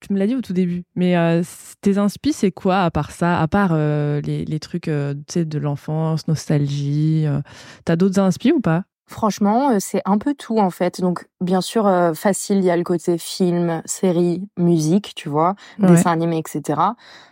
tu 0.00 0.12
me 0.12 0.18
l'as 0.18 0.26
dit 0.26 0.34
au 0.34 0.40
tout 0.40 0.54
début, 0.54 0.84
mais 0.96 1.16
euh, 1.16 1.42
tes 1.82 1.98
inspi 1.98 2.32
c'est 2.32 2.50
quoi 2.50 2.82
à 2.82 2.90
part 2.90 3.10
ça, 3.10 3.38
à 3.38 3.46
part 3.46 3.70
euh, 3.72 4.22
les, 4.22 4.46
les 4.46 4.58
trucs 4.58 4.84
tu 4.84 5.14
sais 5.28 5.44
de 5.44 5.58
l'enfance, 5.58 6.26
nostalgie, 6.28 7.26
t'as 7.84 7.96
d'autres 7.96 8.20
inspi 8.20 8.52
ou 8.52 8.60
pas? 8.60 8.84
Franchement, 9.10 9.80
c'est 9.80 10.02
un 10.04 10.18
peu 10.18 10.34
tout 10.34 10.58
en 10.58 10.70
fait. 10.70 11.00
Donc 11.00 11.26
bien 11.40 11.60
sûr 11.60 11.90
facile, 12.14 12.58
il 12.58 12.64
y 12.64 12.70
a 12.70 12.76
le 12.76 12.84
côté 12.84 13.18
film, 13.18 13.82
série, 13.84 14.48
musique, 14.56 15.14
tu 15.16 15.28
vois, 15.28 15.56
dessin 15.80 16.12
animé, 16.12 16.38
etc. 16.38 16.80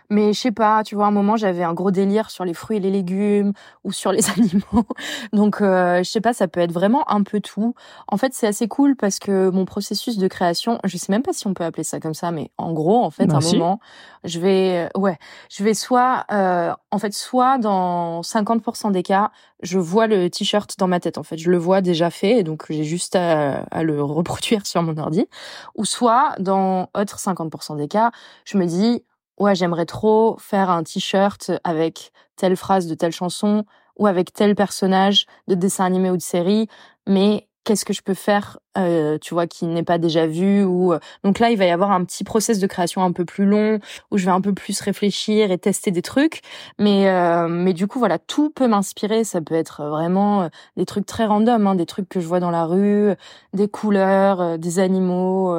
Mais 0.09 0.33
je 0.33 0.39
sais 0.39 0.51
pas, 0.51 0.83
tu 0.83 0.95
vois, 0.95 1.05
à 1.05 1.07
un 1.09 1.11
moment 1.11 1.37
j'avais 1.37 1.63
un 1.63 1.73
gros 1.73 1.91
délire 1.91 2.31
sur 2.31 2.43
les 2.43 2.53
fruits 2.53 2.77
et 2.77 2.79
les 2.79 2.89
légumes 2.89 3.53
ou 3.83 3.91
sur 3.91 4.11
les 4.11 4.29
animaux. 4.37 4.85
Donc 5.33 5.61
euh, 5.61 5.99
je 5.99 6.09
sais 6.09 6.21
pas, 6.21 6.33
ça 6.33 6.47
peut 6.47 6.59
être 6.59 6.71
vraiment 6.71 7.09
un 7.11 7.23
peu 7.23 7.39
tout. 7.39 7.75
En 8.07 8.17
fait, 8.17 8.33
c'est 8.33 8.47
assez 8.47 8.67
cool 8.67 8.95
parce 8.95 9.19
que 9.19 9.49
mon 9.49 9.65
processus 9.65 10.17
de 10.17 10.27
création, 10.27 10.79
je 10.83 10.97
sais 10.97 11.11
même 11.11 11.23
pas 11.23 11.33
si 11.33 11.47
on 11.47 11.53
peut 11.53 11.63
appeler 11.63 11.83
ça 11.83 11.99
comme 11.99 12.13
ça, 12.13 12.31
mais 12.31 12.51
en 12.57 12.73
gros, 12.73 13.03
en 13.03 13.11
fait, 13.11 13.31
à 13.31 13.37
un 13.37 13.39
moment, 13.39 13.79
je 14.23 14.39
vais, 14.39 14.89
euh, 14.95 14.99
ouais, 14.99 15.17
je 15.49 15.63
vais 15.63 15.73
soit, 15.73 16.25
euh, 16.31 16.73
en 16.91 16.97
fait, 16.99 17.13
soit 17.13 17.57
dans 17.57 18.21
50% 18.21 18.91
des 18.91 19.03
cas, 19.03 19.31
je 19.61 19.77
vois 19.77 20.07
le 20.07 20.29
t-shirt 20.29 20.77
dans 20.77 20.87
ma 20.87 20.99
tête. 20.99 21.17
En 21.17 21.23
fait, 21.23 21.37
je 21.37 21.51
le 21.51 21.57
vois 21.57 21.81
déjà 21.81 22.09
fait, 22.09 22.39
et 22.39 22.43
donc 22.43 22.65
j'ai 22.69 22.83
juste 22.83 23.15
à, 23.15 23.63
à 23.71 23.83
le 23.83 24.01
reproduire 24.19 24.65
sur 24.65 24.81
mon 24.81 24.97
ordi. 24.97 25.27
Ou 25.75 25.85
soit 25.85 26.35
dans 26.39 26.89
autre 26.95 27.19
50% 27.19 27.77
des 27.77 27.87
cas, 27.87 28.11
je 28.45 28.57
me 28.57 28.65
dis 28.65 29.03
ouais, 29.39 29.55
j'aimerais 29.55 29.85
trop 29.85 30.37
faire 30.39 30.69
un 30.69 30.83
t-shirt 30.83 31.51
avec 31.63 32.11
telle 32.35 32.55
phrase 32.55 32.87
de 32.87 32.95
telle 32.95 33.11
chanson 33.11 33.65
ou 33.97 34.07
avec 34.07 34.33
tel 34.33 34.55
personnage 34.55 35.25
de 35.47 35.55
dessin 35.55 35.85
animé 35.85 36.09
ou 36.09 36.17
de 36.17 36.21
série, 36.21 36.67
mais 37.07 37.48
qu'est-ce 37.69 37.85
que 37.85 37.93
je 37.93 38.01
peux 38.01 38.15
faire, 38.15 38.57
euh, 38.79 39.19
tu 39.21 39.35
vois, 39.35 39.45
qui 39.45 39.67
n'est 39.67 39.83
pas 39.83 39.99
déjà 39.99 40.25
vu 40.25 40.63
ou 40.63 40.91
euh, 40.91 40.99
donc 41.23 41.37
là 41.37 41.51
il 41.51 41.57
va 41.57 41.65
y 41.65 41.69
avoir 41.69 41.91
un 41.91 42.03
petit 42.03 42.23
process 42.23 42.57
de 42.57 42.65
création 42.65 43.03
un 43.03 43.11
peu 43.11 43.25
plus 43.25 43.45
long 43.45 43.77
où 44.09 44.17
je 44.17 44.25
vais 44.25 44.31
un 44.31 44.41
peu 44.41 44.55
plus 44.55 44.81
réfléchir 44.81 45.51
et 45.51 45.59
tester 45.59 45.91
des 45.91 46.01
trucs, 46.01 46.41
mais 46.79 47.07
euh, 47.07 47.47
mais 47.47 47.73
du 47.73 47.85
coup 47.85 47.99
voilà 47.99 48.17
tout 48.17 48.49
peut 48.49 48.67
m'inspirer, 48.67 49.23
ça 49.23 49.39
peut 49.39 49.53
être 49.53 49.83
vraiment 49.83 50.49
des 50.77 50.85
trucs 50.87 51.05
très 51.05 51.27
random, 51.27 51.67
hein, 51.67 51.75
des 51.75 51.85
trucs 51.85 52.09
que 52.09 52.19
je 52.19 52.25
vois 52.25 52.39
dans 52.39 52.49
la 52.49 52.65
rue, 52.65 53.13
des 53.53 53.67
couleurs, 53.67 54.57
des 54.57 54.79
animaux, 54.79 55.55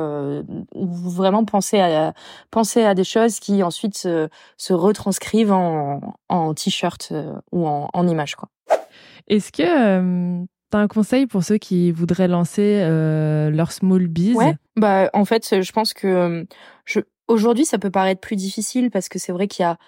ou 0.75 0.87
vraiment 1.11 1.45
penser 1.45 1.79
à 1.79 2.13
penser 2.51 2.83
à 2.83 2.95
des 2.95 3.05
choses 3.05 3.39
qui 3.39 3.63
ensuite 3.63 3.97
se, 3.97 4.73
retranscrivent 4.73 5.53
en 5.53 6.01
en 6.29 6.55
t-shirt 6.55 7.13
ou 7.53 7.69
en, 7.69 7.89
en 7.93 8.09
image 8.09 8.35
quoi. 8.35 8.49
Est-ce 9.29 9.53
que 9.53 10.45
T'as 10.71 10.79
un 10.79 10.89
conseil 10.89 11.27
pour 11.27 11.43
ceux 11.43 11.59
qui 11.59 11.91
voudraient 11.91 12.29
lancer 12.29 12.81
euh, 12.81 13.51
leur 13.51 13.73
small 13.73 14.07
biz? 14.07 14.37
Ouais. 14.37 14.55
Bah 14.77 15.11
en 15.13 15.25
fait, 15.25 15.63
je 15.63 15.73
pense 15.73 15.93
que 15.93 16.07
euh, 16.07 16.45
aujourd'hui 17.29 17.65
ça 17.65 17.79
peut 17.79 17.91
paraître 17.91 18.21
plus 18.21 18.37
difficile 18.37 18.91
parce 18.91 19.09
que 19.09 19.19
c'est 19.19 19.33
vrai 19.33 19.49
qu'il 19.49 19.65
y 19.65 19.67
a 19.67 19.79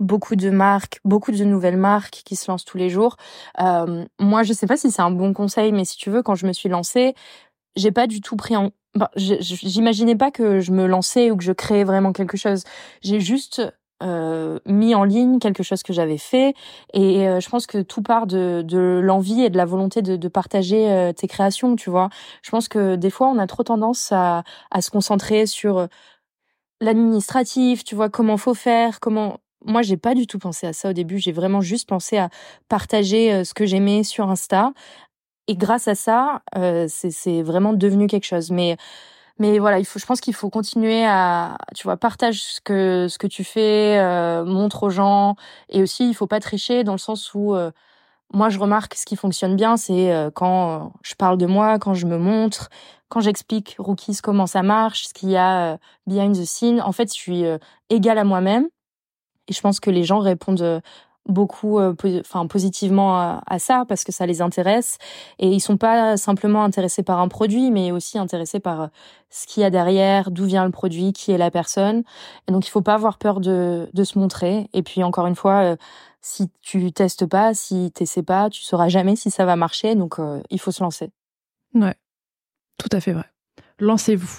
beaucoup 0.00 0.36
de 0.36 0.50
marques, 0.50 1.00
beaucoup 1.04 1.32
de 1.32 1.44
nouvelles 1.44 1.76
marques 1.76 2.22
qui 2.24 2.36
se 2.36 2.50
lancent 2.50 2.64
tous 2.64 2.78
les 2.78 2.90
jours. 2.90 3.16
Euh, 3.60 4.04
moi, 4.18 4.42
je 4.42 4.52
sais 4.52 4.66
pas 4.66 4.76
si 4.76 4.90
c'est 4.90 5.02
un 5.02 5.10
bon 5.10 5.32
conseil, 5.32 5.72
mais 5.72 5.84
si 5.84 5.96
tu 5.96 6.10
veux, 6.10 6.22
quand 6.22 6.34
je 6.34 6.46
me 6.46 6.52
suis 6.52 6.68
lancée, 6.68 7.14
j'ai 7.76 7.92
pas 7.92 8.06
du 8.06 8.20
tout 8.20 8.36
pris 8.36 8.56
en 8.56 8.70
bah, 8.94 9.10
j'imaginais 9.16 10.16
pas 10.16 10.30
que 10.30 10.60
je 10.60 10.72
me 10.72 10.86
lançais 10.86 11.30
ou 11.30 11.36
que 11.36 11.44
je 11.44 11.52
créais 11.52 11.84
vraiment 11.84 12.12
quelque 12.12 12.36
chose. 12.36 12.64
J'ai 13.02 13.20
juste 13.20 13.62
euh, 14.02 14.60
mis 14.64 14.94
en 14.94 15.02
ligne 15.02 15.40
quelque 15.40 15.64
chose 15.64 15.82
que 15.82 15.92
j'avais 15.92 16.18
fait. 16.18 16.54
Et 16.92 17.26
euh, 17.26 17.40
je 17.40 17.48
pense 17.48 17.66
que 17.66 17.82
tout 17.82 18.00
part 18.02 18.28
de, 18.28 18.62
de 18.64 19.00
l'envie 19.02 19.42
et 19.42 19.50
de 19.50 19.56
la 19.56 19.64
volonté 19.64 20.02
de, 20.02 20.14
de 20.14 20.28
partager 20.28 20.88
euh, 20.88 21.12
tes 21.12 21.26
créations 21.26 21.74
tu 21.74 21.90
vois. 21.90 22.08
Je 22.42 22.50
pense 22.50 22.68
que 22.68 22.94
des 22.94 23.10
fois 23.10 23.28
on 23.28 23.38
a 23.38 23.46
trop 23.48 23.64
tendance 23.64 24.12
à, 24.12 24.44
à 24.70 24.82
se 24.82 24.90
concentrer 24.90 25.46
sur 25.46 25.88
l'administratif 26.80 27.82
tu 27.82 27.96
vois 27.96 28.08
comment 28.08 28.36
faut 28.36 28.54
faire 28.54 29.00
comment 29.00 29.40
moi 29.64 29.82
j'ai 29.82 29.96
pas 29.96 30.14
du 30.14 30.28
tout 30.28 30.38
pensé 30.38 30.68
à 30.68 30.72
ça 30.72 30.90
au 30.90 30.92
début. 30.92 31.18
J'ai 31.18 31.32
vraiment 31.32 31.60
juste 31.60 31.88
pensé 31.88 32.18
à 32.18 32.30
partager 32.68 33.44
ce 33.44 33.52
que 33.52 33.66
j'aimais 33.66 34.04
sur 34.04 34.30
Insta. 34.30 34.72
Et 35.48 35.56
grâce 35.56 35.88
à 35.88 35.96
ça 35.96 36.42
c'est 36.88 37.42
vraiment 37.42 37.72
devenu 37.72 38.06
quelque 38.06 38.26
chose. 38.26 38.52
Mais 38.52 38.76
mais 39.38 39.58
voilà, 39.58 39.78
il 39.78 39.84
faut, 39.84 39.98
je 39.98 40.06
pense 40.06 40.20
qu'il 40.20 40.34
faut 40.34 40.50
continuer 40.50 41.04
à, 41.06 41.58
tu 41.74 41.84
vois, 41.84 41.96
partage 41.96 42.42
ce 42.42 42.60
que 42.60 43.06
ce 43.08 43.18
que 43.18 43.26
tu 43.26 43.44
fais, 43.44 43.98
euh, 43.98 44.44
montre 44.44 44.84
aux 44.84 44.90
gens, 44.90 45.36
et 45.68 45.82
aussi 45.82 46.08
il 46.08 46.14
faut 46.14 46.26
pas 46.26 46.40
tricher 46.40 46.84
dans 46.84 46.92
le 46.92 46.98
sens 46.98 47.32
où 47.34 47.54
euh, 47.54 47.70
moi 48.32 48.48
je 48.48 48.58
remarque 48.58 48.94
ce 48.94 49.06
qui 49.06 49.16
fonctionne 49.16 49.56
bien, 49.56 49.76
c'est 49.76 50.12
euh, 50.12 50.30
quand 50.32 50.92
je 51.02 51.14
parle 51.14 51.38
de 51.38 51.46
moi, 51.46 51.78
quand 51.78 51.94
je 51.94 52.06
me 52.06 52.18
montre, 52.18 52.68
quand 53.08 53.20
j'explique 53.20 53.76
Rookies 53.78 54.18
comment 54.22 54.46
ça 54.46 54.62
marche, 54.62 55.08
ce 55.08 55.14
qu'il 55.14 55.30
y 55.30 55.36
a 55.36 55.78
behind 56.06 56.36
the 56.36 56.44
scene. 56.44 56.80
En 56.82 56.92
fait, 56.92 57.08
je 57.08 57.18
suis 57.18 57.44
égale 57.90 58.18
à 58.18 58.24
moi-même, 58.24 58.68
et 59.48 59.52
je 59.52 59.60
pense 59.60 59.80
que 59.80 59.90
les 59.90 60.04
gens 60.04 60.18
répondent 60.18 60.82
beaucoup 61.28 61.78
euh, 61.78 61.94
positivement 62.48 63.40
à, 63.46 63.58
ça 63.58 63.84
parce 63.86 64.04
que 64.04 64.12
ça 64.12 64.26
les 64.26 64.40
intéresse 64.40 64.98
et 65.38 65.48
ils 65.48 65.60
sont 65.60 65.76
pas 65.76 66.16
simplement 66.16 66.64
intéressés 66.64 67.02
par 67.02 67.20
un 67.20 67.28
produit 67.28 67.70
mais 67.70 67.92
aussi 67.92 68.18
intéressés 68.18 68.60
par 68.60 68.82
euh, 68.82 68.86
ce 69.30 69.46
qu'il 69.46 69.62
y 69.62 69.64
a 69.64 69.70
derrière, 69.70 70.30
d'où 70.30 70.46
vient 70.46 70.64
le 70.64 70.70
produit, 70.70 71.12
qui 71.12 71.32
est 71.32 71.38
la 71.38 71.50
personne. 71.50 72.02
Et 72.48 72.52
donc 72.52 72.66
il 72.66 72.70
faut 72.70 72.80
pas 72.80 72.94
avoir 72.94 73.18
peur 73.18 73.40
de 73.40 73.88
de 73.92 74.04
se 74.04 74.18
montrer 74.18 74.68
et 74.72 74.82
puis 74.82 75.02
encore 75.04 75.26
une 75.26 75.36
fois 75.36 75.62
euh, 75.62 75.76
si 76.20 76.50
tu 76.62 76.92
testes 76.92 77.26
pas, 77.26 77.54
si 77.54 77.92
tu 77.94 78.06
sais 78.06 78.22
pas, 78.22 78.50
tu 78.50 78.62
sauras 78.62 78.88
jamais 78.88 79.16
si 79.16 79.30
ça 79.30 79.44
va 79.44 79.56
marcher 79.56 79.94
donc 79.94 80.16
il 80.50 80.58
faut 80.58 80.72
se 80.72 80.82
lancer. 80.82 81.10
Ouais. 81.74 81.94
Tout 82.78 82.88
à 82.92 83.00
fait 83.00 83.12
vrai. 83.12 83.26
Lancez-vous. 83.80 84.38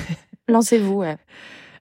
Lancez-vous, 0.48 0.94
ouais. 0.94 1.18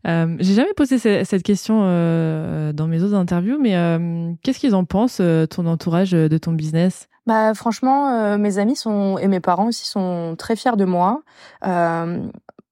Euh, 0.07 0.38
j'ai 0.39 0.53
jamais 0.53 0.73
posé 0.73 0.97
cette 0.97 1.43
question 1.43 1.81
euh, 1.83 2.71
dans 2.71 2.88
mes 2.88 3.03
autres 3.03 3.15
interviews, 3.15 3.59
mais 3.59 3.75
euh, 3.75 4.31
qu'est-ce 4.43 4.59
qu'ils 4.59 4.75
en 4.75 4.85
pensent, 4.85 5.21
ton 5.49 5.65
entourage 5.65 6.12
de 6.12 6.38
ton 6.38 6.53
business? 6.53 7.07
Bah 7.27 7.53
franchement, 7.53 8.38
mes 8.38 8.57
amis 8.57 8.75
sont 8.75 9.17
et 9.19 9.27
mes 9.27 9.39
parents 9.39 9.67
aussi 9.67 9.85
sont 9.85 10.35
très 10.38 10.55
fiers 10.55 10.77
de 10.77 10.85
moi 10.85 11.21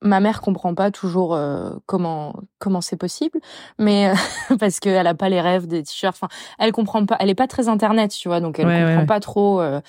ma 0.08 0.20
mère 0.20 0.42
comprend 0.42 0.74
pas 0.74 0.92
toujours 0.92 1.36
euh, 1.36 1.72
comment 1.86 2.36
comment 2.60 2.82
c'est 2.82 2.98
possible 2.98 3.40
mais 3.78 4.10
euh, 4.10 4.56
parce 4.60 4.80
qu'elle 4.80 5.06
a 5.06 5.14
pas 5.14 5.30
les 5.30 5.42
rêves 5.42 5.68
des 5.68 5.84
t-shirts 5.84 6.16
enfin 6.16 6.28
elle 6.58 6.72
comprend 6.72 7.06
pas 7.06 7.18
elle 7.20 7.30
est 7.30 7.36
pas 7.36 7.48
très 7.48 7.68
internet 7.68 8.12
tu 8.12 8.28
vois 8.28 8.40
donc 8.40 8.60
elle 8.60 8.66
comprend 8.66 9.06
pas 9.06 9.20
trop 9.20 9.62
euh. 9.62 9.82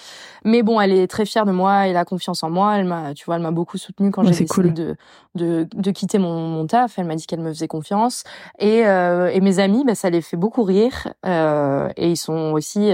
mais 0.44 0.62
bon 0.62 0.80
elle 0.80 0.92
est 0.92 1.06
très 1.06 1.24
fière 1.24 1.46
de 1.46 1.52
moi 1.52 1.86
elle 1.86 1.96
a 1.96 2.04
confiance 2.04 2.42
en 2.42 2.50
moi 2.50 2.76
elle 2.76 2.84
m'a 2.84 3.14
tu 3.14 3.24
vois 3.24 3.36
elle 3.36 3.42
m'a 3.42 3.50
beaucoup 3.50 3.78
soutenue 3.78 4.10
quand 4.10 4.22
j'ai 4.24 4.44
décidé 4.44 4.70
de, 4.70 4.96
de 5.34 5.66
de 5.74 5.90
quitter 5.90 6.18
mon, 6.18 6.48
mon 6.48 6.66
taf 6.66 6.98
elle 6.98 7.06
m'a 7.06 7.14
dit 7.14 7.26
qu'elle 7.26 7.40
me 7.40 7.52
faisait 7.52 7.68
confiance 7.68 8.24
et 8.58 8.78
et 8.80 9.40
mes 9.40 9.58
amis 9.58 9.84
bah 9.84 9.94
ça 9.94 10.10
les 10.10 10.20
fait 10.20 10.36
beaucoup 10.36 10.64
rire 10.64 11.08
et 11.24 12.10
ils 12.10 12.16
sont 12.16 12.52
aussi 12.52 12.90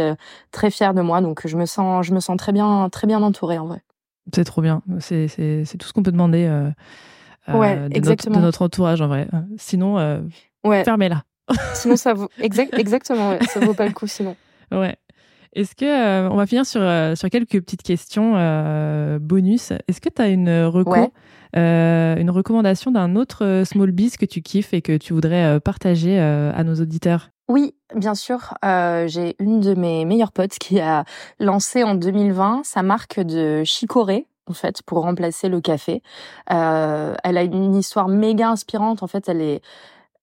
très 0.53 0.71
fiers 0.71 0.95
de 0.95 1.01
moi 1.01 1.21
donc 1.21 1.47
je 1.47 1.57
me 1.57 1.67
sens 1.67 2.07
je 2.07 2.15
me 2.15 2.21
sens 2.21 2.37
très 2.37 2.53
bien 2.53 2.89
très 2.91 3.07
bien 3.07 3.23
entourée 3.23 3.59
en 3.59 3.67
vrai 3.67 3.83
c'est 4.33 4.45
trop 4.45 4.63
bien. 4.63 4.83
C'est, 5.01 5.29
c'est, 5.29 5.77
tout 5.79 5.87
ce 5.87 5.93
qu'on 5.93 6.03
peut 6.03 6.13
demander 6.13 6.47
euh, 7.49 7.53
euh 7.55 7.89
de, 7.89 8.01
notre, 8.01 8.31
de, 8.31 8.39
notre, 8.39 8.63
entourage 8.63 9.01
en 9.01 9.09
vrai. 9.09 9.29
Sinon, 9.57 9.99
euh, 9.99 10.21
fermez-la. 10.85 11.25
sinon, 11.75 11.97
ça 11.97 12.15
vaut. 12.15 12.29
exactement, 12.39 13.31
ouais. 13.31 13.45
ça 13.45 13.61
vaut 13.61 13.75
pas 13.75 13.87
le 13.87 13.93
coup 13.93 14.07
sinon. 14.07 14.37
Ouais. 14.73 14.97
Est-ce 15.53 15.75
que 15.77 15.85
euh, 15.85 16.29
on 16.31 16.37
va 16.37 16.47
finir 16.47 16.67
sur 16.67 16.81
sur 17.17 17.31
quelques 17.31 17.61
petites 17.61 17.83
questions 17.83 18.33
bonus. 19.21 19.73
Est-ce 19.89 20.01
que 20.01 20.09
tu 20.09 20.23
as 20.23 20.29
une 20.29 20.65
reco, 20.65 21.13
une 21.55 22.31
recommandation 22.31 22.91
d'un 22.91 23.15
autre 23.15 23.63
small 23.65 23.93
biz 23.93 24.17
que 24.17 24.27
tu 24.27 24.43
kiffes 24.43 24.75
et 24.75 24.83
que 24.83 24.97
tu 24.97 25.13
voudrais 25.13 25.61
partager 25.61 26.19
à 26.19 26.65
nos 26.65 26.75
auditeurs? 26.75 27.31
Oui, 27.49 27.75
bien 27.95 28.15
sûr. 28.15 28.55
Euh, 28.65 29.07
j'ai 29.07 29.37
une 29.39 29.61
de 29.61 29.75
mes 29.75 30.05
meilleures 30.05 30.33
potes 30.33 30.59
qui 30.59 30.81
a 30.81 31.05
lancé 31.39 31.85
en 31.85 31.95
2020 31.95 32.63
sa 32.65 32.83
marque 32.83 33.21
de 33.21 33.65
chicorée 33.65 34.27
en 34.49 34.53
fait 34.53 34.83
pour 34.83 35.03
remplacer 35.03 35.49
le 35.49 35.61
café. 35.61 36.03
Euh, 36.53 37.15
elle 37.25 37.39
a 37.39 37.43
une 37.43 37.75
histoire 37.75 38.09
méga 38.09 38.51
inspirante. 38.51 39.03
En 39.03 39.07
fait, 39.07 39.29
elle 39.29 39.41
est 39.41 39.63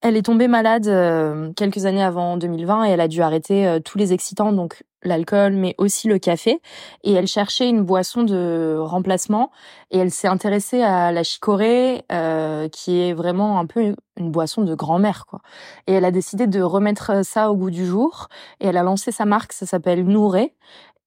elle 0.02 0.18
est 0.18 0.24
tombée 0.24 0.48
malade 0.48 0.88
euh, 0.88 1.52
quelques 1.56 1.86
années 1.86 2.04
avant 2.04 2.36
2020 2.36 2.86
et 2.86 2.90
elle 2.90 3.02
a 3.02 3.08
dû 3.08 3.22
arrêter 3.22 3.68
euh, 3.68 3.80
tous 3.80 4.00
les 4.00 4.14
excitants, 4.14 4.52
donc 4.52 4.84
l'alcool, 5.04 5.54
mais 5.54 5.76
aussi 5.78 6.08
le 6.08 6.18
café. 6.18 6.60
Et 7.04 7.14
elle 7.14 7.28
cherchait 7.28 7.70
une 7.70 7.84
boisson 7.84 8.24
de 8.24 8.78
remplacement 8.80 9.52
et 9.92 10.00
elle 10.00 10.10
s'est 10.10 10.28
intéressée 10.28 10.82
à 10.82 11.12
la 11.12 11.22
chicorée, 11.22 12.04
euh, 12.12 12.68
qui 12.68 13.00
est 13.00 13.14
vraiment 13.14 13.60
un 13.60 13.68
peu 13.68 13.96
une 14.18 14.32
boisson 14.32 14.64
de 14.64 14.74
grand-mère, 14.74 15.26
quoi. 15.28 15.42
Et 15.86 15.94
elle 15.94 16.06
a 16.06 16.12
décidé 16.12 16.48
de 16.48 16.62
remettre 16.62 17.24
ça 17.24 17.52
au 17.52 17.56
goût 17.56 17.72
du 17.72 17.86
jour 17.86 18.28
et 18.60 18.68
elle 18.68 18.78
a 18.78 18.84
lancé 18.84 19.12
sa 19.12 19.26
marque, 19.26 19.54
ça 19.54 19.68
s'appelle 19.68 20.04
Nouré. 20.06 20.56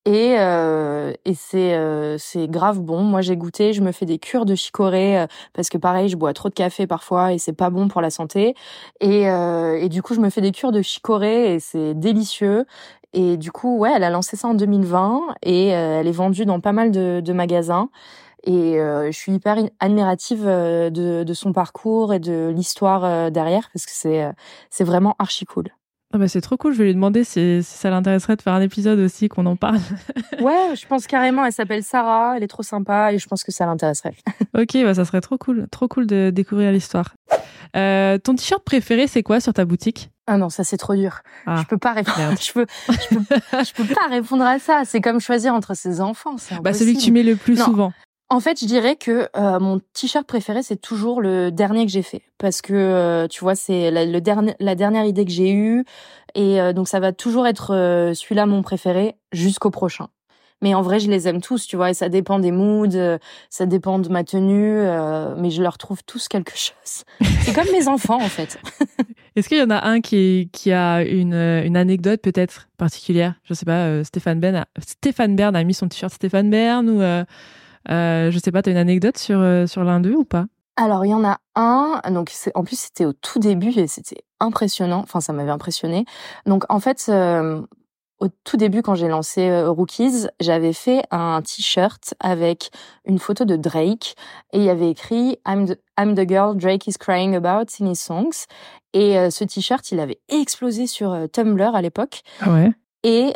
Et, 0.07 0.37
euh, 0.39 1.15
et 1.25 1.33
c'est 1.35 1.75
euh, 1.75 2.19
c'est 2.19 2.47
grave 2.47 2.81
bon. 2.81 3.03
Moi 3.03 3.23
j'ai 3.23 3.37
goûté, 3.39 3.73
je 3.73 3.81
me 3.81 3.91
fais 3.91 4.05
des 4.05 4.19
cures 4.19 4.45
de 4.45 4.55
chicorée 4.55 5.19
euh, 5.19 5.27
parce 5.55 5.71
que 5.71 5.79
pareil, 5.79 6.11
je 6.11 6.17
bois 6.17 6.35
trop 6.35 6.51
de 6.51 6.55
café 6.55 6.87
parfois 6.87 7.33
et 7.33 7.39
c'est 7.39 7.55
pas 7.55 7.71
bon 7.71 7.89
pour 7.89 8.03
la 8.03 8.11
santé. 8.11 8.55
Et, 9.01 9.31
euh, 9.31 9.79
et 9.81 9.89
du 9.89 10.03
coup 10.03 10.15
je 10.15 10.21
me 10.21 10.29
fais 10.29 10.43
des 10.43 10.53
cures 10.53 10.73
de 10.73 10.83
chicorée 10.83 11.55
et 11.55 11.61
c'est 11.61 11.95
délicieux. 11.95 12.67
Et 13.15 13.39
du 13.39 13.51
coup 13.51 13.79
ouais, 13.79 13.93
elle 13.97 14.05
a 14.05 14.11
lancé 14.11 14.37
ça 14.37 14.49
en 14.49 14.55
2020 14.55 15.23
et 15.43 15.69
elle 15.69 16.07
est 16.07 16.13
vendue 16.13 16.45
dans 16.45 16.61
pas 16.61 16.73
mal 16.73 16.91
de, 16.91 17.23
de 17.25 17.33
magasins. 17.33 17.89
Et 18.45 18.75
je 18.79 19.11
suis 19.13 19.33
hyper 19.33 19.57
admirative 19.81 20.45
de, 20.45 21.25
de 21.25 21.35
son 21.35 21.53
parcours 21.55 22.13
et 22.13 22.19
de 22.21 22.53
l'histoire 22.55 23.31
derrière 23.31 23.71
parce 23.73 23.87
que 23.87 23.93
c'est 23.95 24.31
c'est 24.71 24.85
vraiment 24.85 25.17
archi 25.19 25.47
cool. 25.47 25.71
Ah 26.15 26.19
bah 26.19 26.29
c'est 26.29 26.41
trop 26.41 26.57
cool, 26.57 26.73
je 26.73 26.79
vais 26.79 26.85
lui 26.85 26.95
demander 26.95 27.25
si, 27.25 27.61
ça 27.65 27.91
l'intéresserait 27.91 28.37
de 28.37 28.43
faire 28.43 28.53
un 28.53 28.61
épisode 28.61 29.01
aussi, 29.01 29.29
qu'on 29.29 29.47
en 29.47 29.57
parle. 29.57 29.81
ouais, 30.41 30.77
je 30.77 30.87
pense 30.87 31.09
carrément, 31.09 31.45
elle 31.45 31.53
s'appelle 31.53 31.83
Sarah, 31.83 32.35
elle 32.37 32.45
est 32.45 32.49
trop 32.49 32.63
sympa 32.63 33.13
et 33.13 33.19
je 33.19 33.27
pense 33.27 33.43
que 33.43 33.51
ça 33.51 33.67
l'intéresserait. 33.67 34.15
ok, 34.57 34.85
bah 34.85 34.95
ça 34.95 35.05
serait 35.05 35.21
trop 35.21 35.39
cool, 35.39 35.67
trop 35.73 35.89
cool 35.89 36.07
de 36.07 36.31
découvrir 36.33 36.71
l'histoire. 36.71 37.17
Euh, 37.77 38.17
ton 38.19 38.37
t-shirt 38.37 38.63
préféré, 38.63 39.09
c'est 39.09 39.25
quoi 39.25 39.41
sur 39.41 39.53
ta 39.53 39.65
boutique? 39.65 40.11
Ah 40.29 40.37
non, 40.37 40.51
ça 40.51 40.63
c'est 40.63 40.77
trop 40.77 40.95
dur. 40.95 41.19
Ah, 41.47 41.57
je 41.61 41.67
peux 41.67 41.79
pas 41.79 41.95
répondre. 41.95 42.17
je 42.41 42.53
peux, 42.53 42.67
je 42.89 43.17
peux, 43.17 43.25
je 43.65 43.73
peux 43.73 43.93
pas 43.93 44.07
répondre 44.09 44.45
à 44.45 44.61
ça. 44.61 44.83
C'est 44.85 45.01
comme 45.01 45.19
choisir 45.19 45.53
entre 45.53 45.75
ses 45.75 46.01
enfants. 46.01 46.37
Bah 46.63 46.73
celui 46.75 46.95
que 46.95 47.01
tu 47.01 47.11
mets 47.11 47.25
le 47.25 47.35
plus 47.35 47.57
souvent. 47.57 47.93
En 48.31 48.41
fait, 48.41 48.59
je 48.59 48.65
dirais 48.65 48.97
que 48.97 49.29
euh, 49.37 49.61
mon 49.61 49.81
t-shirt 49.93 50.27
préféré, 50.27 50.63
c'est 50.63 50.81
toujours 50.81 51.21
le 51.21 51.51
dernier 51.51 51.85
que 51.85 51.93
j'ai 51.93 52.03
fait. 52.03 52.23
Parce 52.39 52.63
que, 52.63 52.73
euh, 52.73 53.29
tu 53.29 53.41
vois, 53.41 53.55
c'est 53.55 53.91
la, 53.91 54.07
le 54.07 54.21
la 54.61 54.75
dernière 54.75 55.05
idée 55.05 55.25
que 55.25 55.31
j'ai 55.31 55.53
eue. 55.53 55.85
Et 56.35 56.61
euh, 56.61 56.73
donc, 56.73 56.89
ça 56.89 57.01
va 57.01 57.13
toujours 57.13 57.47
être 57.47 57.69
celui-là 58.15 58.47
mon 58.47 58.63
préféré 58.63 59.17
jusqu'au 59.33 59.71
prochain. 59.71 60.09
Mais 60.63 60.75
en 60.75 60.81
vrai, 60.81 60.99
je 61.01 61.11
les 61.11 61.29
aime 61.29 61.43
tous, 61.43 61.67
tu 61.67 61.77
vois, 61.77 61.91
et 61.91 61.95
ça 61.95 62.09
dépend 62.09 62.39
des 62.39 62.51
moods, 62.51 63.19
ça 63.51 63.67
dépend 63.67 63.99
de 63.99 64.09
ma 64.09 64.25
tenue, 64.25 64.79
mais 65.37 65.51
je 65.51 65.63
leur 65.63 65.77
trouve 65.77 66.03
tous 66.05 66.27
quelque 66.27 66.53
chose. 66.57 67.05
C'est 67.43 67.55
comme 67.55 67.71
mes 67.71 67.87
enfants, 67.87 68.23
en 68.23 68.29
fait. 68.29 68.59
Est-ce 69.37 69.49
qu'il 69.49 69.59
y 69.59 69.63
en 69.63 69.71
a 69.71 69.87
un 69.87 70.01
qui, 70.01 70.49
a 70.73 71.03
une, 71.03 71.77
anecdote 71.77 72.23
peut-être 72.23 72.69
particulière? 72.79 73.35
Je 73.45 73.53
sais 73.53 73.67
pas, 73.67 74.03
Stéphane 74.05 74.41
Bern 74.41 74.65
Stéphane 74.79 75.37
Bern 75.37 75.55
a 75.55 75.63
mis 75.65 75.75
son 75.75 75.89
t-shirt 75.89 76.15
Stéphane 76.15 76.49
Bern 76.49 76.89
ou 76.89 77.03
euh, 77.91 78.31
je 78.31 78.39
sais 78.39 78.53
pas, 78.53 78.63
tu 78.63 78.71
as 78.71 78.73
une 78.73 78.79
anecdote 78.79 79.19
sur, 79.19 79.39
euh, 79.41 79.67
sur 79.67 79.85
l'un 79.85 80.01
d'eux 80.01 80.15
ou 80.15 80.25
pas? 80.25 80.47
Alors 80.77 81.05
il 81.05 81.11
y 81.11 81.15
en 81.15 81.25
a 81.25 81.39
un, 81.55 82.01
donc 82.11 82.33
en 82.55 82.65
plus 82.65 82.79
c'était 82.79 83.05
au 83.05 83.13
tout 83.13 83.39
début 83.39 83.71
et 83.79 83.87
c'était 83.87 84.23
impressionnant, 84.41 85.01
enfin 85.01 85.21
ça 85.21 85.33
m'avait 85.33 85.53
impressionné. 85.53 86.05
Donc 86.47 86.65
en 86.69 86.81
fait 86.81 87.07
euh, 87.09 87.63
au 88.19 88.27
tout 88.43 88.57
début 88.57 88.83
quand 88.83 88.97
j'ai 88.97 89.07
lancé 89.07 89.65
Rookies, 89.65 90.27
j'avais 90.41 90.73
fait 90.73 91.05
un 91.13 91.43
t-shirt 91.43 92.15
avec 92.19 92.71
une 93.05 93.21
photo 93.21 93.45
de 93.45 93.55
Drake 93.55 94.17
et 94.53 94.59
il 94.59 94.65
y 94.65 94.71
avait 94.71 94.91
écrit 94.91 95.39
I'm 95.47 95.67
the, 95.67 95.79
I'm 95.97 96.17
the 96.17 96.29
girl 96.29 96.57
Drake 96.57 96.89
is 96.89 96.95
crying 96.99 97.37
about 97.37 97.67
in 97.81 97.89
his 97.89 97.97
songs 97.97 98.47
et 98.93 99.31
ce 99.31 99.45
t-shirt 99.45 99.93
il 99.93 100.01
avait 100.01 100.19
explosé 100.29 100.89
sur 100.89 101.17
Tumblr 101.33 101.75
à 101.75 101.83
l'époque. 101.83 102.23
Ah 102.41 102.53
ouais? 102.53 102.73
Et 103.05 103.33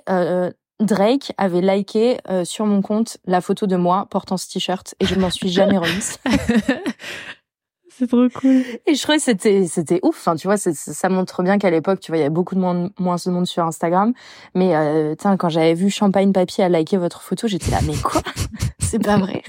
Drake 0.80 1.32
avait 1.36 1.60
liké 1.60 2.18
euh, 2.30 2.44
sur 2.44 2.66
mon 2.66 2.82
compte 2.82 3.18
la 3.26 3.40
photo 3.40 3.66
de 3.66 3.76
moi 3.76 4.06
portant 4.10 4.36
ce 4.36 4.48
t-shirt 4.48 4.94
et 5.00 5.06
je 5.06 5.14
ne 5.14 5.20
m'en 5.20 5.30
suis 5.30 5.48
jamais 5.48 5.76
remise. 5.78 6.18
c'est 7.88 8.06
trop 8.06 8.28
cool. 8.28 8.62
Et 8.86 8.94
je 8.94 9.02
trouvais 9.02 9.18
c'était 9.18 9.66
c'était 9.66 9.98
ouf. 10.02 10.16
Enfin, 10.16 10.36
tu 10.36 10.46
vois, 10.46 10.56
ça 10.56 11.08
montre 11.08 11.42
bien 11.42 11.58
qu'à 11.58 11.70
l'époque, 11.70 12.00
tu 12.00 12.12
vois, 12.12 12.18
il 12.18 12.20
y 12.20 12.24
avait 12.24 12.30
beaucoup 12.30 12.54
de 12.54 12.60
moins, 12.60 12.90
moins 12.98 13.16
de 13.16 13.30
monde 13.30 13.46
sur 13.46 13.64
Instagram. 13.64 14.12
Mais 14.54 14.76
euh, 14.76 15.14
quand 15.16 15.48
j'avais 15.48 15.74
vu 15.74 15.90
Champagne 15.90 16.32
Papier 16.32 16.64
a 16.64 16.68
liké 16.68 16.96
votre 16.96 17.22
photo, 17.22 17.48
j'étais 17.48 17.70
là, 17.70 17.80
mais 17.84 17.96
quoi? 17.96 18.22
C'est 18.78 19.02
pas 19.02 19.18
vrai. 19.18 19.42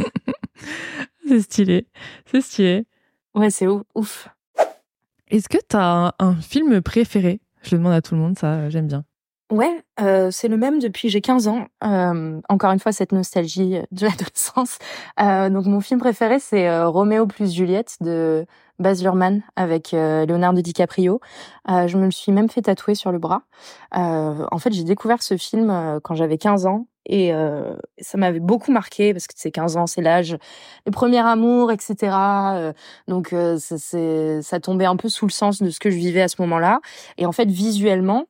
c'est 1.26 1.42
stylé. 1.42 1.88
C'est 2.30 2.42
stylé. 2.42 2.86
Ouais, 3.36 3.50
c'est 3.50 3.68
ouf. 3.68 3.84
ouf. 3.96 4.28
Est-ce 5.30 5.48
que 5.48 5.58
tu 5.58 5.78
as 5.78 6.08
un, 6.08 6.12
un 6.20 6.36
film 6.36 6.82
préféré? 6.82 7.40
Je 7.62 7.76
le 7.76 7.78
demande 7.78 7.94
à 7.94 8.02
tout 8.02 8.16
le 8.16 8.20
monde, 8.20 8.38
ça, 8.38 8.70
j'aime 8.70 8.88
bien. 8.88 9.06
Ouais, 9.52 9.84
euh, 10.00 10.30
c'est 10.30 10.48
le 10.48 10.58
même 10.58 10.78
depuis 10.78 11.10
j'ai 11.10 11.22
15 11.22 11.48
ans. 11.48 11.66
Euh, 11.84 12.40
encore 12.50 12.72
une 12.72 12.80
fois, 12.80 12.92
cette 12.92 13.12
nostalgie 13.12 13.80
de 13.92 14.06
l'adolescence. 14.06 14.78
Euh, 15.20 15.50
donc 15.50 15.66
mon 15.66 15.82
film 15.82 16.00
préféré, 16.00 16.40
c'est 16.40 16.70
euh, 16.70 16.88
Roméo 16.88 17.26
plus 17.26 17.52
Juliette 17.52 17.96
de 18.00 18.46
Baz 18.78 19.02
Luhrmann 19.02 19.42
avec 19.56 19.96
euh, 19.96 20.28
Leonardo 20.28 20.62
DiCaprio. 20.62 21.20
je 21.68 21.98
me 21.98 22.06
le 22.06 22.12
suis 22.12 22.32
même 22.32 22.48
fait 22.48 22.62
tatouer 22.62 22.94
sur 22.94 23.12
le 23.12 23.18
bras. 23.18 23.42
en 23.92 24.58
fait, 24.60 24.72
j'ai 24.72 24.84
découvert 24.84 25.24
ce 25.24 25.36
film 25.36 26.00
quand 26.04 26.14
j'avais 26.14 26.38
15 26.38 26.68
ans 26.68 26.86
et 27.08 27.32
ça 28.00 28.18
m'avait 28.20 28.40
beaucoup 28.40 28.72
marqué 28.72 29.14
parce 29.14 29.26
que 29.26 29.34
c'est 29.36 29.52
15 29.52 29.78
ans, 29.78 29.88
c'est 29.88 30.02
l'âge, 30.02 30.38
le 30.86 30.92
premier 30.92 31.20
amour, 31.20 31.72
etc. 31.72 32.74
donc 33.08 33.36
ça, 33.58 33.78
ça 34.42 34.60
tombait 34.60 34.86
un 34.86 34.96
peu 34.96 35.10
sous 35.10 35.26
le 35.26 35.32
sens 35.32 35.62
de 35.62 35.72
ce 35.72 35.80
que 35.80 35.90
je 35.90 35.98
vivais 35.98 36.22
à 36.22 36.28
ce 36.28 36.40
moment-là. 36.42 36.80
Et 37.18 37.26
en 37.26 37.32
fait, 37.32 37.50
visuellement, 37.50 38.28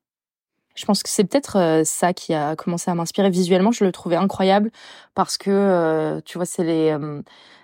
je 0.79 0.85
pense 0.85 1.03
que 1.03 1.09
c'est 1.09 1.25
peut-être 1.25 1.57
euh, 1.57 1.81
ça 1.83 2.13
qui 2.13 2.33
a 2.33 2.55
commencé 2.55 2.89
à 2.89 2.95
m'inspirer 2.95 3.29
visuellement. 3.29 3.71
Je 3.71 3.83
le 3.83 3.91
trouvais 3.91 4.15
incroyable 4.15 4.71
parce 5.13 5.37
que, 5.37 5.49
euh, 5.49 6.21
tu 6.23 6.37
vois, 6.37 6.45
c'est 6.45 6.63
les, 6.63 6.91
euh, 6.91 7.21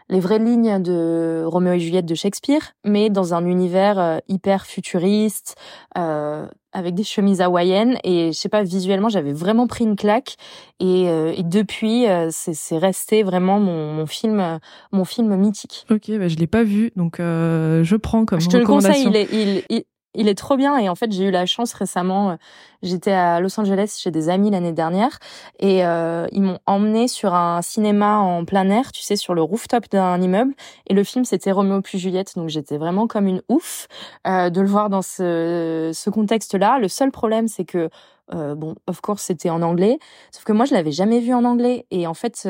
les 0.10 0.20
vraies 0.20 0.40
lignes 0.40 0.82
de 0.82 1.46
Roméo 1.46 1.74
et 1.74 1.80
Juliette 1.80 2.06
de 2.06 2.14
Shakespeare, 2.14 2.74
mais 2.84 3.10
dans 3.10 3.34
un 3.34 3.46
univers 3.46 4.20
hyper 4.28 4.66
futuriste, 4.66 5.56
avec 5.96 6.94
des 6.94 7.04
chemises 7.04 7.42
hawaïennes. 7.42 7.98
Et 8.04 8.34
je 8.34 8.38
sais 8.38 8.50
pas, 8.50 8.62
visuellement, 8.62 9.10
j'avais 9.10 9.34
vraiment 9.34 9.66
pris 9.66 9.86
une 9.86 9.96
claque. 9.96 10.36
Et, 10.80 11.06
et 11.06 11.42
depuis, 11.42 12.06
c'est 12.30 12.78
resté 12.78 13.24
vraiment 13.24 13.60
mon, 13.60 13.94
mon, 13.94 14.06
film, 14.06 14.60
mon 14.92 15.06
film 15.06 15.36
mythique. 15.38 15.88
Ok, 15.90 16.12
bah, 16.20 16.28
je 16.28 16.36
l'ai 16.36 16.46
pas 16.46 16.64
vu, 16.64 16.92
donc 16.96 17.16
je 17.18 17.96
prends 17.96 18.26
comme 18.26 18.42
Je 18.42 18.50
te 18.50 18.58
le 18.58 18.66
conseille. 18.66 19.08
Il 19.08 19.16
est, 19.16 19.28
il, 19.32 19.64
il 19.70 19.86
il 20.16 20.28
est 20.28 20.36
trop 20.36 20.58
bien 20.58 20.78
et 20.78 20.90
en 20.90 20.96
fait 20.96 21.12
j'ai 21.12 21.26
eu 21.26 21.32
la 21.32 21.46
chance 21.46 21.74
récemment 21.74 22.32
euh, 22.32 22.36
j'étais 22.84 23.12
à 23.12 23.40
Los 23.40 23.60
Angeles 23.60 23.98
chez 24.02 24.12
des 24.12 24.30
amis 24.30 24.50
l'année 24.50 24.72
dernière 24.72 25.20
et 25.60 25.86
euh, 25.86 26.28
ils 26.32 26.42
m'ont 26.42 26.60
emmené 26.66 27.08
sur 27.08 27.34
un 27.34 27.62
cinéma 27.62 28.18
en 28.18 28.46
plein 28.46 28.70
air 28.70 28.92
tu 28.92 29.02
sais 29.02 29.16
sur 29.16 29.34
le 29.34 29.42
rooftop 29.42 29.90
d'un 29.90 30.22
immeuble 30.22 30.54
et 30.88 30.94
le 30.94 31.04
film 31.04 31.26
c'était 31.26 31.52
Roméo 31.52 31.82
plus 31.82 31.98
Juliette 31.98 32.36
donc 32.36 32.50
j'étais 32.50 32.78
vraiment 32.78 33.08
comme 33.08 33.28
une 33.28 33.42
ouf 33.50 33.88
euh, 34.28 34.50
de 34.50 34.62
le 34.62 34.68
voir 34.68 34.90
dans 34.90 35.02
ce, 35.02 35.92
ce 35.94 36.10
contexte 36.10 36.56
là 36.56 36.80
le 36.80 36.88
seul 36.88 37.12
problème 37.12 37.48
c'est 37.48 37.66
que 37.66 37.90
euh, 38.34 38.56
bon, 38.56 38.74
of 38.88 39.02
course, 39.02 39.22
c'était 39.22 39.52
en 39.52 39.62
anglais. 39.62 40.00
Sauf 40.32 40.46
que 40.46 40.52
moi, 40.52 40.66
je 40.66 40.74
l'avais 40.74 40.92
jamais 40.92 41.20
vu 41.20 41.32
en 41.32 41.44
anglais. 41.44 41.86
Et 41.92 42.08
en 42.08 42.16
fait, 42.16 42.50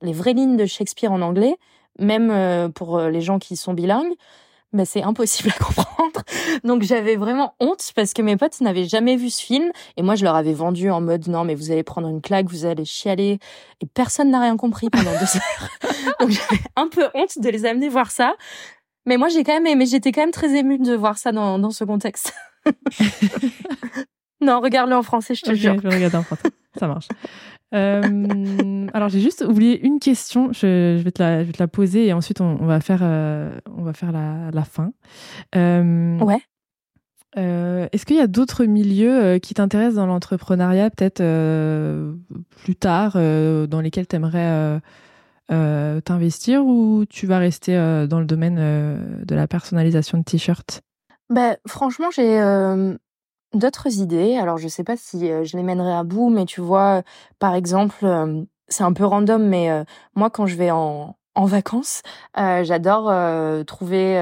les 0.00 0.12
vraies 0.12 0.34
lignes 0.34 0.56
de 0.56 0.66
Shakespeare 0.66 1.10
en 1.10 1.20
anglais, 1.20 1.56
même 1.98 2.72
pour 2.72 3.00
les 3.00 3.20
gens 3.20 3.40
qui 3.40 3.56
sont 3.56 3.74
bilingues, 3.74 4.14
bah, 4.76 4.84
c'est 4.84 5.02
impossible 5.02 5.50
à 5.50 5.64
comprendre. 5.64 6.22
Donc 6.64 6.82
j'avais 6.82 7.16
vraiment 7.16 7.54
honte 7.60 7.92
parce 7.94 8.12
que 8.12 8.22
mes 8.22 8.36
potes 8.36 8.60
n'avaient 8.60 8.86
jamais 8.86 9.16
vu 9.16 9.30
ce 9.30 9.42
film 9.42 9.70
et 9.96 10.02
moi 10.02 10.14
je 10.14 10.24
leur 10.24 10.34
avais 10.34 10.52
vendu 10.52 10.90
en 10.90 11.00
mode 11.00 11.28
non 11.28 11.44
mais 11.44 11.54
vous 11.54 11.70
allez 11.70 11.82
prendre 11.82 12.08
une 12.08 12.20
claque, 12.20 12.46
vous 12.46 12.64
allez 12.66 12.84
chialer 12.84 13.38
et 13.80 13.86
personne 13.86 14.30
n'a 14.30 14.40
rien 14.40 14.56
compris 14.56 14.90
pendant 14.90 15.12
deux 15.12 15.36
heures. 15.36 16.16
Donc 16.20 16.30
j'avais 16.30 16.62
un 16.76 16.88
peu 16.88 17.08
honte 17.14 17.38
de 17.38 17.48
les 17.48 17.64
amener 17.64 17.88
voir 17.88 18.10
ça. 18.10 18.34
Mais 19.06 19.16
moi 19.16 19.28
j'ai 19.28 19.44
quand 19.44 19.60
même 19.60 19.78
mais 19.78 19.86
j'étais 19.86 20.12
quand 20.12 20.22
même 20.22 20.30
très 20.30 20.54
émue 20.56 20.78
de 20.78 20.94
voir 20.94 21.18
ça 21.18 21.32
dans, 21.32 21.58
dans 21.58 21.70
ce 21.70 21.84
contexte. 21.84 22.32
non, 24.40 24.60
regarde-le 24.60 24.96
en 24.96 25.02
français, 25.02 25.34
je 25.34 25.42
te 25.42 25.54
jure. 25.54 25.76
Je 25.82 25.88
regarde 25.88 26.14
en 26.14 26.22
français. 26.22 26.50
Ça 26.78 26.86
marche. 26.86 27.08
Euh, 27.74 28.86
alors 28.94 29.08
j'ai 29.08 29.20
juste 29.20 29.44
oublié 29.46 29.84
une 29.84 29.98
question. 29.98 30.52
Je, 30.52 30.96
vais 30.98 31.10
te 31.10 31.22
la, 31.22 31.42
je 31.42 31.46
vais 31.46 31.52
te 31.52 31.62
la 31.62 31.68
poser 31.68 32.06
et 32.06 32.12
ensuite 32.12 32.40
on, 32.40 32.54
va 32.66 32.80
faire, 32.80 33.00
euh, 33.02 33.58
on 33.76 33.82
va 33.82 33.92
faire 33.92 34.12
la, 34.12 34.50
la 34.52 34.64
fin. 34.64 34.92
Euh, 35.54 36.18
ouais. 36.18 36.40
Est-ce 37.38 38.06
qu'il 38.06 38.16
y 38.16 38.20
a 38.20 38.26
d'autres 38.26 38.64
milieux 38.64 39.38
qui 39.40 39.52
t'intéressent 39.52 39.96
dans 39.96 40.06
l'entrepreneuriat, 40.06 40.88
peut-être 40.88 41.22
plus 42.62 42.76
tard, 42.76 43.12
dans 43.12 43.80
lesquels 43.82 44.06
tu 44.06 44.16
aimerais 44.16 44.80
t'investir 45.48 46.64
ou 46.64 47.04
tu 47.04 47.26
vas 47.26 47.36
rester 47.36 47.74
dans 48.08 48.20
le 48.20 48.24
domaine 48.24 48.56
de 49.22 49.34
la 49.34 49.46
personnalisation 49.46 50.16
de 50.16 50.22
t-shirts? 50.22 50.80
Ben, 51.28 51.58
franchement, 51.66 52.08
j'ai 52.10 52.38
d'autres 53.56 53.98
idées. 54.00 54.36
Alors, 54.36 54.58
je 54.58 54.68
sais 54.68 54.84
pas 54.84 54.96
si 54.96 55.30
euh, 55.30 55.44
je 55.44 55.56
les 55.56 55.62
mènerai 55.62 55.92
à 55.92 56.04
bout, 56.04 56.30
mais 56.30 56.44
tu 56.44 56.60
vois, 56.60 57.02
par 57.38 57.54
exemple, 57.54 58.04
euh, 58.04 58.42
c'est 58.68 58.84
un 58.84 58.92
peu 58.92 59.04
random, 59.04 59.42
mais 59.42 59.70
euh, 59.70 59.84
moi, 60.14 60.30
quand 60.30 60.46
je 60.46 60.56
vais 60.56 60.70
en 60.70 61.14
vacances, 61.34 62.00
j'adore 62.34 63.12
trouver 63.66 64.14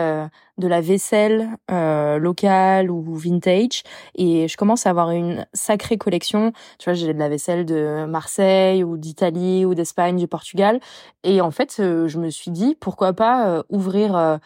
de 0.59 0.67
la 0.67 0.81
vaisselle 0.81 1.49
locale 1.69 2.91
ou 2.91 3.15
vintage, 3.15 3.85
et 4.17 4.49
je 4.49 4.57
commence 4.57 4.85
à 4.87 4.91
avoir 4.91 5.13
une 5.13 5.47
sacrée 5.53 5.97
collection. 5.97 6.53
Tu 6.81 6.91
vois, 6.91 6.95
j'ai 6.95 7.15
de 7.15 7.19
la 7.19 7.29
vaisselle 7.29 7.65
de 7.67 8.05
Marseille 8.07 8.83
ou 8.83 8.97
d'Italie 8.97 9.65
ou 9.65 9.77
d'Espagne, 9.77 10.17
du 10.17 10.27
Portugal, 10.27 10.81
et 11.23 11.41
en 11.41 11.53
fait, 11.53 11.75
je 11.79 12.19
me 12.19 12.31
suis 12.31 12.51
dit 12.51 12.77
pourquoi 12.81 13.13
pas 13.13 13.63
ouvrir 13.69 14.41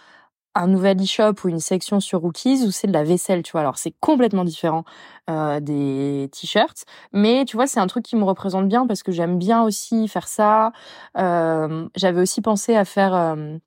un 0.58 0.66
nouvel 0.66 1.00
e-shop 1.00 1.34
ou 1.44 1.48
une 1.48 1.60
section 1.60 2.00
sur 2.00 2.20
Rookies 2.20 2.64
où 2.66 2.70
c'est 2.70 2.86
de 2.88 2.92
la 2.92 3.04
vaisselle, 3.04 3.42
tu 3.42 3.52
vois. 3.52 3.60
Alors 3.62 3.78
c'est 3.78 3.94
complètement 4.00 4.44
différent 4.44 4.84
euh, 5.30 5.60
des 5.60 6.28
t-shirts, 6.32 6.84
mais 7.12 7.44
tu 7.44 7.56
vois 7.56 7.66
c'est 7.66 7.80
un 7.80 7.86
truc 7.86 8.04
qui 8.04 8.16
me 8.16 8.24
représente 8.24 8.68
bien 8.68 8.86
parce 8.86 9.02
que 9.02 9.12
j'aime 9.12 9.38
bien 9.38 9.62
aussi 9.62 10.08
faire 10.08 10.28
ça. 10.28 10.72
Euh, 11.16 11.88
J'avais 11.96 12.20
aussi 12.20 12.40
pensé 12.40 12.74
à 12.74 12.84
faire 12.84 13.14
euh, 13.14 13.58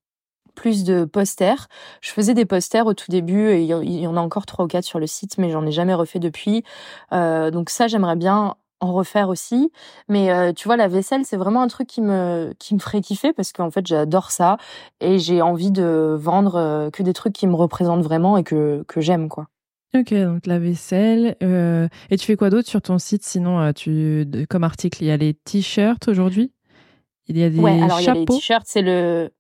plus 0.56 0.84
de 0.84 1.06
posters. 1.06 1.68
Je 2.02 2.12
faisais 2.12 2.34
des 2.34 2.46
posters 2.46 2.86
au 2.86 2.94
tout 2.94 3.10
début 3.10 3.50
et 3.50 3.62
il 3.64 4.00
y 4.00 4.08
en 4.08 4.18
a 4.18 4.22
encore 4.22 4.46
trois 4.46 4.66
ou 4.66 4.68
quatre 4.68 4.84
sur 4.84 5.00
le 5.00 5.08
site, 5.08 5.38
mais 5.38 5.50
j'en 5.50 5.66
ai 5.66 5.72
jamais 5.72 5.94
refait 5.94 6.20
depuis. 6.20 6.64
Euh, 7.14 7.52
donc 7.52 7.70
ça 7.70 7.88
j'aimerais 7.88 8.18
bien 8.18 8.56
en 8.82 8.92
refaire 8.92 9.30
aussi. 9.30 9.72
Mais 10.10 10.32
euh, 10.32 10.52
tu 10.54 10.68
vois, 10.68 10.76
la 10.76 10.88
vaisselle, 10.88 11.24
c'est 11.24 11.38
vraiment 11.38 11.62
un 11.62 11.68
truc 11.68 11.88
qui 11.88 12.02
me 12.02 12.54
qui 12.60 12.74
me 12.74 12.80
ferait 12.80 13.02
kiffer 13.02 13.32
parce 13.32 13.54
qu'en 13.54 13.72
fait, 13.72 13.86
j'adore 13.88 14.32
ça 14.32 14.58
et 15.00 15.20
j'ai 15.20 15.42
envie 15.42 15.72
de 15.72 16.16
vendre 16.20 16.56
euh, 16.56 16.90
que 16.90 17.04
des 17.04 17.14
trucs 17.14 17.34
qui 17.34 17.48
me 17.48 17.56
représentent 17.56 18.04
vraiment 18.04 18.38
et 18.38 18.44
que 18.44 18.84
que 18.88 19.00
j'aime 19.00 19.30
quoi. 19.30 19.48
Ok, 19.94 20.14
donc 20.14 20.48
la 20.48 20.58
vaisselle. 20.58 21.36
Euh, 21.44 21.88
et 22.10 22.18
tu 22.18 22.26
fais 22.26 22.36
quoi 22.36 22.50
d'autre 22.50 22.68
sur 22.68 22.82
ton 22.82 22.98
site? 22.98 23.24
Sinon, 23.24 23.72
tu 23.74 24.26
comme 24.50 24.64
article, 24.64 25.04
il 25.04 25.08
y 25.08 25.12
a 25.12 25.18
les 25.18 25.34
t-shirts 25.34 26.08
aujourd'hui? 26.08 26.52
Il 27.28 27.38
y 27.38 27.44
a 27.44 27.50
des 27.50 27.60
ouais, 27.60 27.82
alors 27.82 28.02
il 28.02 28.06
y 28.06 28.10
a 28.10 28.14
les 28.14 28.26
t-shirts, 28.26 28.66
c'est 28.66 28.82
le. 28.82 29.32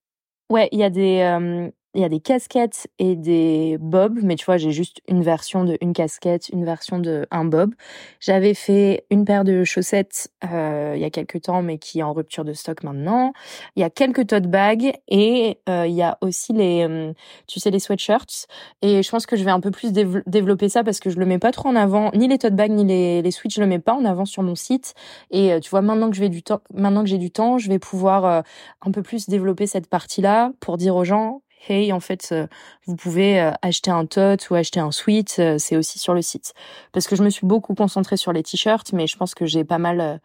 Ouais, 0.49 0.67
il 0.71 0.79
y 0.79 0.83
a 0.83 0.89
des 0.89 1.71
il 1.93 2.01
y 2.01 2.05
a 2.05 2.09
des 2.09 2.21
casquettes 2.21 2.87
et 2.99 3.15
des 3.15 3.77
bobs, 3.79 4.19
mais 4.23 4.35
tu 4.35 4.45
vois, 4.45 4.57
j'ai 4.57 4.71
juste 4.71 5.01
une 5.09 5.23
version 5.23 5.65
de 5.65 5.77
une 5.81 5.91
casquette, 5.91 6.47
une 6.49 6.63
version 6.63 6.99
de 6.99 7.27
un 7.31 7.43
bob. 7.43 7.73
J'avais 8.21 8.53
fait 8.53 9.05
une 9.09 9.25
paire 9.25 9.43
de 9.43 9.65
chaussettes 9.65 10.31
euh, 10.45 10.93
il 10.95 11.01
y 11.01 11.05
a 11.05 11.09
quelques 11.09 11.41
temps, 11.41 11.61
mais 11.61 11.77
qui 11.77 11.99
est 11.99 12.03
en 12.03 12.13
rupture 12.13 12.45
de 12.45 12.53
stock 12.53 12.83
maintenant. 12.83 13.33
Il 13.75 13.81
y 13.81 13.83
a 13.83 13.89
quelques 13.89 14.27
tote 14.27 14.47
bags 14.47 14.93
et 15.09 15.59
euh, 15.67 15.85
il 15.85 15.93
y 15.93 16.01
a 16.01 16.17
aussi 16.21 16.53
les, 16.53 16.87
euh, 16.87 17.11
tu 17.47 17.59
sais, 17.59 17.71
les 17.71 17.79
sweatshirts. 17.79 18.47
Et 18.81 19.03
je 19.03 19.09
pense 19.11 19.25
que 19.25 19.35
je 19.35 19.43
vais 19.43 19.51
un 19.51 19.59
peu 19.59 19.71
plus 19.71 19.91
développer 19.91 20.69
ça 20.69 20.85
parce 20.85 21.01
que 21.01 21.09
je 21.09 21.19
le 21.19 21.25
mets 21.25 21.39
pas 21.39 21.51
trop 21.51 21.67
en 21.69 21.75
avant, 21.75 22.11
ni 22.13 22.29
les 22.29 22.37
tote 22.37 22.55
bags 22.55 22.71
ni 22.71 22.85
les 22.85 23.21
les 23.21 23.31
sweats, 23.31 23.51
je 23.53 23.59
le 23.59 23.67
mets 23.67 23.79
pas 23.79 23.93
en 23.93 24.05
avant 24.05 24.25
sur 24.25 24.43
mon 24.43 24.55
site. 24.55 24.93
Et 25.29 25.59
tu 25.61 25.69
vois, 25.69 25.81
maintenant 25.81 26.09
que 26.09 26.15
je 26.15 26.21
vais 26.21 26.29
du 26.29 26.41
temps, 26.41 26.61
maintenant 26.73 27.03
que 27.03 27.09
j'ai 27.09 27.17
du 27.17 27.31
temps, 27.31 27.57
je 27.57 27.67
vais 27.67 27.79
pouvoir 27.79 28.43
un 28.81 28.91
peu 28.91 29.01
plus 29.03 29.27
développer 29.27 29.67
cette 29.67 29.87
partie-là 29.87 30.51
pour 30.61 30.77
dire 30.77 30.95
aux 30.95 31.03
gens 31.03 31.41
hey, 31.67 31.93
en 31.93 31.99
fait, 31.99 32.29
euh, 32.31 32.47
vous 32.85 32.95
pouvez 32.95 33.39
euh, 33.39 33.51
acheter 33.61 33.91
un 33.91 34.05
tot 34.05 34.37
ou 34.49 34.55
acheter 34.55 34.79
un 34.79 34.91
sweat, 34.91 35.37
euh, 35.39 35.57
c'est 35.57 35.75
aussi 35.75 35.99
sur 35.99 36.13
le 36.13 36.21
site. 36.21 36.53
Parce 36.91 37.07
que 37.07 37.15
je 37.15 37.23
me 37.23 37.29
suis 37.29 37.45
beaucoup 37.45 37.75
concentrée 37.75 38.17
sur 38.17 38.33
les 38.33 38.43
t-shirts, 38.43 38.93
mais 38.93 39.07
je 39.07 39.17
pense 39.17 39.35
que 39.35 39.45
j'ai 39.45 39.63
pas 39.63 39.77
mal, 39.77 40.19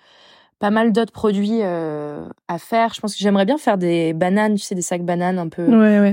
pas 0.59 0.71
mal 0.71 0.93
d'autres 0.93 1.13
produits 1.13 1.63
à 1.63 2.59
faire. 2.59 2.95
Je 2.95 3.01
pense 3.01 3.15
que 3.15 3.21
j'aimerais 3.21 3.45
bien 3.45 3.59
faire 3.59 3.79
des 3.79 4.13
bananes, 4.13 4.55
tu 4.55 4.63
sais, 4.63 4.75
des 4.75 4.83
sacs 4.83 5.05
bananes 5.05 5.39
un 5.39 5.49
peu, 5.49 5.67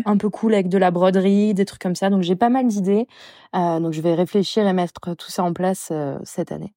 un 0.05 0.17
peu 0.17 0.29
cool 0.29 0.53
avec 0.53 0.69
de 0.69 0.77
la 0.77 0.91
broderie, 0.91 1.53
des 1.53 1.65
trucs 1.65 1.81
comme 1.81 1.95
ça. 1.95 2.09
Donc 2.09 2.23
j'ai 2.23 2.35
pas 2.35 2.49
mal 2.49 2.67
d'idées. 2.67 3.07
donc 3.53 3.93
je 3.93 4.01
vais 4.01 4.13
réfléchir 4.13 4.67
et 4.67 4.73
mettre 4.73 5.15
tout 5.15 5.31
ça 5.31 5.43
en 5.43 5.53
place 5.53 5.91
cette 6.23 6.51
année. 6.51 6.73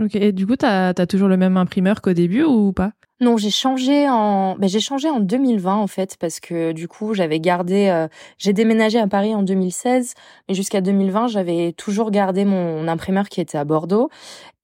Ok, 0.00 0.14
et 0.16 0.32
du 0.32 0.46
coup, 0.46 0.56
tu 0.56 0.64
as, 0.64 0.94
toujours 1.06 1.28
le 1.28 1.36
même 1.36 1.56
imprimeur 1.56 2.00
qu'au 2.00 2.12
début 2.12 2.42
ou 2.42 2.72
pas? 2.72 2.92
Non, 3.20 3.36
j'ai 3.36 3.50
changé 3.50 4.08
en 4.08 4.56
ben, 4.56 4.68
j'ai 4.68 4.80
changé 4.80 5.08
en 5.08 5.20
2020 5.20 5.76
en 5.76 5.86
fait 5.86 6.16
parce 6.18 6.40
que 6.40 6.72
du 6.72 6.88
coup, 6.88 7.14
j'avais 7.14 7.38
gardé 7.38 7.86
euh, 7.86 8.08
j'ai 8.36 8.52
déménagé 8.52 8.98
à 8.98 9.06
Paris 9.06 9.32
en 9.32 9.44
2016, 9.44 10.14
mais 10.48 10.54
jusqu'à 10.56 10.80
2020, 10.80 11.28
j'avais 11.28 11.72
toujours 11.72 12.10
gardé 12.10 12.44
mon 12.44 12.88
imprimeur 12.88 13.28
qui 13.28 13.40
était 13.40 13.58
à 13.58 13.64
Bordeaux. 13.64 14.10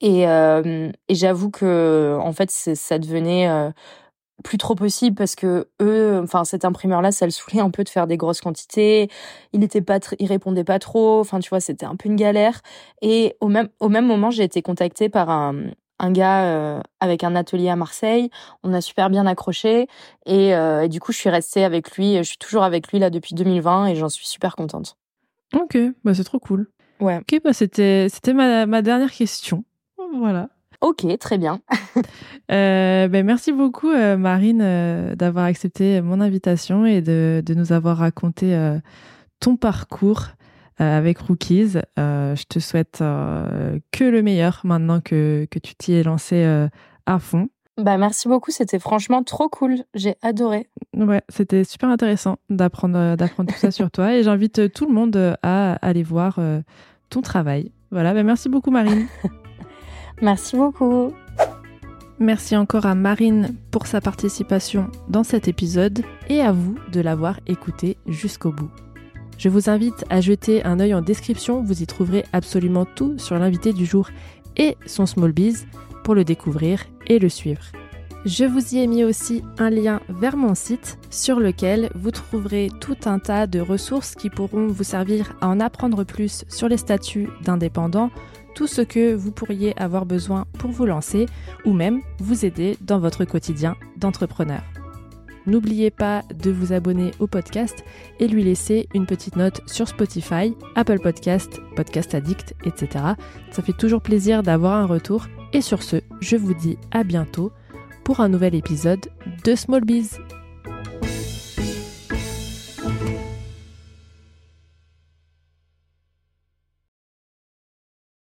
Et 0.00 0.26
euh, 0.26 0.90
j'avoue 1.08 1.50
que 1.50 2.18
en 2.20 2.32
fait, 2.32 2.50
ça 2.50 2.98
devenait 2.98 3.48
euh, 3.48 3.70
plus 4.44 4.58
trop 4.58 4.74
possible 4.74 5.16
parce 5.16 5.34
que 5.34 5.68
eux, 5.82 6.20
enfin 6.22 6.44
cet 6.44 6.64
imprimeur-là, 6.64 7.12
ça 7.12 7.26
le 7.26 7.30
saoulait 7.30 7.60
un 7.60 7.70
peu 7.70 7.84
de 7.84 7.88
faire 7.88 8.06
des 8.06 8.16
grosses 8.16 8.40
quantités. 8.40 9.10
Il 9.52 9.64
était 9.64 9.80
pas, 9.80 9.98
il 10.18 10.26
répondait 10.26 10.64
pas 10.64 10.78
trop. 10.78 11.20
Enfin, 11.20 11.40
tu 11.40 11.48
vois, 11.48 11.60
c'était 11.60 11.86
un 11.86 11.96
peu 11.96 12.08
une 12.08 12.16
galère. 12.16 12.60
Et 13.02 13.36
au 13.40 13.48
même 13.48 13.68
au 13.80 13.88
même 13.88 14.06
moment, 14.06 14.30
j'ai 14.30 14.44
été 14.44 14.62
contactée 14.62 15.08
par 15.08 15.30
un 15.30 15.54
un 15.98 16.12
gars 16.12 16.44
euh, 16.44 16.80
avec 17.00 17.24
un 17.24 17.34
atelier 17.34 17.68
à 17.68 17.76
Marseille. 17.76 18.30
On 18.62 18.72
a 18.72 18.80
super 18.80 19.10
bien 19.10 19.26
accroché 19.26 19.88
et, 20.26 20.54
euh, 20.54 20.82
et, 20.82 20.88
du 20.88 21.00
coup, 21.00 21.10
je 21.12 21.18
suis 21.18 21.28
restée 21.28 21.64
avec 21.64 21.96
lui. 21.96 22.16
Je 22.18 22.22
suis 22.22 22.38
toujours 22.38 22.62
avec 22.62 22.92
lui 22.92 22.98
là 22.98 23.10
depuis 23.10 23.34
2020 23.34 23.86
et 23.88 23.96
j'en 23.96 24.08
suis 24.08 24.26
super 24.26 24.54
contente. 24.54 24.96
Ok, 25.54 25.76
bah 26.04 26.14
c'est 26.14 26.24
trop 26.24 26.38
cool. 26.38 26.70
Ouais. 27.00 27.18
Ok, 27.18 27.40
bah 27.42 27.52
c'était 27.52 28.08
c'était 28.10 28.34
ma, 28.34 28.66
ma 28.66 28.82
dernière 28.82 29.10
question. 29.10 29.64
voilà. 30.14 30.50
Ok, 30.80 31.06
très 31.18 31.38
bien. 31.38 31.60
Euh, 32.50 33.08
ben 33.08 33.26
merci 33.26 33.52
beaucoup, 33.52 33.90
euh, 33.90 34.16
Marine, 34.16 34.62
euh, 34.62 35.14
d'avoir 35.14 35.44
accepté 35.44 36.00
mon 36.00 36.18
invitation 36.18 36.86
et 36.86 37.02
de, 37.02 37.42
de 37.44 37.52
nous 37.52 37.74
avoir 37.74 37.98
raconté 37.98 38.56
ton 39.38 39.56
parcours 39.56 40.28
avec 40.78 41.18
Rookies. 41.18 41.74
je 41.98 42.44
te 42.48 42.58
souhaite 42.58 43.00
que 43.00 44.04
le 44.04 44.22
meilleur 44.22 44.62
maintenant 44.64 45.02
que, 45.02 45.46
que 45.50 45.58
tu 45.58 45.74
t'y 45.74 45.92
es 45.92 46.02
lancé 46.02 46.42
à 47.04 47.18
fond. 47.18 47.50
Bah 47.76 47.98
merci 47.98 48.28
beaucoup, 48.28 48.50
c'était 48.50 48.78
franchement 48.78 49.22
trop 49.22 49.50
cool. 49.50 49.84
J'ai 49.92 50.14
adoré. 50.22 50.70
Ouais, 50.96 51.20
c'était 51.28 51.64
super 51.64 51.90
intéressant 51.90 52.38
d'apprendre 52.48 53.14
d'apprendre 53.16 53.52
tout 53.52 53.58
ça 53.58 53.70
sur 53.70 53.90
toi 53.90 54.14
et 54.14 54.22
j'invite 54.22 54.72
tout 54.72 54.86
le 54.86 54.94
monde 54.94 55.36
à 55.42 55.74
aller 55.86 56.02
voir 56.02 56.40
ton 57.10 57.20
travail. 57.20 57.72
Voilà, 57.90 58.14
ben 58.14 58.24
merci 58.24 58.48
beaucoup 58.48 58.70
Marine. 58.70 59.06
Merci 60.20 60.56
beaucoup. 60.56 61.12
Merci 62.18 62.56
encore 62.56 62.86
à 62.86 62.96
Marine 62.96 63.54
pour 63.70 63.86
sa 63.86 64.00
participation 64.00 64.90
dans 65.08 65.22
cet 65.22 65.46
épisode 65.46 66.02
et 66.28 66.40
à 66.40 66.50
vous 66.50 66.74
de 66.92 67.00
l'avoir 67.00 67.38
écouté 67.46 67.96
jusqu'au 68.06 68.50
bout. 68.50 68.70
Je 69.38 69.48
vous 69.48 69.70
invite 69.70 70.04
à 70.10 70.20
jeter 70.20 70.64
un 70.64 70.80
œil 70.80 70.94
en 70.94 71.00
description, 71.00 71.62
vous 71.62 71.80
y 71.80 71.86
trouverez 71.86 72.24
absolument 72.32 72.84
tout 72.84 73.16
sur 73.18 73.38
l'invité 73.38 73.72
du 73.72 73.86
jour 73.86 74.10
et 74.56 74.76
son 74.86 75.06
small 75.06 75.30
biz 75.30 75.68
pour 76.02 76.16
le 76.16 76.24
découvrir 76.24 76.84
et 77.06 77.20
le 77.20 77.28
suivre. 77.28 77.62
Je 78.24 78.44
vous 78.44 78.74
y 78.74 78.78
ai 78.78 78.88
mis 78.88 79.04
aussi 79.04 79.44
un 79.58 79.70
lien 79.70 80.00
vers 80.08 80.36
mon 80.36 80.56
site 80.56 80.98
sur 81.08 81.38
lequel 81.38 81.88
vous 81.94 82.10
trouverez 82.10 82.68
tout 82.80 82.96
un 83.04 83.20
tas 83.20 83.46
de 83.46 83.60
ressources 83.60 84.16
qui 84.16 84.28
pourront 84.28 84.66
vous 84.66 84.82
servir 84.82 85.36
à 85.40 85.46
en 85.46 85.60
apprendre 85.60 86.02
plus 86.02 86.44
sur 86.48 86.68
les 86.68 86.78
statuts 86.78 87.28
d'indépendants, 87.44 88.10
tout 88.58 88.66
ce 88.66 88.82
que 88.82 89.14
vous 89.14 89.30
pourriez 89.30 89.72
avoir 89.80 90.04
besoin 90.04 90.44
pour 90.58 90.72
vous 90.72 90.84
lancer 90.84 91.26
ou 91.64 91.72
même 91.72 92.00
vous 92.18 92.44
aider 92.44 92.76
dans 92.80 92.98
votre 92.98 93.24
quotidien 93.24 93.76
d'entrepreneur. 93.96 94.62
N'oubliez 95.46 95.92
pas 95.92 96.24
de 96.34 96.50
vous 96.50 96.72
abonner 96.72 97.12
au 97.20 97.28
podcast 97.28 97.84
et 98.18 98.26
lui 98.26 98.42
laisser 98.42 98.88
une 98.94 99.06
petite 99.06 99.36
note 99.36 99.60
sur 99.66 99.86
Spotify, 99.86 100.56
Apple 100.74 100.98
Podcast, 100.98 101.60
Podcast 101.76 102.16
Addict, 102.16 102.56
etc. 102.64 102.88
Ça 103.52 103.62
fait 103.62 103.78
toujours 103.78 104.02
plaisir 104.02 104.42
d'avoir 104.42 104.74
un 104.74 104.86
retour. 104.86 105.28
Et 105.52 105.60
sur 105.60 105.84
ce, 105.84 106.00
je 106.20 106.34
vous 106.34 106.54
dis 106.54 106.78
à 106.90 107.04
bientôt 107.04 107.52
pour 108.02 108.18
un 108.18 108.28
nouvel 108.28 108.56
épisode 108.56 109.06
de 109.44 109.54
Small 109.54 109.84
Biz. 109.84 110.18